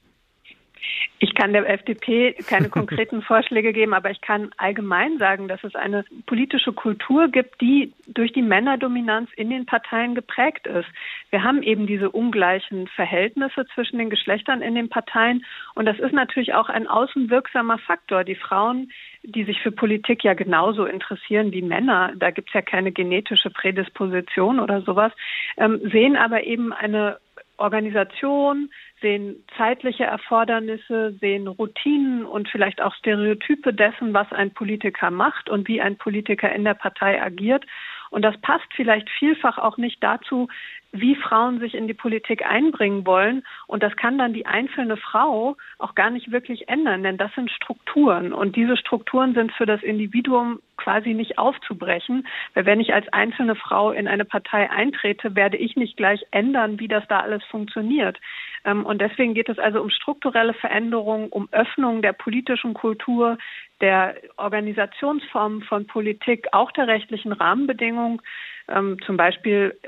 Ich 1.19 1.35
kann 1.35 1.53
der 1.53 1.69
FDP 1.69 2.35
keine 2.47 2.69
konkreten 2.69 3.23
Vorschläge 3.27 3.73
geben, 3.73 3.95
aber 3.95 4.11
ich 4.11 4.21
kann 4.21 4.51
allgemein 4.57 5.19
sagen, 5.19 5.49
dass 5.49 5.63
es 5.65 5.75
eine 5.75 6.05
politische 6.27 6.73
Kultur 6.73 7.29
gibt, 7.29 7.61
die 7.61 7.93
durch 8.07 8.33
die 8.33 8.43
Männerdominanz 8.43 9.31
in 9.37 9.51
den 9.51 9.65
Parteien 9.65 10.15
geprägt 10.15 10.67
ist. 10.67 10.89
Wir 11.31 11.43
haben 11.43 11.63
eben 11.63 11.87
diese 11.87 12.11
ungleichen 12.11 12.89
Verhältnisse 12.89 13.65
zwischen 13.75 13.99
den 13.99 14.11
Geschlechtern 14.11 14.61
in 14.61 14.75
den 14.75 14.89
Parteien 14.89 15.45
und 15.75 15.87
das 15.87 15.99
ist 15.99 16.13
natürlich 16.13 16.55
auch 16.55 16.69
ein 16.69 16.87
außenwirksamer 16.87 17.79
Faktor. 17.79 18.25
Die 18.25 18.35
Frauen, 18.35 18.91
die 19.23 19.45
sich 19.45 19.61
für 19.61 19.73
Politik 19.73 20.25
ja 20.25 20.35
genauso 20.35 20.85
interessieren 20.85 21.53
wie 21.53 21.63
Männer, 21.63 22.13
da 22.17 22.31
gibt 22.31 22.51
es 22.51 22.55
ja 22.55 22.63
keine 22.63 22.93
genetische 22.93 23.51
Prädisposition 23.51 24.61
oder 24.61 24.83
sowas, 24.83 25.13
ähm, 25.57 25.81
sehen 25.91 26.17
aber 26.17 26.45
eben 26.45 26.73
eine 26.73 27.19
Organisation, 27.57 28.71
sehen 29.01 29.45
zeitliche 29.57 30.05
Erfordernisse, 30.05 31.17
sehen 31.21 31.47
Routinen 31.47 32.25
und 32.25 32.49
vielleicht 32.49 32.81
auch 32.83 32.95
Stereotype 32.95 33.73
dessen, 33.73 34.13
was 34.13 34.31
ein 34.33 34.53
Politiker 34.53 35.11
macht 35.11 35.49
und 35.49 35.69
wie 35.69 35.81
ein 35.81 35.97
Politiker 35.97 36.53
in 36.53 36.65
der 36.65 36.75
Partei 36.75 37.23
agiert. 37.23 37.65
Und 38.11 38.23
das 38.23 38.41
passt 38.41 38.67
vielleicht 38.75 39.09
vielfach 39.11 39.59
auch 39.59 39.77
nicht 39.77 40.03
dazu, 40.03 40.49
wie 40.95 41.17
Frauen 41.17 41.59
sich 41.59 41.75
in 41.75 41.89
die 41.89 41.95
Politik 41.95 42.47
einbringen 42.47 43.05
wollen. 43.05 43.45
Und 43.67 43.83
das 43.83 43.97
kann 43.97 44.17
dann 44.17 44.33
die 44.33 44.47
einzelne 44.47 44.97
Frau 44.97 45.57
auch 45.79 45.95
gar 45.97 46.11
nicht 46.11 46.31
wirklich 46.31 46.69
ändern, 46.69 47.03
denn 47.03 47.19
das 47.19 47.35
sind 47.35 47.51
Strukturen. 47.51 48.33
Und 48.33 48.55
diese 48.55 48.77
Strukturen 48.77 49.35
sind 49.35 49.53
für 49.53 49.67
das 49.67 49.83
Individuum 49.83 50.61
quasi 50.77 51.15
nicht 51.15 51.37
aufzubrechen. 51.37 52.27
Weil 52.55 52.67
wenn 52.67 52.81
ich 52.81 52.95
als 52.95 53.09
einzelne 53.13 53.57
Frau 53.57 53.91
in 53.91 54.07
eine 54.07 54.25
Partei 54.25 54.71
eintrete, 54.71 55.35
werde 55.35 55.57
ich 55.57 55.75
nicht 55.75 55.97
gleich 55.97 56.25
ändern, 56.31 56.79
wie 56.79 56.89
das 56.89 57.07
da 57.09 57.21
alles 57.21 57.43
funktioniert. 57.45 58.19
Ähm, 58.65 58.85
und 58.87 59.01
deswegen 59.01 59.35
geht 59.35 59.49
es 59.49 59.59
also 59.59 59.81
um 59.81 59.91
strukturelle 59.91 60.55
Veränderungen, 60.55 61.29
um 61.29 61.49
Öffnung 61.53 62.03
der 62.03 62.13
politischen 62.13 62.75
Kultur, 62.75 63.39
der 63.81 64.15
Organisationsformen 64.37 65.63
von 65.63 65.87
Politik, 65.87 66.47
auch 66.53 66.73
der 66.73 66.87
rechtlichen 66.87 67.33
Rahmenbedingungen, 67.33 68.21
ähm, 68.69 68.97
zum 69.05 69.17
Beispiel 69.17 69.79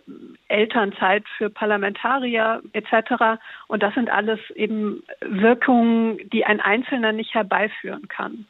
Elternzeit 0.49 1.25
für 1.39 1.49
Parlamentarier 1.49 2.63
etc. 2.73 3.41
Und 3.69 3.83
das 3.83 3.95
sind 3.95 4.11
alles 4.11 4.41
eben 4.55 5.03
Wirkungen, 5.21 6.19
die 6.31 6.45
ein 6.45 6.61
Einzelner 6.61 7.13
nicht 7.13 7.35
herbeiführen 7.35 8.09
kann. 8.09 8.47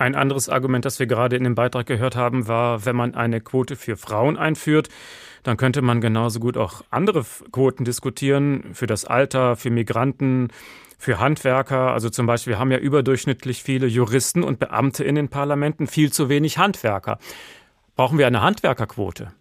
Ein 0.00 0.14
anderes 0.14 0.48
Argument, 0.48 0.84
das 0.84 1.00
wir 1.00 1.08
gerade 1.08 1.34
in 1.34 1.42
dem 1.42 1.56
Beitrag 1.56 1.86
gehört 1.86 2.14
haben, 2.14 2.46
war, 2.46 2.86
wenn 2.86 2.94
man 2.94 3.16
eine 3.16 3.40
Quote 3.40 3.74
für 3.74 3.96
Frauen 3.96 4.36
einführt, 4.36 4.88
dann 5.42 5.56
könnte 5.56 5.82
man 5.82 6.00
genauso 6.00 6.40
gut 6.40 6.56
auch 6.56 6.82
andere 6.90 7.24
Quoten 7.52 7.84
diskutieren 7.84 8.70
für 8.72 8.86
das 8.86 9.04
Alter, 9.04 9.56
für 9.56 9.70
Migranten, 9.70 10.48
für 10.98 11.20
Handwerker. 11.20 11.92
Also 11.92 12.10
zum 12.10 12.26
Beispiel, 12.26 12.54
wir 12.54 12.58
haben 12.58 12.72
ja 12.72 12.78
überdurchschnittlich 12.78 13.62
viele 13.62 13.86
Juristen 13.86 14.42
und 14.42 14.58
Beamte 14.58 15.04
in 15.04 15.14
den 15.14 15.28
Parlamenten, 15.28 15.86
viel 15.86 16.12
zu 16.12 16.28
wenig 16.28 16.58
Handwerker. 16.58 17.18
Brauchen 17.94 18.18
wir 18.18 18.26
eine 18.26 18.42
Handwerkerquote? 18.42 19.32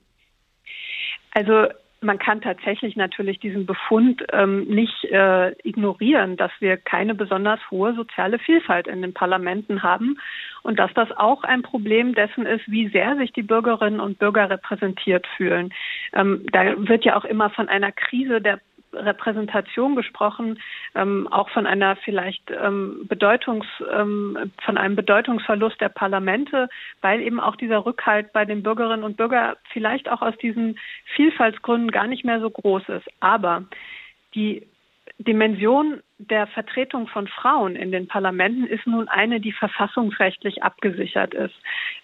Also 1.32 1.68
man 2.02 2.20
kann 2.20 2.42
tatsächlich 2.42 2.96
natürlich 2.96 3.40
diesen 3.40 3.66
Befund 3.66 4.24
ähm, 4.32 4.66
nicht 4.66 5.06
äh, 5.06 5.52
ignorieren, 5.64 6.38
dass 6.38 6.52
wir 6.60 6.78
keine 6.78 7.16
besonders 7.16 7.60
hohe 7.72 7.94
soziale 7.96 8.40
Vielfalt 8.40 8.88
in 8.88 9.02
den 9.02 9.14
Parlamenten 9.14 9.84
haben 9.84 10.18
und 10.64 10.78
dass 10.80 10.94
das 10.94 11.12
auch 11.12 11.44
ein 11.44 11.64
Problem 11.64 12.14
dessen 12.14 12.46
ist, 12.46 12.70
wie 12.70 12.90
sehr 12.90 13.16
sich 13.18 13.34
die 13.34 13.44
Bürgerinnen 13.44 14.00
und 14.00 14.20
Bürger 14.20 14.50
repräsentiert 14.50 15.26
fühlen. 15.38 15.74
Ähm, 16.14 16.46
da 16.52 16.76
wird 16.78 17.04
ja 17.04 17.16
auch 17.16 17.26
immer 17.26 17.50
von 17.50 17.68
einer 17.68 17.92
Krise 17.92 18.42
der 18.42 18.60
Repräsentation 19.06 19.96
gesprochen, 19.96 20.60
ähm, 20.96 21.28
auch 21.32 21.50
von 21.50 21.66
einer 21.66 21.96
vielleicht 21.98 22.52
ähm, 22.52 23.06
Bedeutungs, 23.08 23.66
ähm, 23.92 24.52
von 24.64 24.78
einem 24.78 24.96
Bedeutungsverlust 24.96 25.80
der 25.82 25.90
Parlamente, 25.90 26.70
weil 27.02 27.22
eben 27.22 27.40
auch 27.40 27.56
dieser 27.56 27.86
Rückhalt 27.86 28.34
bei 28.34 28.46
den 28.46 28.64
Bürgerinnen 28.64 29.04
und 29.04 29.18
Bürgern 29.18 29.56
vielleicht 29.72 30.10
auch 30.10 30.22
aus 30.22 30.38
diesen 30.38 30.78
Vielfaltsgründen 31.16 31.92
gar 31.92 32.08
nicht 32.08 32.26
mehr 32.26 32.40
so 32.40 32.50
groß 32.50 32.90
ist. 32.90 33.08
Aber 33.20 33.66
die 34.36 34.68
Dimension 35.20 36.02
der 36.20 36.48
Vertretung 36.48 37.08
von 37.08 37.28
Frauen 37.28 37.76
in 37.76 37.92
den 37.92 38.08
Parlamenten 38.08 38.66
ist 38.66 38.86
nun 38.86 39.08
eine, 39.08 39.40
die 39.40 39.52
verfassungsrechtlich 39.52 40.64
abgesichert 40.64 41.34
ist. 41.34 41.56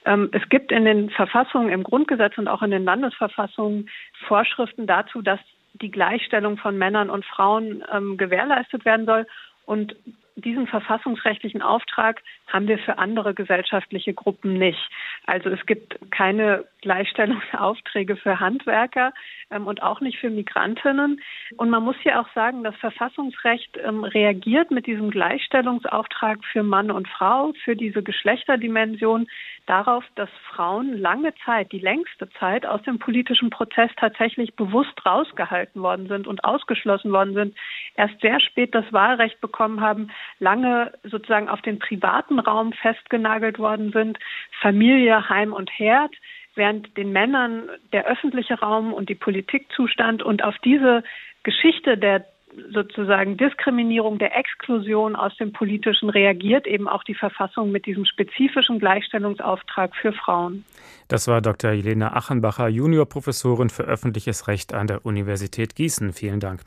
Ähm, 0.06 0.30
es 0.32 0.48
gibt 0.50 0.72
in 0.72 0.86
den 0.86 1.10
Verfassungen, 1.10 1.70
im 1.70 1.84
Grundgesetz 1.84 2.38
und 2.38 2.48
auch 2.48 2.62
in 2.62 2.72
den 2.72 2.86
Landesverfassungen 2.86 3.90
Vorschriften 4.28 4.88
dazu, 4.88 5.22
dass 5.22 5.40
die 5.74 5.92
Gleichstellung 5.92 6.58
von 6.58 6.78
Männern 6.78 7.10
und 7.10 7.26
Frauen 7.26 7.84
ähm, 7.92 8.18
gewährleistet 8.18 8.86
werden 8.86 9.06
soll. 9.06 9.26
Und 9.66 9.96
diesen 10.36 10.68
verfassungsrechtlichen 10.68 11.62
Auftrag 11.62 12.22
haben 12.48 12.68
wir 12.68 12.78
für 12.80 12.98
andere 12.98 13.34
gesellschaftliche 13.34 14.14
Gruppen 14.14 14.54
nicht. 14.54 14.90
Also 15.26 15.50
es 15.50 15.66
gibt 15.66 16.00
keine 16.12 16.66
Gleichstellungsaufträge 16.84 18.16
für 18.18 18.40
Handwerker 18.40 19.14
ähm, 19.50 19.68
und 19.68 19.82
auch 19.82 20.02
nicht 20.02 20.20
für 20.20 20.30
Migrantinnen. 20.30 21.22
Und 21.58 21.70
man 21.70 21.84
muss 21.84 21.96
hier 22.04 22.20
auch 22.20 22.28
sagen, 22.36 22.64
das 22.64 22.76
Verfassungsrecht 22.76 23.78
ähm, 23.84 24.04
reagiert 24.04 24.70
mit 24.70 24.86
diesem 24.86 25.10
Gleichstellungsauftrag 25.10 26.44
für 26.52 26.62
Mann 26.64 26.92
und 26.92 27.08
Frau, 27.08 27.54
für 27.64 27.76
diese 27.76 28.04
Geschlechterdimension 28.04 29.28
darauf, 29.66 30.04
dass 30.16 30.30
Frauen 30.50 30.98
lange 30.98 31.34
Zeit, 31.46 31.72
die 31.72 31.80
längste 31.80 32.30
Zeit 32.32 32.66
aus 32.66 32.82
dem 32.84 33.00
politischen 33.00 33.50
Prozess 33.50 33.90
tatsächlich 33.98 34.56
bewusst 34.56 35.06
rausgehalten 35.06 35.82
worden 35.82 36.08
sind 36.08 36.28
und 36.28 36.44
ausgeschlossen 36.44 37.12
worden 37.12 37.34
sind, 37.34 37.56
erst 37.96 38.20
sehr 38.20 38.42
spät 38.42 38.76
das 38.76 38.92
Wahlrecht 38.92 39.40
bekommen 39.40 39.80
haben, 39.80 40.12
lange 40.40 40.92
sozusagen 41.04 41.48
auf 41.48 41.62
den 41.62 41.80
privaten 41.80 42.40
Raum 42.40 42.74
festgenagelt 42.74 43.58
worden 43.58 43.92
sind, 43.94 44.20
Familie, 44.62 45.30
Heim 45.30 45.54
und 45.54 45.70
Herd 45.72 46.14
während 46.56 46.96
den 46.98 47.12
Männern 47.12 47.70
der 47.92 48.06
öffentliche 48.06 48.56
Raum 48.56 48.94
und 48.94 49.10
die 49.10 49.16
Politik 49.16 49.68
zustand 49.76 50.24
und 50.24 50.44
auf 50.44 50.56
diese 50.64 51.04
Geschichte 51.44 51.98
der 51.98 52.26
sozusagen 52.72 53.38
Diskriminierung, 53.38 54.20
der 54.20 54.38
Exklusion 54.38 55.16
aus 55.16 55.36
dem 55.38 55.54
Politischen 55.54 56.10
reagiert 56.10 56.68
eben 56.68 56.88
auch 56.88 57.04
die 57.04 57.16
Verfassung 57.16 57.72
mit 57.72 57.86
diesem 57.86 58.06
spezifischen 58.06 58.80
Gleichstellungsauftrag 58.80 59.96
für 59.96 60.14
Frauen. 60.14 60.66
Das 61.08 61.28
war 61.28 61.42
Dr. 61.42 61.72
Jelena 61.72 62.16
Achenbacher, 62.16 62.68
Juniorprofessorin 62.68 63.70
für 63.70 63.84
öffentliches 63.84 64.48
Recht 64.48 64.74
an 64.74 64.88
der 64.88 65.06
Universität 65.06 65.76
Gießen. 65.76 66.14
Vielen 66.14 66.40
Dank. 66.40 66.62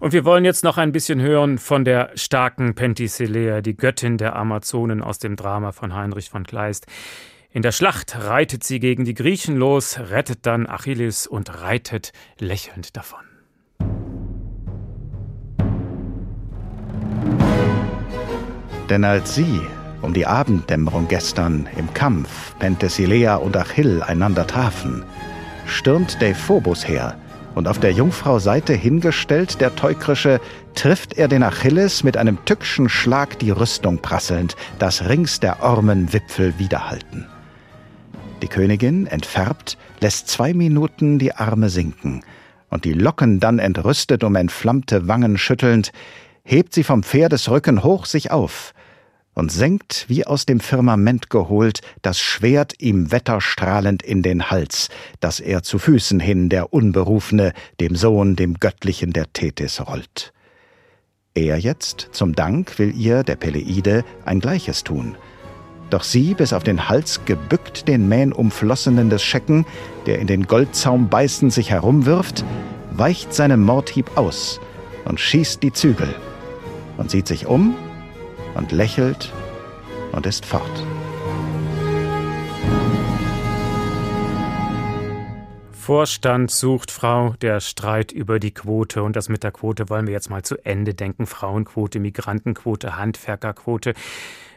Und 0.00 0.12
wir 0.12 0.24
wollen 0.24 0.44
jetzt 0.44 0.64
noch 0.64 0.78
ein 0.78 0.92
bisschen 0.92 1.20
hören 1.20 1.58
von 1.58 1.84
der 1.84 2.10
starken 2.14 2.74
Penthesilea, 2.74 3.60
die 3.60 3.76
Göttin 3.76 4.18
der 4.18 4.36
Amazonen 4.36 5.02
aus 5.02 5.18
dem 5.18 5.36
Drama 5.36 5.72
von 5.72 5.94
Heinrich 5.94 6.30
von 6.30 6.44
Kleist. 6.44 6.86
In 7.54 7.62
der 7.62 7.70
Schlacht 7.70 8.16
reitet 8.18 8.64
sie 8.64 8.80
gegen 8.80 9.04
die 9.04 9.14
Griechen 9.14 9.56
los, 9.56 9.96
rettet 10.10 10.44
dann 10.44 10.66
Achilles 10.66 11.28
und 11.28 11.62
reitet 11.62 12.12
lächelnd 12.40 12.96
davon. 12.96 13.20
Denn 18.90 19.04
als 19.04 19.36
sie 19.36 19.60
um 20.02 20.12
die 20.12 20.26
Abenddämmerung 20.26 21.06
gestern 21.06 21.68
im 21.78 21.94
Kampf 21.94 22.58
Penthesilea 22.58 23.36
und 23.36 23.56
Achill 23.56 24.02
einander 24.02 24.48
trafen, 24.48 25.04
stürmt 25.64 26.20
Dephobos 26.20 26.88
her, 26.88 27.16
und 27.54 27.68
auf 27.68 27.78
der 27.78 27.92
Jungfrau 27.92 28.40
Seite 28.40 28.72
hingestellt, 28.72 29.60
der 29.60 29.76
Teukrische, 29.76 30.40
trifft 30.74 31.16
er 31.16 31.28
den 31.28 31.44
Achilles 31.44 32.02
mit 32.02 32.16
einem 32.16 32.44
tückschen 32.46 32.88
Schlag 32.88 33.38
die 33.38 33.52
Rüstung 33.52 33.98
prasselnd, 34.02 34.56
das 34.80 35.08
rings 35.08 35.38
der 35.38 35.62
Ormenwipfel 35.62 36.58
widerhalten. 36.58 37.28
Die 38.44 38.50
Königin, 38.50 39.06
entfärbt, 39.06 39.78
lässt 40.00 40.28
zwei 40.28 40.52
Minuten 40.52 41.18
die 41.18 41.32
Arme 41.32 41.70
sinken, 41.70 42.22
und 42.68 42.84
die 42.84 42.92
Locken 42.92 43.40
dann 43.40 43.58
entrüstet 43.58 44.22
um 44.22 44.36
entflammte 44.36 45.08
Wangen 45.08 45.38
schüttelnd, 45.38 45.92
hebt 46.42 46.74
sie 46.74 46.84
vom 46.84 47.02
Pferdesrücken 47.02 47.82
hoch 47.82 48.04
sich 48.04 48.32
auf 48.32 48.74
und 49.32 49.50
senkt, 49.50 50.04
wie 50.08 50.26
aus 50.26 50.44
dem 50.44 50.60
Firmament 50.60 51.30
geholt, 51.30 51.80
das 52.02 52.20
Schwert 52.20 52.74
ihm 52.82 53.10
wetterstrahlend 53.10 54.02
in 54.02 54.20
den 54.20 54.50
Hals, 54.50 54.90
das 55.20 55.40
er 55.40 55.62
zu 55.62 55.78
Füßen 55.78 56.20
hin, 56.20 56.50
der 56.50 56.74
Unberufene, 56.74 57.54
dem 57.80 57.96
Sohn, 57.96 58.36
dem 58.36 58.60
Göttlichen 58.60 59.14
der 59.14 59.32
Tethys 59.32 59.80
rollt. 59.80 60.34
Er 61.32 61.56
jetzt, 61.56 62.10
zum 62.12 62.34
Dank, 62.34 62.78
will 62.78 62.94
ihr, 62.94 63.22
der 63.22 63.36
Peleide, 63.36 64.04
ein 64.26 64.40
Gleiches 64.40 64.84
tun– 64.84 65.16
doch 65.94 66.02
sie, 66.02 66.34
bis 66.34 66.52
auf 66.52 66.64
den 66.64 66.88
Hals 66.88 67.24
gebückt, 67.24 67.86
den 67.86 68.08
Mähnumflossenen 68.08 69.10
des 69.10 69.22
Schecken, 69.22 69.64
der 70.06 70.18
in 70.18 70.26
den 70.26 70.46
Goldzaum 70.46 71.08
beißend 71.08 71.52
sich 71.52 71.70
herumwirft, 71.70 72.44
weicht 72.90 73.32
seinem 73.32 73.62
Mordhieb 73.62 74.16
aus 74.16 74.60
und 75.04 75.20
schießt 75.20 75.62
die 75.62 75.72
Zügel 75.72 76.12
und 76.96 77.10
sieht 77.10 77.28
sich 77.28 77.46
um 77.46 77.76
und 78.54 78.72
lächelt 78.72 79.32
und 80.12 80.26
ist 80.26 80.44
fort. 80.44 80.84
Vorstand 85.84 86.50
sucht 86.50 86.90
Frau, 86.90 87.34
der 87.42 87.60
Streit 87.60 88.10
über 88.10 88.40
die 88.40 88.54
Quote. 88.54 89.02
Und 89.02 89.16
das 89.16 89.28
mit 89.28 89.42
der 89.42 89.52
Quote 89.52 89.90
wollen 89.90 90.06
wir 90.06 90.14
jetzt 90.14 90.30
mal 90.30 90.42
zu 90.42 90.56
Ende 90.64 90.94
denken. 90.94 91.26
Frauenquote, 91.26 92.00
Migrantenquote, 92.00 92.96
Handwerkerquote. 92.96 93.92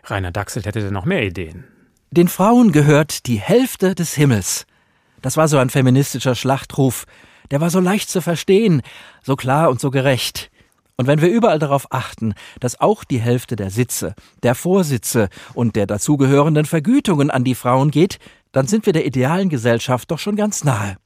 Rainer 0.10 0.32
Dachselt 0.32 0.66
hätte 0.66 0.82
da 0.82 0.92
noch 0.92 1.06
mehr 1.06 1.24
Ideen. 1.24 1.66
Den 2.12 2.28
Frauen 2.28 2.72
gehört 2.72 3.26
die 3.28 3.40
Hälfte 3.40 3.94
des 3.94 4.14
Himmels. 4.14 4.66
Das 5.22 5.36
war 5.36 5.48
so 5.48 5.58
ein 5.58 5.70
feministischer 5.70 6.36
Schlachtruf. 6.36 7.06
Der 7.52 7.60
war 7.60 7.70
so 7.70 7.80
leicht 7.80 8.10
zu 8.10 8.22
verstehen, 8.22 8.82
so 9.24 9.36
klar 9.36 9.70
und 9.70 9.82
so 9.82 9.92
gerecht. 9.92 10.50
Und 10.96 11.06
wenn 11.06 11.22
wir 11.22 11.30
überall 11.30 11.60
darauf 11.60 11.92
achten, 11.92 12.34
dass 12.60 12.80
auch 12.80 13.04
die 13.04 13.20
Hälfte 13.20 13.56
der 13.56 13.70
Sitze, 13.70 14.16
der 14.42 14.56
Vorsitze 14.56 15.30
und 15.54 15.76
der 15.76 15.86
dazugehörenden 15.86 16.66
Vergütungen 16.66 17.30
an 17.30 17.44
die 17.44 17.56
Frauen 17.56 17.92
geht, 17.92 18.18
dann 18.52 18.68
sind 18.68 18.86
wir 18.86 18.94
der 18.94 19.06
idealen 19.06 19.50
Gesellschaft 19.50 20.10
doch 20.10 20.20
schon 20.20 20.36
ganz 20.36 20.64
nahe. 20.64 20.98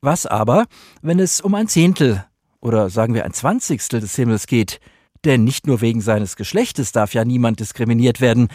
Was 0.00 0.26
aber, 0.26 0.66
wenn 1.02 1.20
es 1.20 1.40
um 1.40 1.54
ein 1.54 1.68
Zehntel 1.68 2.24
oder 2.60 2.90
sagen 2.90 3.14
wir 3.14 3.24
ein 3.24 3.32
Zwanzigstel 3.32 4.00
des 4.00 4.16
Himmels 4.16 4.46
geht, 4.46 4.80
denn 5.26 5.44
nicht 5.44 5.66
nur 5.66 5.80
wegen 5.82 6.00
seines 6.00 6.36
Geschlechtes 6.36 6.92
darf 6.92 7.12
ja 7.12 7.24
niemand 7.24 7.60
diskriminiert 7.60 8.20
werden, 8.20 8.48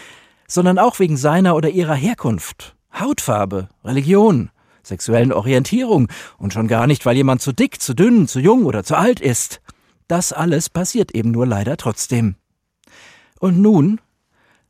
sondern 0.48 0.80
auch 0.80 1.00
wegen 1.00 1.18
seiner 1.18 1.56
oder 1.56 1.70
ihrer 1.70 1.96
Herkunft, 1.96 2.76
Hautfarbe, 2.98 3.70
Religion, 3.86 4.50
sexuellen 4.84 5.32
Orientierung 5.32 6.08
und 6.38 6.54
schon 6.54 6.68
gar 6.68 6.88
nicht, 6.88 7.06
weil 7.06 7.16
jemand 7.16 7.42
zu 7.42 7.52
dick, 7.52 7.82
zu 7.82 7.94
dünn, 7.94 8.28
zu 8.28 8.40
jung 8.40 8.66
oder 8.66 8.84
zu 8.84 8.96
alt 8.96 9.20
ist. 9.20 9.62
Das 10.08 10.34
alles 10.34 10.70
passiert 10.70 11.14
eben 11.14 11.32
nur 11.32 11.46
leider 11.46 11.78
trotzdem. 11.78 12.36
Und 13.40 13.62
nun 13.62 14.02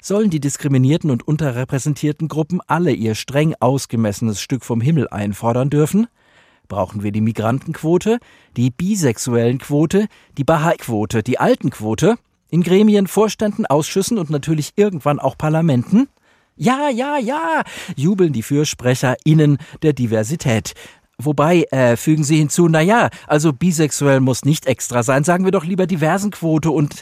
sollen 0.02 0.30
die 0.30 0.40
diskriminierten 0.40 1.12
und 1.12 1.28
unterrepräsentierten 1.28 2.28
Gruppen 2.28 2.60
alle 2.68 2.92
ihr 2.92 3.16
streng 3.16 3.56
ausgemessenes 3.60 4.42
Stück 4.42 4.66
vom 4.66 4.82
Himmel 4.82 5.08
einfordern 5.08 5.70
dürfen? 5.70 6.08
Brauchen 6.72 7.04
wir 7.04 7.12
die 7.12 7.20
Migrantenquote, 7.20 8.20
die 8.56 8.72
Bisexuellenquote, 8.72 10.08
die 10.38 10.46
Bahai-Quote, 10.46 11.22
die 11.22 11.38
Altenquote, 11.38 12.16
in 12.50 12.64
Gremien, 12.64 13.08
Vorständen, 13.08 13.66
Ausschüssen 13.66 14.18
und 14.18 14.30
natürlich 14.30 14.72
irgendwann 14.78 15.20
auch 15.20 15.38
Parlamenten? 15.38 16.08
Ja, 16.56 16.90
ja, 16.90 17.18
ja, 17.18 17.64
jubeln 17.98 18.32
die 18.32 18.42
FürsprecherInnen 18.42 19.58
der 19.82 19.92
Diversität. 19.92 20.74
Wobei, 21.18 21.64
äh, 21.72 21.98
fügen 21.98 22.24
Sie 22.24 22.38
hinzu, 22.38 22.70
na 22.70 22.80
ja, 22.80 23.10
also 23.28 23.52
bisexuell 23.52 24.22
muss 24.22 24.46
nicht 24.46 24.66
extra 24.66 25.04
sein, 25.04 25.26
sagen 25.26 25.44
wir 25.44 25.52
doch 25.52 25.66
lieber 25.66 25.88
Diversenquote 25.88 26.72
und 26.72 27.02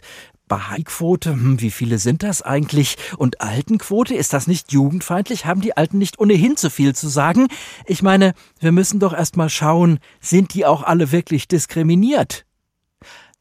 Bahai-Quote, 0.50 1.32
hm, 1.32 1.62
wie 1.62 1.72
viele 1.72 1.97
sind 1.97 2.24
das 2.24 2.41
eigentlich? 2.41 2.97
Und 3.18 3.39
Altenquote, 3.39 4.14
ist 4.14 4.34
das 4.34 4.47
nicht 4.47 4.74
jugendfeindlich? 4.74 5.45
Haben 5.45 5.62
die 5.62 5.78
Alten 5.78 5.97
nicht 5.97 6.20
ohnehin 6.20 6.58
zu 6.58 6.70
viel 6.70 6.93
zu 6.93 7.08
sagen? 7.08 7.47
Ich 7.86 8.02
meine, 8.02 8.34
wir 8.60 8.74
müssen 8.74 9.00
doch 9.00 9.14
erst 9.14 9.38
mal 9.38 9.50
schauen, 9.50 10.00
sind 10.20 10.54
die 10.54 10.66
auch 10.66 10.84
alle 10.84 11.14
wirklich 11.14 11.47
diskriminiert? 11.47 12.45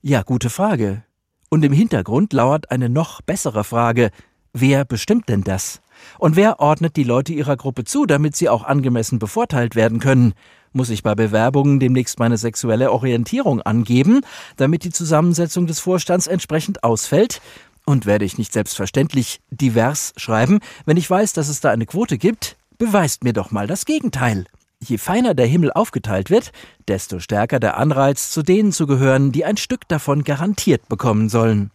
Ja, 0.01 0.23
gute 0.23 0.51
Frage. 0.51 1.03
Und 1.49 1.65
im 1.65 1.73
Hintergrund 1.73 2.33
lauert 2.33 2.71
eine 2.71 2.89
noch 2.89 3.23
bessere 3.23 3.65
Frage. 3.65 4.11
Wer 4.53 4.85
bestimmt 4.85 5.29
denn 5.29 5.43
das? 5.43 5.81
Und 6.19 6.37
wer 6.37 6.61
ordnet 6.61 6.97
die 6.97 7.05
Leute 7.05 7.33
ihrer 7.33 7.57
Gruppe 7.57 7.85
zu, 7.85 8.07
damit 8.07 8.37
sie 8.37 8.49
auch 8.49 8.65
angemessen 8.65 9.19
bevorteilt 9.19 9.75
werden 9.75 9.99
können? 9.99 10.35
Muss 10.73 10.91
ich 10.91 11.03
bei 11.03 11.15
Bewerbungen 11.15 11.81
demnächst 11.81 12.19
meine 12.19 12.37
sexuelle 12.37 12.93
Orientierung 12.93 13.63
angeben, 13.63 14.21
damit 14.57 14.85
die 14.85 14.91
Zusammensetzung 14.91 15.67
des 15.67 15.81
Vorstands 15.81 16.27
entsprechend 16.27 16.85
ausfällt? 16.85 17.41
Und 17.85 18.05
werde 18.05 18.25
ich 18.25 18.37
nicht 18.37 18.53
selbstverständlich 18.53 19.41
divers 19.51 20.13
schreiben, 20.17 20.61
wenn 20.85 20.99
ich 20.99 21.09
weiß, 21.09 21.33
dass 21.33 21.49
es 21.49 21.61
da 21.61 21.71
eine 21.71 21.87
Quote 21.87 22.19
gibt? 22.19 22.57
Beweist 22.77 23.25
mir 23.25 23.33
doch 23.33 23.51
mal 23.51 23.67
das 23.67 23.87
Gegenteil. 23.87 24.45
Je 24.81 24.99
feiner 24.99 25.35
der 25.35 25.47
Himmel 25.47 25.73
aufgeteilt 25.73 26.31
wird, 26.31 26.53
desto 26.87 27.19
stärker 27.19 27.59
der 27.59 27.77
Anreiz, 27.79 28.31
zu 28.31 28.43
denen 28.43 28.73
zu 28.73 28.87
gehören, 28.87 29.33
die 29.33 29.45
ein 29.45 29.57
Stück 29.57 29.89
davon 29.89 30.23
garantiert 30.23 30.89
bekommen 30.89 31.29
sollen. 31.29 31.71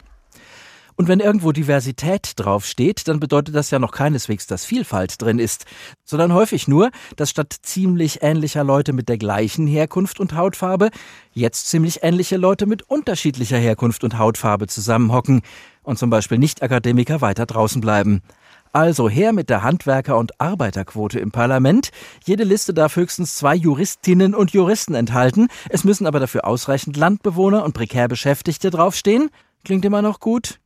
Und 0.96 1.08
wenn 1.08 1.20
irgendwo 1.20 1.50
Diversität 1.50 2.32
draufsteht, 2.36 3.08
dann 3.08 3.18
bedeutet 3.18 3.54
das 3.54 3.70
ja 3.70 3.78
noch 3.78 3.90
keineswegs, 3.90 4.46
dass 4.46 4.64
Vielfalt 4.64 5.20
drin 5.20 5.38
ist, 5.40 5.64
sondern 6.04 6.32
häufig 6.32 6.68
nur, 6.68 6.90
dass 7.16 7.30
statt 7.30 7.52
ziemlich 7.62 8.22
ähnlicher 8.22 8.62
Leute 8.62 8.92
mit 8.92 9.08
der 9.08 9.18
gleichen 9.18 9.66
Herkunft 9.66 10.20
und 10.20 10.34
Hautfarbe 10.36 10.90
jetzt 11.32 11.68
ziemlich 11.68 12.04
ähnliche 12.04 12.36
Leute 12.36 12.66
mit 12.66 12.82
unterschiedlicher 12.82 13.58
Herkunft 13.58 14.04
und 14.04 14.18
Hautfarbe 14.18 14.68
zusammenhocken 14.68 15.42
und 15.82 15.98
zum 15.98 16.10
Beispiel 16.10 16.38
Nicht-Akademiker 16.38 17.20
weiter 17.20 17.46
draußen 17.46 17.80
bleiben. 17.80 18.22
Also 18.72 19.08
her 19.08 19.32
mit 19.32 19.50
der 19.50 19.62
Handwerker- 19.62 20.18
und 20.18 20.40
Arbeiterquote 20.40 21.20
im 21.20 21.30
Parlament. 21.30 21.90
Jede 22.24 22.42
Liste 22.42 22.74
darf 22.74 22.96
höchstens 22.96 23.36
zwei 23.36 23.54
Juristinnen 23.54 24.34
und 24.34 24.52
Juristen 24.52 24.94
enthalten. 24.94 25.46
Es 25.68 25.84
müssen 25.84 26.06
aber 26.08 26.18
dafür 26.18 26.44
ausreichend 26.44 26.96
Landbewohner 26.96 27.64
und 27.64 27.72
prekär 27.72 28.08
Beschäftigte 28.08 28.70
draufstehen. 28.70 29.30
Klingt 29.64 29.84
immer 29.84 30.02
noch 30.02 30.18
gut? 30.18 30.58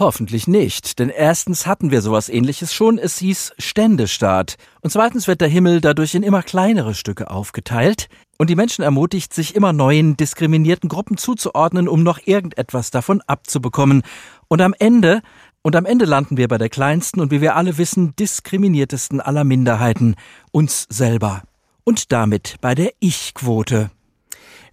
Hoffentlich 0.00 0.46
nicht, 0.46 1.00
denn 1.00 1.08
erstens 1.08 1.66
hatten 1.66 1.90
wir 1.90 2.02
sowas 2.02 2.28
ähnliches 2.28 2.72
schon, 2.72 2.98
es 2.98 3.18
hieß 3.18 3.54
Ständestaat. 3.58 4.54
Und 4.80 4.90
zweitens 4.90 5.26
wird 5.26 5.40
der 5.40 5.48
Himmel 5.48 5.80
dadurch 5.80 6.14
in 6.14 6.22
immer 6.22 6.44
kleinere 6.44 6.94
Stücke 6.94 7.28
aufgeteilt 7.28 8.08
und 8.38 8.48
die 8.48 8.54
Menschen 8.54 8.84
ermutigt, 8.84 9.34
sich 9.34 9.56
immer 9.56 9.72
neuen 9.72 10.16
diskriminierten 10.16 10.88
Gruppen 10.88 11.16
zuzuordnen, 11.16 11.88
um 11.88 12.04
noch 12.04 12.20
irgendetwas 12.24 12.92
davon 12.92 13.22
abzubekommen. 13.22 14.02
Und 14.46 14.62
am 14.62 14.72
Ende, 14.78 15.20
und 15.62 15.74
am 15.74 15.84
Ende 15.84 16.04
landen 16.04 16.36
wir 16.36 16.46
bei 16.46 16.58
der 16.58 16.68
kleinsten 16.68 17.20
und 17.20 17.32
wie 17.32 17.40
wir 17.40 17.56
alle 17.56 17.76
wissen, 17.76 18.14
diskriminiertesten 18.14 19.20
aller 19.20 19.42
Minderheiten, 19.42 20.14
uns 20.52 20.86
selber. 20.88 21.42
Und 21.82 22.12
damit 22.12 22.58
bei 22.60 22.76
der 22.76 22.92
Ich-Quote. 23.00 23.90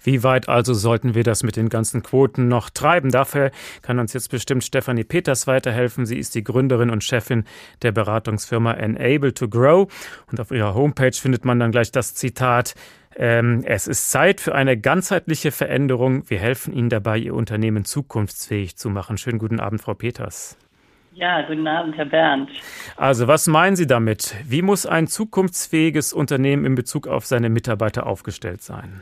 Wie 0.05 0.23
weit 0.23 0.47
also 0.49 0.73
sollten 0.73 1.15
wir 1.15 1.23
das 1.23 1.43
mit 1.43 1.55
den 1.55 1.69
ganzen 1.69 2.03
Quoten 2.03 2.47
noch 2.47 2.69
treiben? 2.69 3.09
Dafür 3.09 3.51
kann 3.81 3.99
uns 3.99 4.13
jetzt 4.13 4.29
bestimmt 4.29 4.63
Stefanie 4.63 5.03
Peters 5.03 5.47
weiterhelfen. 5.47 6.05
Sie 6.05 6.19
ist 6.19 6.35
die 6.35 6.43
Gründerin 6.43 6.91
und 6.91 7.03
Chefin 7.03 7.43
der 7.81 7.91
Beratungsfirma 7.91 8.73
Enable 8.73 9.33
to 9.33 9.49
Grow. 9.49 9.87
Und 10.31 10.39
auf 10.39 10.51
ihrer 10.51 10.75
Homepage 10.75 11.13
findet 11.13 11.43
man 11.43 11.59
dann 11.59 11.71
gleich 11.71 11.91
das 11.91 12.13
Zitat. 12.13 12.75
Ähm, 13.17 13.63
es 13.65 13.87
ist 13.87 14.11
Zeit 14.11 14.41
für 14.41 14.53
eine 14.53 14.77
ganzheitliche 14.77 15.51
Veränderung. 15.51 16.29
Wir 16.29 16.37
helfen 16.37 16.73
Ihnen 16.73 16.89
dabei, 16.89 17.17
Ihr 17.17 17.33
Unternehmen 17.33 17.85
zukunftsfähig 17.85 18.75
zu 18.75 18.89
machen. 18.89 19.17
Schönen 19.17 19.39
guten 19.39 19.59
Abend, 19.59 19.81
Frau 19.81 19.93
Peters. 19.93 20.57
Ja, 21.13 21.41
guten 21.47 21.65
Abend, 21.65 21.95
Herr 21.95 22.05
Bernd. 22.05 22.49
Also, 22.97 23.27
was 23.27 23.47
meinen 23.47 23.77
Sie 23.77 23.87
damit? 23.87 24.35
Wie 24.45 24.61
muss 24.61 24.85
ein 24.85 25.07
zukunftsfähiges 25.07 26.11
Unternehmen 26.11 26.65
in 26.65 26.75
Bezug 26.75 27.07
auf 27.07 27.25
seine 27.25 27.49
Mitarbeiter 27.49 28.05
aufgestellt 28.05 28.61
sein? 28.61 29.01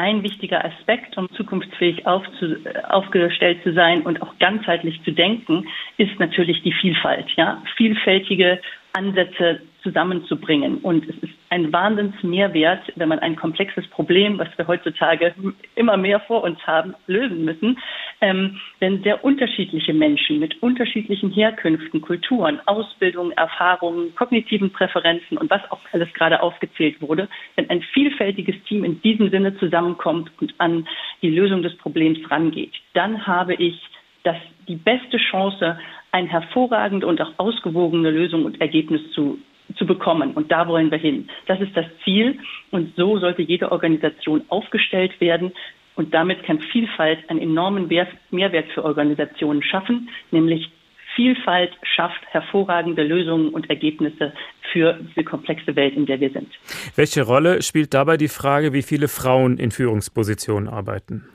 Ein 0.00 0.22
wichtiger 0.22 0.64
Aspekt, 0.64 1.18
um 1.18 1.30
zukunftsfähig 1.32 2.06
aufzu, 2.06 2.56
aufgestellt 2.88 3.62
zu 3.62 3.74
sein 3.74 4.00
und 4.02 4.22
auch 4.22 4.32
ganzheitlich 4.38 4.98
zu 5.04 5.12
denken, 5.12 5.68
ist 5.98 6.18
natürlich 6.18 6.62
die 6.62 6.72
Vielfalt. 6.72 7.26
Ja? 7.36 7.62
Vielfältige 7.76 8.60
Ansätze 8.94 9.60
zusammenzubringen. 9.82 10.78
Und 10.78 11.06
es 11.06 11.16
ist 11.22 11.39
ein 11.50 11.72
Wahnsinnsmehrwert, 11.72 12.92
wenn 12.94 13.08
man 13.08 13.18
ein 13.18 13.34
komplexes 13.34 13.86
Problem, 13.88 14.38
was 14.38 14.48
wir 14.56 14.68
heutzutage 14.68 15.34
immer 15.74 15.96
mehr 15.96 16.20
vor 16.20 16.44
uns 16.44 16.64
haben, 16.64 16.94
lösen 17.08 17.44
müssen, 17.44 17.78
ähm, 18.20 18.60
wenn 18.78 19.02
sehr 19.02 19.24
unterschiedliche 19.24 19.92
Menschen 19.92 20.38
mit 20.38 20.62
unterschiedlichen 20.62 21.30
Herkünften, 21.30 22.00
Kulturen, 22.00 22.60
Ausbildungen, 22.66 23.32
Erfahrungen, 23.32 24.14
kognitiven 24.14 24.70
Präferenzen 24.70 25.36
und 25.38 25.50
was 25.50 25.68
auch 25.72 25.80
alles 25.92 26.12
gerade 26.14 26.40
aufgezählt 26.40 27.02
wurde, 27.02 27.28
wenn 27.56 27.68
ein 27.68 27.82
vielfältiges 27.82 28.54
Team 28.68 28.84
in 28.84 29.02
diesem 29.02 29.30
Sinne 29.30 29.56
zusammenkommt 29.58 30.30
und 30.40 30.54
an 30.58 30.86
die 31.20 31.30
Lösung 31.30 31.62
des 31.62 31.76
Problems 31.78 32.18
rangeht, 32.30 32.74
dann 32.94 33.26
habe 33.26 33.54
ich 33.54 33.80
das 34.22 34.36
die 34.68 34.76
beste 34.76 35.16
Chance, 35.16 35.78
eine 36.12 36.28
hervorragende 36.28 37.06
und 37.06 37.20
auch 37.20 37.32
ausgewogene 37.38 38.10
Lösung 38.10 38.44
und 38.44 38.60
Ergebnis 38.60 39.00
zu, 39.12 39.38
zu 39.76 39.86
bekommen. 39.86 40.32
Und 40.32 40.50
da 40.50 40.66
wollen 40.68 40.90
wir 40.90 40.98
hin. 40.98 41.28
Das 41.46 41.60
ist 41.60 41.76
das 41.76 41.86
Ziel. 42.04 42.38
Und 42.70 42.94
so 42.96 43.18
sollte 43.18 43.42
jede 43.42 43.72
Organisation 43.72 44.42
aufgestellt 44.48 45.20
werden. 45.20 45.52
Und 45.96 46.14
damit 46.14 46.44
kann 46.44 46.60
Vielfalt 46.60 47.18
einen 47.28 47.40
enormen 47.40 47.88
Mehrwert 48.30 48.70
für 48.72 48.84
Organisationen 48.84 49.62
schaffen, 49.62 50.08
nämlich 50.30 50.70
Vielfalt 51.16 51.72
schafft 51.82 52.22
hervorragende 52.30 53.02
Lösungen 53.02 53.50
und 53.50 53.68
Ergebnisse 53.68 54.32
für 54.72 54.98
diese 55.08 55.24
komplexe 55.24 55.74
Welt, 55.74 55.94
in 55.94 56.06
der 56.06 56.20
wir 56.20 56.30
sind. 56.30 56.48
Welche 56.94 57.22
Rolle 57.22 57.62
spielt 57.62 57.92
dabei 57.92 58.16
die 58.16 58.28
Frage, 58.28 58.72
wie 58.72 58.82
viele 58.82 59.08
Frauen 59.08 59.58
in 59.58 59.72
Führungspositionen 59.72 60.68
arbeiten? 60.68 61.28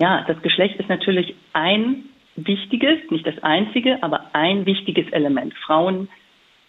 Ja, 0.00 0.24
das 0.26 0.42
Geschlecht 0.42 0.78
ist 0.80 0.88
natürlich 0.88 1.34
ein 1.52 2.04
wichtiges, 2.36 2.98
nicht 3.10 3.26
das 3.26 3.38
einzige, 3.42 4.02
aber 4.02 4.26
ein 4.32 4.66
wichtiges 4.66 5.10
Element. 5.12 5.54
Frauen, 5.64 6.08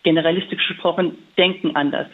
generalistisch 0.05 0.65
gesprochen, 0.67 1.17
denken 1.37 1.75
anders, 1.75 2.07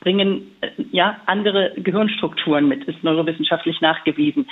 bringen 0.00 0.50
äh, 0.60 0.68
ja 0.92 1.20
andere 1.24 1.72
Gehirnstrukturen 1.76 2.68
mit, 2.68 2.84
ist 2.84 3.02
neurowissenschaftlich 3.02 3.80
nachgewiesen. 3.80 4.46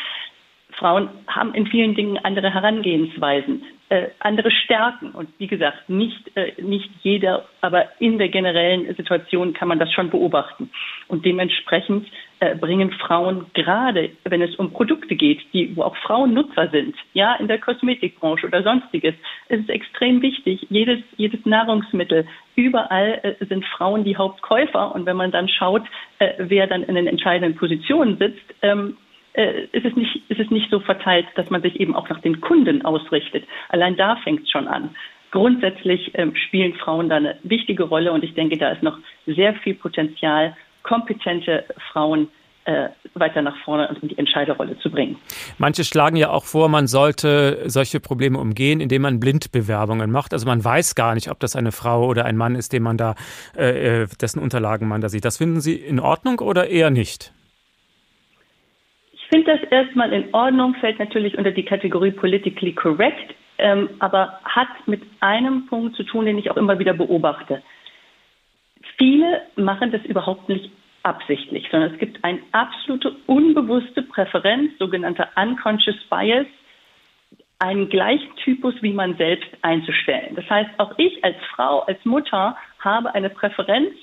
Frauen 0.84 1.08
haben 1.28 1.54
in 1.54 1.66
vielen 1.66 1.94
Dingen 1.94 2.18
andere 2.18 2.52
Herangehensweisen, 2.52 3.62
äh, 3.88 4.08
andere 4.18 4.50
Stärken. 4.50 5.12
Und 5.12 5.30
wie 5.38 5.46
gesagt, 5.46 5.88
nicht, 5.88 6.30
äh, 6.36 6.52
nicht 6.60 6.90
jeder, 7.00 7.46
aber 7.62 7.86
in 8.00 8.18
der 8.18 8.28
generellen 8.28 8.94
Situation 8.94 9.54
kann 9.54 9.68
man 9.68 9.78
das 9.78 9.90
schon 9.94 10.10
beobachten. 10.10 10.68
Und 11.08 11.24
dementsprechend 11.24 12.06
äh, 12.40 12.54
bringen 12.54 12.90
Frauen 12.90 13.46
gerade, 13.54 14.10
wenn 14.24 14.42
es 14.42 14.56
um 14.56 14.74
Produkte 14.74 15.16
geht, 15.16 15.40
die, 15.54 15.74
wo 15.74 15.84
auch 15.84 15.96
Frauen 15.96 16.34
Nutzer 16.34 16.68
sind, 16.68 16.94
ja, 17.14 17.34
in 17.36 17.48
der 17.48 17.60
Kosmetikbranche 17.60 18.46
oder 18.46 18.62
sonstiges, 18.62 19.14
ist 19.48 19.62
es 19.62 19.68
extrem 19.70 20.20
wichtig. 20.20 20.66
Jedes, 20.68 20.98
jedes 21.16 21.46
Nahrungsmittel, 21.46 22.26
überall 22.56 23.20
äh, 23.22 23.46
sind 23.46 23.64
Frauen 23.64 24.04
die 24.04 24.18
Hauptkäufer. 24.18 24.94
Und 24.94 25.06
wenn 25.06 25.16
man 25.16 25.30
dann 25.30 25.48
schaut, 25.48 25.84
äh, 26.18 26.34
wer 26.36 26.66
dann 26.66 26.82
in 26.82 26.94
den 26.94 27.06
entscheidenden 27.06 27.56
Positionen 27.56 28.18
sitzt, 28.18 28.54
ähm, 28.60 28.98
äh, 29.34 29.64
ist, 29.72 29.84
es 29.84 29.94
nicht, 29.96 30.22
ist 30.28 30.40
es 30.40 30.50
nicht 30.50 30.70
so 30.70 30.80
verteilt, 30.80 31.26
dass 31.34 31.50
man 31.50 31.62
sich 31.62 31.78
eben 31.80 31.94
auch 31.94 32.08
nach 32.08 32.20
den 32.20 32.40
Kunden 32.40 32.84
ausrichtet. 32.84 33.44
Allein 33.68 33.96
da 33.96 34.16
fängt 34.16 34.44
es 34.44 34.50
schon 34.50 34.68
an. 34.68 34.94
Grundsätzlich 35.30 36.12
ähm, 36.14 36.34
spielen 36.36 36.74
Frauen 36.74 37.08
da 37.08 37.16
eine 37.16 37.36
wichtige 37.42 37.84
Rolle 37.84 38.12
und 38.12 38.22
ich 38.22 38.34
denke, 38.34 38.56
da 38.56 38.70
ist 38.70 38.82
noch 38.82 38.98
sehr 39.26 39.54
viel 39.54 39.74
Potenzial, 39.74 40.56
kompetente 40.84 41.64
Frauen 41.92 42.28
äh, 42.66 42.88
weiter 43.14 43.42
nach 43.42 43.56
vorne 43.64 43.88
und 43.88 44.02
in 44.02 44.08
die 44.08 44.18
Entscheiderrolle 44.18 44.78
zu 44.78 44.90
bringen. 44.90 45.16
Manche 45.58 45.84
schlagen 45.84 46.16
ja 46.16 46.30
auch 46.30 46.44
vor, 46.44 46.68
man 46.68 46.86
sollte 46.86 47.64
solche 47.66 48.00
Probleme 48.00 48.38
umgehen, 48.38 48.80
indem 48.80 49.02
man 49.02 49.20
Blindbewerbungen 49.20 50.10
macht. 50.10 50.32
Also 50.32 50.46
man 50.46 50.64
weiß 50.64 50.94
gar 50.94 51.14
nicht, 51.14 51.30
ob 51.30 51.40
das 51.40 51.56
eine 51.56 51.72
Frau 51.72 52.06
oder 52.06 52.24
ein 52.24 52.36
Mann 52.36 52.54
ist, 52.54 52.72
den 52.72 52.82
man 52.82 52.96
da, 52.96 53.16
äh, 53.56 54.02
äh 54.02 54.06
dessen 54.20 54.40
Unterlagen 54.40 54.88
man 54.88 55.00
da 55.00 55.08
sieht. 55.08 55.24
Das 55.24 55.38
finden 55.38 55.60
Sie 55.60 55.74
in 55.74 56.00
Ordnung 56.00 56.38
oder 56.38 56.68
eher 56.68 56.90
nicht? 56.90 57.32
Finde 59.30 59.56
das 59.56 59.70
erstmal 59.70 60.12
in 60.12 60.32
Ordnung, 60.34 60.74
fällt 60.76 60.98
natürlich 60.98 61.36
unter 61.38 61.50
die 61.50 61.64
Kategorie 61.64 62.10
politically 62.10 62.72
correct, 62.72 63.34
ähm, 63.58 63.90
aber 64.00 64.40
hat 64.44 64.68
mit 64.86 65.02
einem 65.20 65.66
Punkt 65.66 65.96
zu 65.96 66.02
tun, 66.02 66.26
den 66.26 66.38
ich 66.38 66.50
auch 66.50 66.56
immer 66.56 66.78
wieder 66.78 66.94
beobachte. 66.94 67.62
Viele 68.98 69.42
machen 69.56 69.92
das 69.92 70.04
überhaupt 70.04 70.48
nicht 70.48 70.70
absichtlich, 71.02 71.66
sondern 71.70 71.92
es 71.92 71.98
gibt 71.98 72.24
eine 72.24 72.40
absolute 72.52 73.14
unbewusste 73.26 74.02
Präferenz, 74.02 74.72
sogenannter 74.78 75.28
unconscious 75.36 75.96
bias, 76.08 76.46
einen 77.58 77.88
gleichen 77.88 78.34
Typus 78.36 78.74
wie 78.80 78.92
man 78.92 79.16
selbst 79.16 79.48
einzustellen. 79.62 80.34
Das 80.34 80.48
heißt, 80.50 80.70
auch 80.78 80.92
ich 80.98 81.22
als 81.24 81.36
Frau, 81.54 81.80
als 81.80 82.04
Mutter 82.04 82.56
habe 82.80 83.14
eine 83.14 83.30
Präferenz 83.30 83.94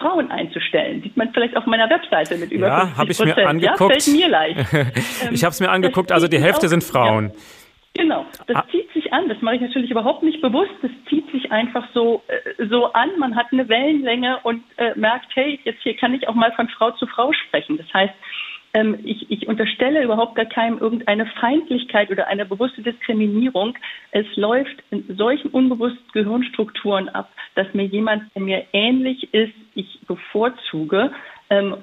Frauen 0.00 0.30
einzustellen. 0.30 1.02
Sieht 1.02 1.16
man 1.16 1.32
vielleicht 1.32 1.56
auf 1.56 1.66
meiner 1.66 1.88
Webseite 1.90 2.36
mit 2.36 2.50
über 2.50 2.66
ja, 2.66 2.86
50 2.86 2.96
Prozent. 2.96 3.28
Ich 3.28 3.36
mir 3.36 3.48
angeguckt. 3.48 3.80
Ja, 3.80 3.86
fällt 3.88 4.16
mir 4.16 4.28
leicht. 4.28 4.58
ich 5.30 5.44
habe 5.44 5.52
es 5.52 5.60
mir 5.60 5.70
angeguckt, 5.70 6.10
also 6.10 6.26
die 6.26 6.40
Hälfte 6.40 6.68
sind 6.68 6.82
Frauen. 6.82 7.26
Ja. 7.26 7.34
Genau, 7.94 8.24
das 8.46 8.56
ah. 8.56 8.64
zieht 8.70 8.90
sich 8.92 9.12
an. 9.12 9.28
Das 9.28 9.42
mache 9.42 9.56
ich 9.56 9.60
natürlich 9.60 9.90
überhaupt 9.90 10.22
nicht 10.22 10.40
bewusst. 10.40 10.70
Das 10.80 10.90
zieht 11.08 11.30
sich 11.32 11.50
einfach 11.50 11.86
so, 11.92 12.22
äh, 12.28 12.66
so 12.66 12.92
an. 12.92 13.10
Man 13.18 13.34
hat 13.34 13.46
eine 13.52 13.68
Wellenlänge 13.68 14.38
und 14.44 14.62
äh, 14.76 14.94
merkt, 14.94 15.26
hey, 15.34 15.58
jetzt 15.64 15.82
hier 15.82 15.96
kann 15.96 16.14
ich 16.14 16.28
auch 16.28 16.34
mal 16.34 16.52
von 16.52 16.68
Frau 16.68 16.92
zu 16.92 17.06
Frau 17.06 17.32
sprechen. 17.32 17.76
Das 17.76 17.92
heißt, 17.92 18.14
ähm, 18.74 18.98
ich, 19.04 19.30
ich 19.30 19.48
unterstelle 19.48 20.02
überhaupt 20.02 20.34
gar 20.34 20.46
keinem 20.46 20.78
irgendeine 20.78 21.26
Feindlichkeit 21.26 22.10
oder 22.10 22.28
eine 22.28 22.46
bewusste 22.46 22.82
Diskriminierung. 22.82 23.76
Es 24.12 24.26
läuft 24.36 24.82
in 24.90 25.16
solchen 25.16 25.50
unbewussten 25.50 26.04
Gehirnstrukturen 26.12 27.08
ab, 27.08 27.30
dass 27.54 27.72
mir 27.74 27.84
jemand, 27.84 28.24
der 28.34 28.42
mir 28.42 28.64
ähnlich 28.72 29.32
ist, 29.34 29.54
ich 29.74 30.00
bevorzuge. 30.06 31.12
Ähm, 31.50 31.76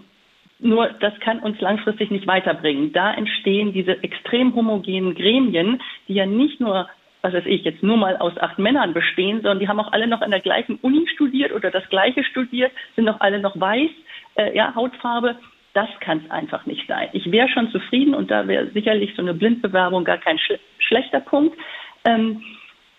nur 0.59 0.87
das 0.99 1.19
kann 1.19 1.39
uns 1.39 1.59
langfristig 1.61 2.09
nicht 2.09 2.25
weiterbringen. 2.25 2.91
Da 2.91 3.13
entstehen 3.13 3.73
diese 3.73 4.01
extrem 4.01 4.55
homogenen 4.55 5.13
Gremien, 5.13 5.79
die 6.07 6.15
ja 6.15 6.25
nicht 6.25 6.59
nur 6.59 6.87
was 7.21 7.33
weiß 7.33 7.45
ich, 7.47 7.63
jetzt 7.63 7.83
nur 7.83 7.97
mal 7.97 8.15
aus 8.17 8.37
acht 8.37 8.59
Männern 8.59 8.93
bestehen, 8.93 9.41
sondern 9.41 9.59
die 9.59 9.67
haben 9.67 9.79
auch 9.79 9.91
alle 9.91 10.07
noch 10.07 10.21
an 10.21 10.31
der 10.31 10.39
gleichen 10.39 10.77
Uni 10.81 11.07
studiert 11.13 11.51
oder 11.51 11.71
das 11.71 11.87
gleiche 11.89 12.23
studiert, 12.23 12.71
sind 12.95 13.09
auch 13.09 13.19
alle 13.19 13.39
noch 13.39 13.59
weiß, 13.59 13.89
äh, 14.35 14.55
ja, 14.55 14.73
Hautfarbe. 14.75 15.35
Das 15.77 15.89
kann 15.99 16.23
es 16.25 16.31
einfach 16.31 16.65
nicht 16.65 16.87
sein. 16.87 17.09
Ich 17.13 17.31
wäre 17.31 17.47
schon 17.49 17.69
zufrieden 17.69 18.15
und 18.15 18.31
da 18.31 18.47
wäre 18.47 18.65
sicherlich 18.71 19.13
so 19.15 19.21
eine 19.21 19.35
Blindbewerbung 19.35 20.05
gar 20.05 20.17
kein 20.17 20.39
schle 20.39 20.59
schlechter 20.79 21.19
Punkt. 21.19 21.55
Ähm, 22.03 22.41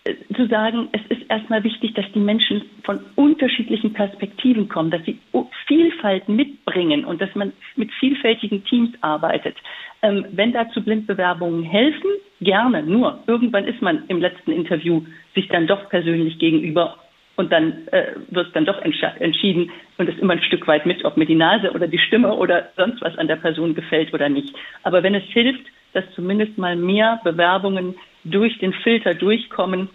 äh, 0.05 0.15
zu 0.33 0.47
sagen, 0.47 0.87
es 0.93 1.01
ist 1.09 1.29
erstmal 1.29 1.61
wichtig, 1.65 1.93
dass 1.95 2.05
die 2.13 2.21
Menschen 2.21 2.61
von 2.85 3.01
unterschiedlichen 3.17 3.91
Perspektiven 3.91 4.69
kommen, 4.69 4.91
dass 4.91 5.03
sie 5.03 5.19
Vielfalt 5.67 6.29
mitbringen 6.29 7.03
und 7.03 7.21
dass 7.21 7.35
man 7.35 7.51
mit 7.75 7.91
vielfältigen 7.99 8.63
Teams 8.63 8.91
arbeitet. 9.01 9.57
Ähm, 10.01 10.25
wenn 10.31 10.53
dazu 10.53 10.81
Blindbewerbungen 10.81 11.63
helfen, 11.63 12.09
gerne. 12.39 12.81
Nur 12.81 13.21
irgendwann 13.27 13.65
ist 13.65 13.81
man 13.81 14.05
im 14.07 14.21
letzten 14.21 14.53
Interview 14.53 15.01
sich 15.35 15.49
dann 15.49 15.67
doch 15.67 15.89
persönlich 15.89 16.39
gegenüber 16.39 16.95
und 17.39 17.53
dann 17.53 17.87
äh, 17.87 18.15
wird 18.27 18.53
dann 18.53 18.65
doch 18.65 18.81
entschieden 18.81 19.71
und 19.97 20.09
es 20.09 20.19
immer 20.19 20.33
ein 20.33 20.43
Stück 20.43 20.67
weit 20.67 20.85
mit, 20.85 21.05
ob 21.05 21.15
mir 21.15 21.25
die 21.25 21.35
Nase 21.35 21.71
oder 21.71 21.87
die 21.87 21.97
Stimme 21.97 22.35
oder 22.35 22.67
sonst 22.75 23.01
was 23.01 23.17
an 23.17 23.29
der 23.29 23.37
Person 23.37 23.73
gefällt 23.73 24.13
oder 24.13 24.27
nicht. 24.27 24.53
Aber 24.83 25.03
wenn 25.03 25.15
es 25.15 25.23
hilft, 25.23 25.65
dass 25.93 26.03
zumindest 26.15 26.57
mal 26.57 26.75
mehr 26.75 27.21
Bewerbungen 27.23 27.95
durch 28.25 28.57
den 28.59 28.73
Filter 28.73 29.13
durchkommen, 29.13 29.87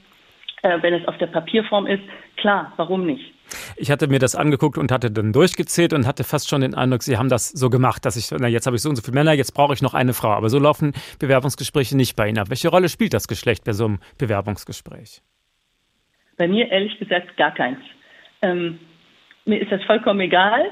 äh, 0.63 0.79
wenn 0.81 0.95
es 0.95 1.07
auf 1.07 1.19
der 1.19 1.27
Papierform 1.27 1.87
ist. 1.87 2.03
Klar, 2.39 2.73
warum 2.79 3.05
nicht? 3.05 3.35
Ich 3.77 3.91
hatte 3.91 4.09
mir 4.09 4.19
das 4.19 4.35
angeguckt 4.35 4.79
und 4.79 4.91
hatte 4.91 5.11
dann 5.11 5.35
durchgezählt 5.35 5.93
und 5.93 6.07
hatte 6.07 6.25
fast 6.25 6.49
schon 6.49 6.63
den 6.63 6.75
Eindruck, 6.75 7.03
Sie 7.03 7.19
haben 7.19 7.29
das 7.29 7.51
so 7.51 7.69
gemacht, 7.69 8.07
dass 8.07 8.17
ich, 8.17 8.31
na, 8.31 8.49
jetzt 8.49 8.65
habe 8.67 8.77
ich 8.77 8.83
so 8.83 8.89
und 8.89 8.97
so 8.97 9.03
viele 9.03 9.17
Männer, 9.17 9.35
jetzt 9.35 9.53
brauche 9.53 9.75
ich 9.75 9.83
noch 9.83 9.93
eine 9.93 10.15
Frau. 10.15 10.31
Aber 10.31 10.49
so 10.49 10.59
laufen 10.59 10.95
Bewerbungsgespräche 11.19 11.95
nicht 11.95 12.17
bei 12.17 12.27
Ihnen 12.27 12.39
ab. 12.39 12.49
Welche 12.49 12.69
Rolle 12.69 12.89
spielt 12.89 13.13
das 13.13 13.29
Geschlecht 13.29 13.65
bei 13.65 13.75
so 13.75 13.85
einem 13.85 13.99
Bewerbungsgespräch? 14.17 15.21
Bei 16.37 16.49
mir 16.49 16.71
ehrlich 16.71 16.99
gesagt 16.99 17.37
gar 17.37 17.55
keins. 17.55 17.79
Ähm, 18.43 18.79
mir 19.45 19.61
ist 19.61 19.71
das 19.71 19.83
vollkommen 19.85 20.21
egal, 20.21 20.71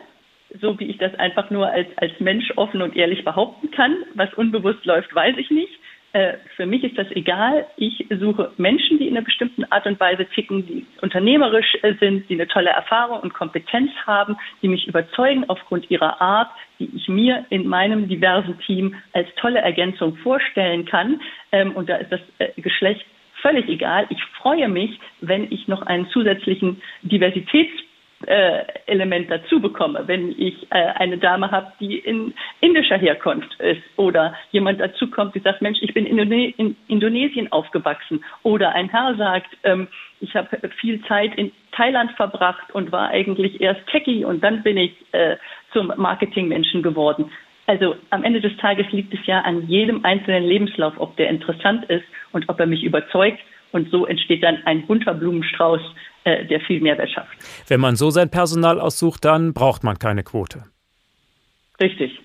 so 0.60 0.78
wie 0.78 0.86
ich 0.86 0.98
das 0.98 1.14
einfach 1.14 1.50
nur 1.50 1.68
als, 1.68 1.88
als 1.96 2.12
Mensch 2.20 2.52
offen 2.56 2.82
und 2.82 2.96
ehrlich 2.96 3.24
behaupten 3.24 3.70
kann. 3.70 3.96
Was 4.14 4.32
unbewusst 4.34 4.84
läuft, 4.84 5.14
weiß 5.14 5.36
ich 5.38 5.50
nicht. 5.50 5.72
Äh, 6.14 6.34
für 6.56 6.66
mich 6.66 6.84
ist 6.84 6.98
das 6.98 7.10
egal. 7.12 7.66
Ich 7.76 8.06
suche 8.20 8.52
Menschen, 8.58 8.98
die 8.98 9.08
in 9.08 9.16
einer 9.16 9.24
bestimmten 9.24 9.64
Art 9.72 9.86
und 9.86 9.98
Weise 9.98 10.26
ticken, 10.26 10.66
die 10.66 10.84
unternehmerisch 11.00 11.78
äh, 11.82 11.94
sind, 12.00 12.28
die 12.28 12.34
eine 12.34 12.48
tolle 12.48 12.68
Erfahrung 12.68 13.20
und 13.20 13.32
Kompetenz 13.32 13.90
haben, 14.06 14.36
die 14.60 14.68
mich 14.68 14.86
überzeugen 14.86 15.44
aufgrund 15.48 15.90
ihrer 15.90 16.20
Art, 16.20 16.50
die 16.78 16.90
ich 16.94 17.08
mir 17.08 17.46
in 17.48 17.66
meinem 17.66 18.08
diversen 18.08 18.58
Team 18.60 18.94
als 19.14 19.28
tolle 19.36 19.60
Ergänzung 19.60 20.16
vorstellen 20.16 20.84
kann. 20.84 21.20
Ähm, 21.50 21.72
und 21.72 21.88
da 21.88 21.96
ist 21.96 22.12
das 22.12 22.20
äh, 22.38 22.60
Geschlecht 22.60 23.06
völlig 23.42 23.68
egal. 23.68 24.06
Ich 24.08 24.22
freue 24.40 24.68
mich, 24.68 24.98
wenn 25.20 25.52
ich 25.52 25.68
noch 25.68 25.82
einen 25.82 26.08
zusätzlichen 26.08 26.80
Diversitäts 27.02 27.72
äh, 28.26 28.64
Element 28.86 29.30
dazu 29.30 29.60
bekomme, 29.60 30.04
wenn 30.06 30.30
ich 30.38 30.54
äh, 30.70 30.74
eine 30.74 31.18
Dame 31.18 31.50
habe, 31.50 31.72
die 31.80 31.98
in 31.98 32.32
indischer 32.60 32.96
Herkunft 32.96 33.58
ist 33.60 33.82
oder 33.96 34.34
jemand 34.52 34.80
dazu 34.80 35.10
kommt, 35.10 35.34
die 35.34 35.40
sagt, 35.40 35.60
Mensch, 35.60 35.78
ich 35.82 35.92
bin 35.92 36.06
in 36.06 36.76
Indonesien 36.88 37.50
aufgewachsen 37.50 38.24
oder 38.42 38.74
ein 38.74 38.88
Herr 38.88 39.16
sagt, 39.16 39.56
ähm, 39.64 39.88
ich 40.20 40.36
habe 40.36 40.56
viel 40.80 41.02
Zeit 41.06 41.34
in 41.34 41.50
Thailand 41.72 42.12
verbracht 42.12 42.72
und 42.72 42.92
war 42.92 43.08
eigentlich 43.08 43.60
erst 43.60 43.84
Techie 43.88 44.24
und 44.24 44.42
dann 44.44 44.62
bin 44.62 44.76
ich 44.76 44.92
äh, 45.12 45.36
zum 45.72 45.92
Marketingmenschen 45.96 46.82
geworden. 46.82 47.30
Also 47.66 47.96
am 48.10 48.24
Ende 48.24 48.40
des 48.40 48.56
Tages 48.56 48.86
liegt 48.90 49.14
es 49.14 49.24
ja 49.26 49.40
an 49.40 49.68
jedem 49.68 50.04
einzelnen 50.04 50.44
Lebenslauf, 50.44 50.94
ob 50.98 51.16
der 51.16 51.28
interessant 51.30 51.84
ist 51.84 52.04
und 52.32 52.48
ob 52.48 52.58
er 52.58 52.66
mich 52.66 52.82
überzeugt. 52.82 53.38
Und 53.70 53.90
so 53.90 54.04
entsteht 54.06 54.42
dann 54.42 54.58
ein 54.66 54.86
bunter 54.86 55.14
Blumenstrauß 55.14 55.80
äh, 56.24 56.44
der 56.44 56.60
viel 56.60 56.80
Mehrwert 56.80 57.10
schafft. 57.10 57.36
Wenn 57.68 57.80
man 57.80 57.96
so 57.96 58.10
sein 58.10 58.30
Personal 58.30 58.80
aussucht, 58.80 59.24
dann 59.24 59.54
braucht 59.54 59.82
man 59.82 59.98
keine 59.98 60.22
Quote. 60.22 60.64
Richtig. 61.80 62.20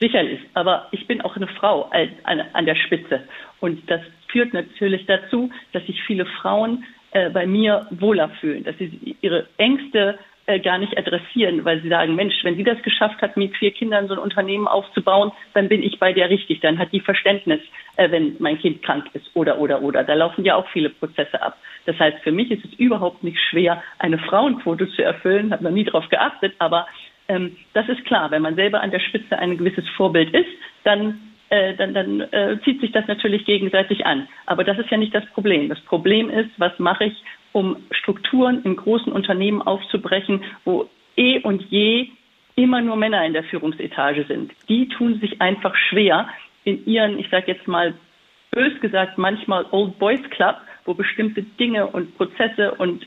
Sicherlich. 0.00 0.40
Aber 0.54 0.88
ich 0.90 1.06
bin 1.06 1.20
auch 1.20 1.36
eine 1.36 1.46
Frau 1.46 1.90
an 1.92 2.66
der 2.66 2.74
Spitze. 2.74 3.22
Und 3.60 3.88
das 3.88 4.00
führt 4.28 4.52
natürlich 4.52 5.06
dazu, 5.06 5.50
dass 5.72 5.86
sich 5.86 6.02
viele 6.02 6.26
Frauen 6.26 6.84
äh, 7.12 7.30
bei 7.30 7.46
mir 7.46 7.86
wohler 7.90 8.30
fühlen, 8.40 8.64
dass 8.64 8.76
sie 8.78 9.16
ihre 9.20 9.46
Ängste 9.58 10.18
gar 10.58 10.78
nicht 10.78 10.96
adressieren, 10.96 11.64
weil 11.64 11.80
sie 11.82 11.88
sagen, 11.88 12.14
Mensch, 12.14 12.34
wenn 12.42 12.56
sie 12.56 12.64
das 12.64 12.80
geschafft 12.82 13.20
hat, 13.22 13.36
mit 13.36 13.56
vier 13.56 13.70
Kindern 13.70 14.08
so 14.08 14.14
ein 14.14 14.18
Unternehmen 14.18 14.68
aufzubauen, 14.68 15.32
dann 15.54 15.68
bin 15.68 15.82
ich 15.82 15.98
bei 15.98 16.12
der 16.12 16.30
richtig, 16.30 16.60
dann 16.60 16.78
hat 16.78 16.92
die 16.92 17.00
Verständnis, 17.00 17.60
äh, 17.96 18.10
wenn 18.10 18.36
mein 18.38 18.58
Kind 18.58 18.82
krank 18.82 19.06
ist 19.14 19.30
oder 19.34 19.58
oder 19.58 19.82
oder. 19.82 20.04
Da 20.04 20.14
laufen 20.14 20.44
ja 20.44 20.56
auch 20.56 20.68
viele 20.68 20.90
Prozesse 20.90 21.40
ab. 21.40 21.56
Das 21.86 21.98
heißt, 21.98 22.18
für 22.22 22.32
mich 22.32 22.50
ist 22.50 22.64
es 22.64 22.72
überhaupt 22.74 23.22
nicht 23.24 23.38
schwer, 23.50 23.82
eine 23.98 24.18
Frauenquote 24.18 24.88
zu 24.90 25.02
erfüllen, 25.02 25.52
habe 25.52 25.64
noch 25.64 25.70
nie 25.70 25.84
darauf 25.84 26.08
geachtet, 26.08 26.54
aber 26.58 26.86
ähm, 27.28 27.56
das 27.72 27.88
ist 27.88 28.04
klar, 28.04 28.30
wenn 28.30 28.42
man 28.42 28.56
selber 28.56 28.80
an 28.80 28.90
der 28.90 29.00
Spitze 29.00 29.38
ein 29.38 29.56
gewisses 29.56 29.88
Vorbild 29.96 30.34
ist, 30.34 30.50
dann 30.84 31.20
äh, 31.52 31.74
dann, 31.76 31.92
dann 31.92 32.20
äh, 32.32 32.58
zieht 32.64 32.80
sich 32.80 32.92
das 32.92 33.06
natürlich 33.08 33.44
gegenseitig 33.44 34.06
an. 34.06 34.26
Aber 34.46 34.64
das 34.64 34.78
ist 34.78 34.90
ja 34.90 34.96
nicht 34.96 35.14
das 35.14 35.26
Problem. 35.34 35.68
Das 35.68 35.80
Problem 35.82 36.30
ist, 36.30 36.48
was 36.56 36.78
mache 36.78 37.04
ich, 37.04 37.14
um 37.52 37.76
Strukturen 37.90 38.62
in 38.64 38.76
großen 38.76 39.12
Unternehmen 39.12 39.62
aufzubrechen, 39.62 40.42
wo 40.64 40.88
eh 41.16 41.40
und 41.40 41.62
je 41.70 42.08
immer 42.54 42.80
nur 42.80 42.96
Männer 42.96 43.24
in 43.24 43.32
der 43.32 43.44
Führungsetage 43.44 44.24
sind. 44.26 44.52
Die 44.68 44.88
tun 44.88 45.18
sich 45.20 45.40
einfach 45.40 45.74
schwer 45.74 46.28
in 46.64 46.84
ihren, 46.86 47.18
ich 47.18 47.28
sage 47.30 47.52
jetzt 47.52 47.66
mal 47.66 47.94
bös 48.50 48.78
gesagt, 48.80 49.18
manchmal 49.18 49.66
Old 49.70 49.98
Boys 49.98 50.22
Club, 50.30 50.56
wo 50.84 50.94
bestimmte 50.94 51.42
Dinge 51.42 51.86
und 51.86 52.16
Prozesse 52.16 52.72
und 52.72 53.06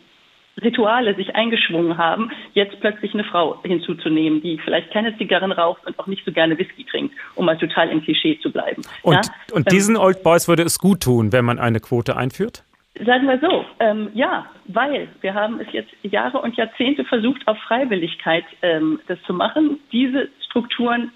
Rituale 0.62 1.16
sich 1.16 1.36
eingeschwungen 1.36 1.98
haben, 1.98 2.32
jetzt 2.54 2.80
plötzlich 2.80 3.14
eine 3.14 3.26
Frau 3.26 3.62
hinzuzunehmen, 3.64 4.42
die 4.42 4.58
vielleicht 4.64 4.92
keine 4.92 5.18
Zigarren 5.18 5.52
raucht 5.52 5.86
und 5.86 6.00
auch 6.00 6.08
nicht 6.08 6.24
so 6.26 6.32
gerne 6.32 6.58
Whisky 6.58 6.86
trinkt, 6.86 7.14
um 7.36 7.46
mal 7.46 7.58
total 7.58 7.90
im 7.90 8.02
Klischee 8.02 8.40
zu 8.42 8.52
bleiben. 8.52 8.82
Und, 9.02 9.16
ja? 9.16 9.22
und 9.52 9.70
diesen 9.72 9.96
ähm, 9.96 10.02
Old 10.02 10.24
Boys 10.24 10.48
würde 10.48 10.64
es 10.64 10.80
gut 10.80 11.02
tun, 11.02 11.34
wenn 11.34 11.44
man 11.44 11.60
eine 11.60 11.82
Quote 11.82 12.16
einführt? 12.16 12.64
Sagen 13.04 13.28
wir 13.28 13.40
so, 13.40 13.66
ähm, 13.82 14.10
ja, 14.14 14.46
weil 14.68 15.10
wir 15.20 15.34
haben 15.34 15.60
es 15.60 15.68
jetzt 15.74 15.92
Jahre 16.04 16.40
und 16.40 16.56
Jahrzehnte 16.56 17.04
versucht, 17.04 17.46
auf 17.46 17.58
Freiwilligkeit 17.68 18.46
ähm, 18.62 19.02
das 19.08 19.22
zu 19.24 19.34
machen. 19.34 19.80
Diese 19.92 20.30
Strukturen, 20.46 21.12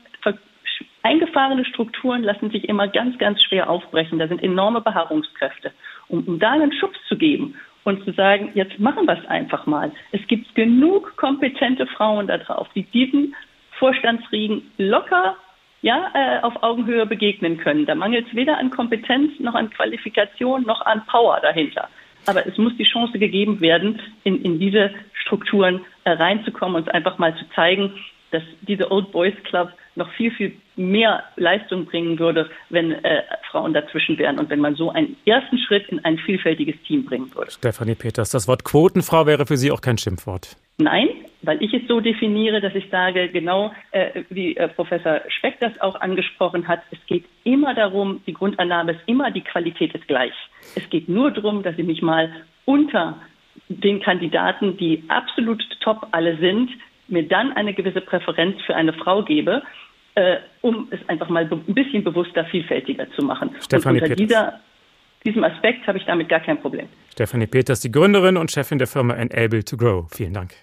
eingefahrene 1.04 1.66
Strukturen 1.66 2.24
lassen 2.24 2.52
sich 2.52 2.68
immer 2.68 2.88
ganz, 2.88 3.18
ganz 3.18 3.42
schwer 3.42 3.70
aufbrechen. 3.70 4.20
Da 4.20 4.28
sind 4.28 4.44
enorme 4.44 4.82
Beharrungskräfte. 4.82 5.72
Um, 6.08 6.28
um 6.28 6.40
da 6.40 6.52
einen 6.52 6.74
Schubs 6.74 6.98
zu 7.08 7.18
geben 7.18 7.56
und 7.84 8.04
zu 8.04 8.12
sagen, 8.12 8.52
jetzt 8.56 8.80
machen 8.80 9.06
wir 9.06 9.18
es 9.18 9.26
einfach 9.28 9.66
mal. 9.66 9.92
Es 10.12 10.26
gibt 10.28 10.54
genug 10.56 11.16
kompetente 11.16 11.88
Frauen 11.88 12.28
da 12.28 12.38
drauf, 12.38 12.68
die 12.76 12.84
diesen 12.84 13.36
Vorstandsriegen 13.78 14.72
locker 14.78 15.38
ja, 15.82 16.12
äh, 16.14 16.42
auf 16.42 16.62
Augenhöhe 16.62 17.06
begegnen 17.06 17.58
können. 17.58 17.86
Da 17.86 17.96
mangelt 17.96 18.28
es 18.28 18.36
weder 18.36 18.58
an 18.58 18.70
Kompetenz 18.70 19.40
noch 19.40 19.56
an 19.56 19.70
Qualifikation 19.70 20.64
noch 20.64 20.82
an 20.82 21.06
Power 21.08 21.40
dahinter. 21.42 21.88
Aber 22.26 22.46
es 22.46 22.58
muss 22.58 22.76
die 22.78 22.84
Chance 22.84 23.18
gegeben 23.18 23.62
werden, 23.62 24.02
in, 24.24 24.44
in 24.44 24.60
diese 24.60 24.92
Strukturen 25.14 25.82
äh, 26.04 26.12
reinzukommen 26.12 26.76
und 26.76 26.94
einfach 26.94 27.18
mal 27.18 27.36
zu 27.38 27.46
zeigen, 27.56 27.94
dass 28.32 28.44
diese 28.62 28.92
Old 28.92 29.12
Boys 29.12 29.34
Club 29.46 29.72
noch 29.96 30.12
viel, 30.14 30.32
viel 30.32 30.54
mehr 30.76 31.24
Leistung 31.36 31.86
bringen 31.86 32.20
würde, 32.20 32.50
wenn 32.70 32.92
äh, 32.92 33.24
Frauen 33.50 33.74
dazwischen 33.74 34.18
wären 34.18 34.38
und 34.38 34.50
wenn 34.50 34.60
man 34.60 34.76
so 34.76 34.92
einen 34.92 35.18
ersten 35.26 35.58
Schritt 35.58 35.90
in 35.90 36.04
ein 36.06 36.18
vielfältiges 36.20 36.76
Team 36.88 37.06
bringen 37.06 37.34
würde. 37.34 37.52
Stefanie 37.52 37.96
Peters, 37.96 38.30
das 38.30 38.48
Wort 38.48 38.64
Quotenfrau 38.64 39.26
wäre 39.26 39.46
für 39.46 39.58
Sie 39.58 39.72
auch 39.72 39.82
kein 39.82 39.98
Schimpfwort. 39.98 40.56
Nein, 40.82 41.10
weil 41.42 41.62
ich 41.62 41.74
es 41.74 41.86
so 41.90 42.00
definiere, 42.00 42.62
dass 42.62 42.74
ich 42.74 42.90
sage, 42.90 43.28
genau 43.28 43.74
äh, 43.92 44.24
wie 44.30 44.56
äh, 44.56 44.70
Professor 44.70 45.20
Speck 45.28 45.60
das 45.60 45.80
auch 45.82 46.00
angesprochen 46.00 46.70
hat, 46.70 46.82
es 46.92 47.00
geht 47.06 47.26
immer 47.44 47.74
darum, 47.74 48.22
die 48.26 48.34
Grundannahme 48.34 48.94
ist 48.94 49.02
immer, 49.06 49.30
die 49.30 49.42
Qualität 49.42 49.94
ist 49.94 50.08
gleich. 50.08 50.34
Es 50.76 50.90
geht 50.90 51.10
nur 51.10 51.32
darum, 51.32 51.64
dass 51.64 51.78
ich 51.78 51.86
mich 51.86 52.02
mal 52.02 52.32
unter 52.64 53.18
den 53.68 54.00
Kandidaten, 54.02 54.78
die 54.78 55.04
absolut 55.10 55.62
top 55.82 56.08
alle 56.12 56.38
sind, 56.38 56.72
mir 57.10 57.28
dann 57.28 57.52
eine 57.54 57.74
gewisse 57.74 58.00
Präferenz 58.00 58.56
für 58.66 58.76
eine 58.76 58.94
Frau 58.94 59.24
gebe, 59.24 59.62
äh, 60.16 60.38
um 60.62 60.88
es 60.92 61.00
einfach 61.10 61.28
mal 61.28 61.46
ein 61.50 61.74
bisschen 61.74 62.06
bewusster, 62.06 62.46
vielfältiger 62.46 63.12
zu 63.12 63.24
machen. 63.24 63.52
Stefanie 63.60 64.00
Und 64.00 64.04
unter 64.04 64.16
dieser, 64.16 64.60
diesem 65.26 65.44
Aspekt 65.44 65.86
habe 65.88 65.98
ich 65.98 66.06
damit 66.06 66.30
gar 66.30 66.40
kein 66.40 66.62
Problem. 66.62 66.88
Stefanie 67.12 67.48
Peters, 67.48 67.82
die 67.82 67.92
Gründerin 67.92 68.38
und 68.38 68.50
Chefin 68.50 68.78
der 68.78 68.88
Firma 68.88 69.16
Enable 69.16 69.66
to 69.66 69.76
Grow. 69.76 70.08
Vielen 70.10 70.34
Dank. 70.34 70.54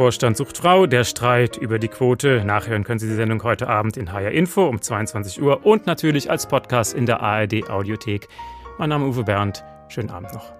Vorstand 0.00 0.38
sucht 0.38 0.56
Frau, 0.56 0.86
der 0.86 1.04
Streit 1.04 1.58
über 1.58 1.78
die 1.78 1.88
Quote. 1.88 2.42
Nachhören 2.42 2.84
können 2.84 2.98
Sie 2.98 3.06
die 3.06 3.14
Sendung 3.14 3.42
heute 3.42 3.68
Abend 3.68 3.98
in 3.98 4.10
HR 4.10 4.30
Info 4.30 4.66
um 4.66 4.80
22 4.80 5.42
Uhr 5.42 5.66
und 5.66 5.86
natürlich 5.86 6.30
als 6.30 6.48
Podcast 6.48 6.94
in 6.94 7.04
der 7.04 7.20
ARD 7.20 7.68
Audiothek. 7.68 8.26
Mein 8.78 8.88
Name 8.88 9.10
ist 9.10 9.16
Uwe 9.16 9.24
Bernd. 9.24 9.62
Schönen 9.88 10.08
Abend 10.08 10.32
noch. 10.32 10.59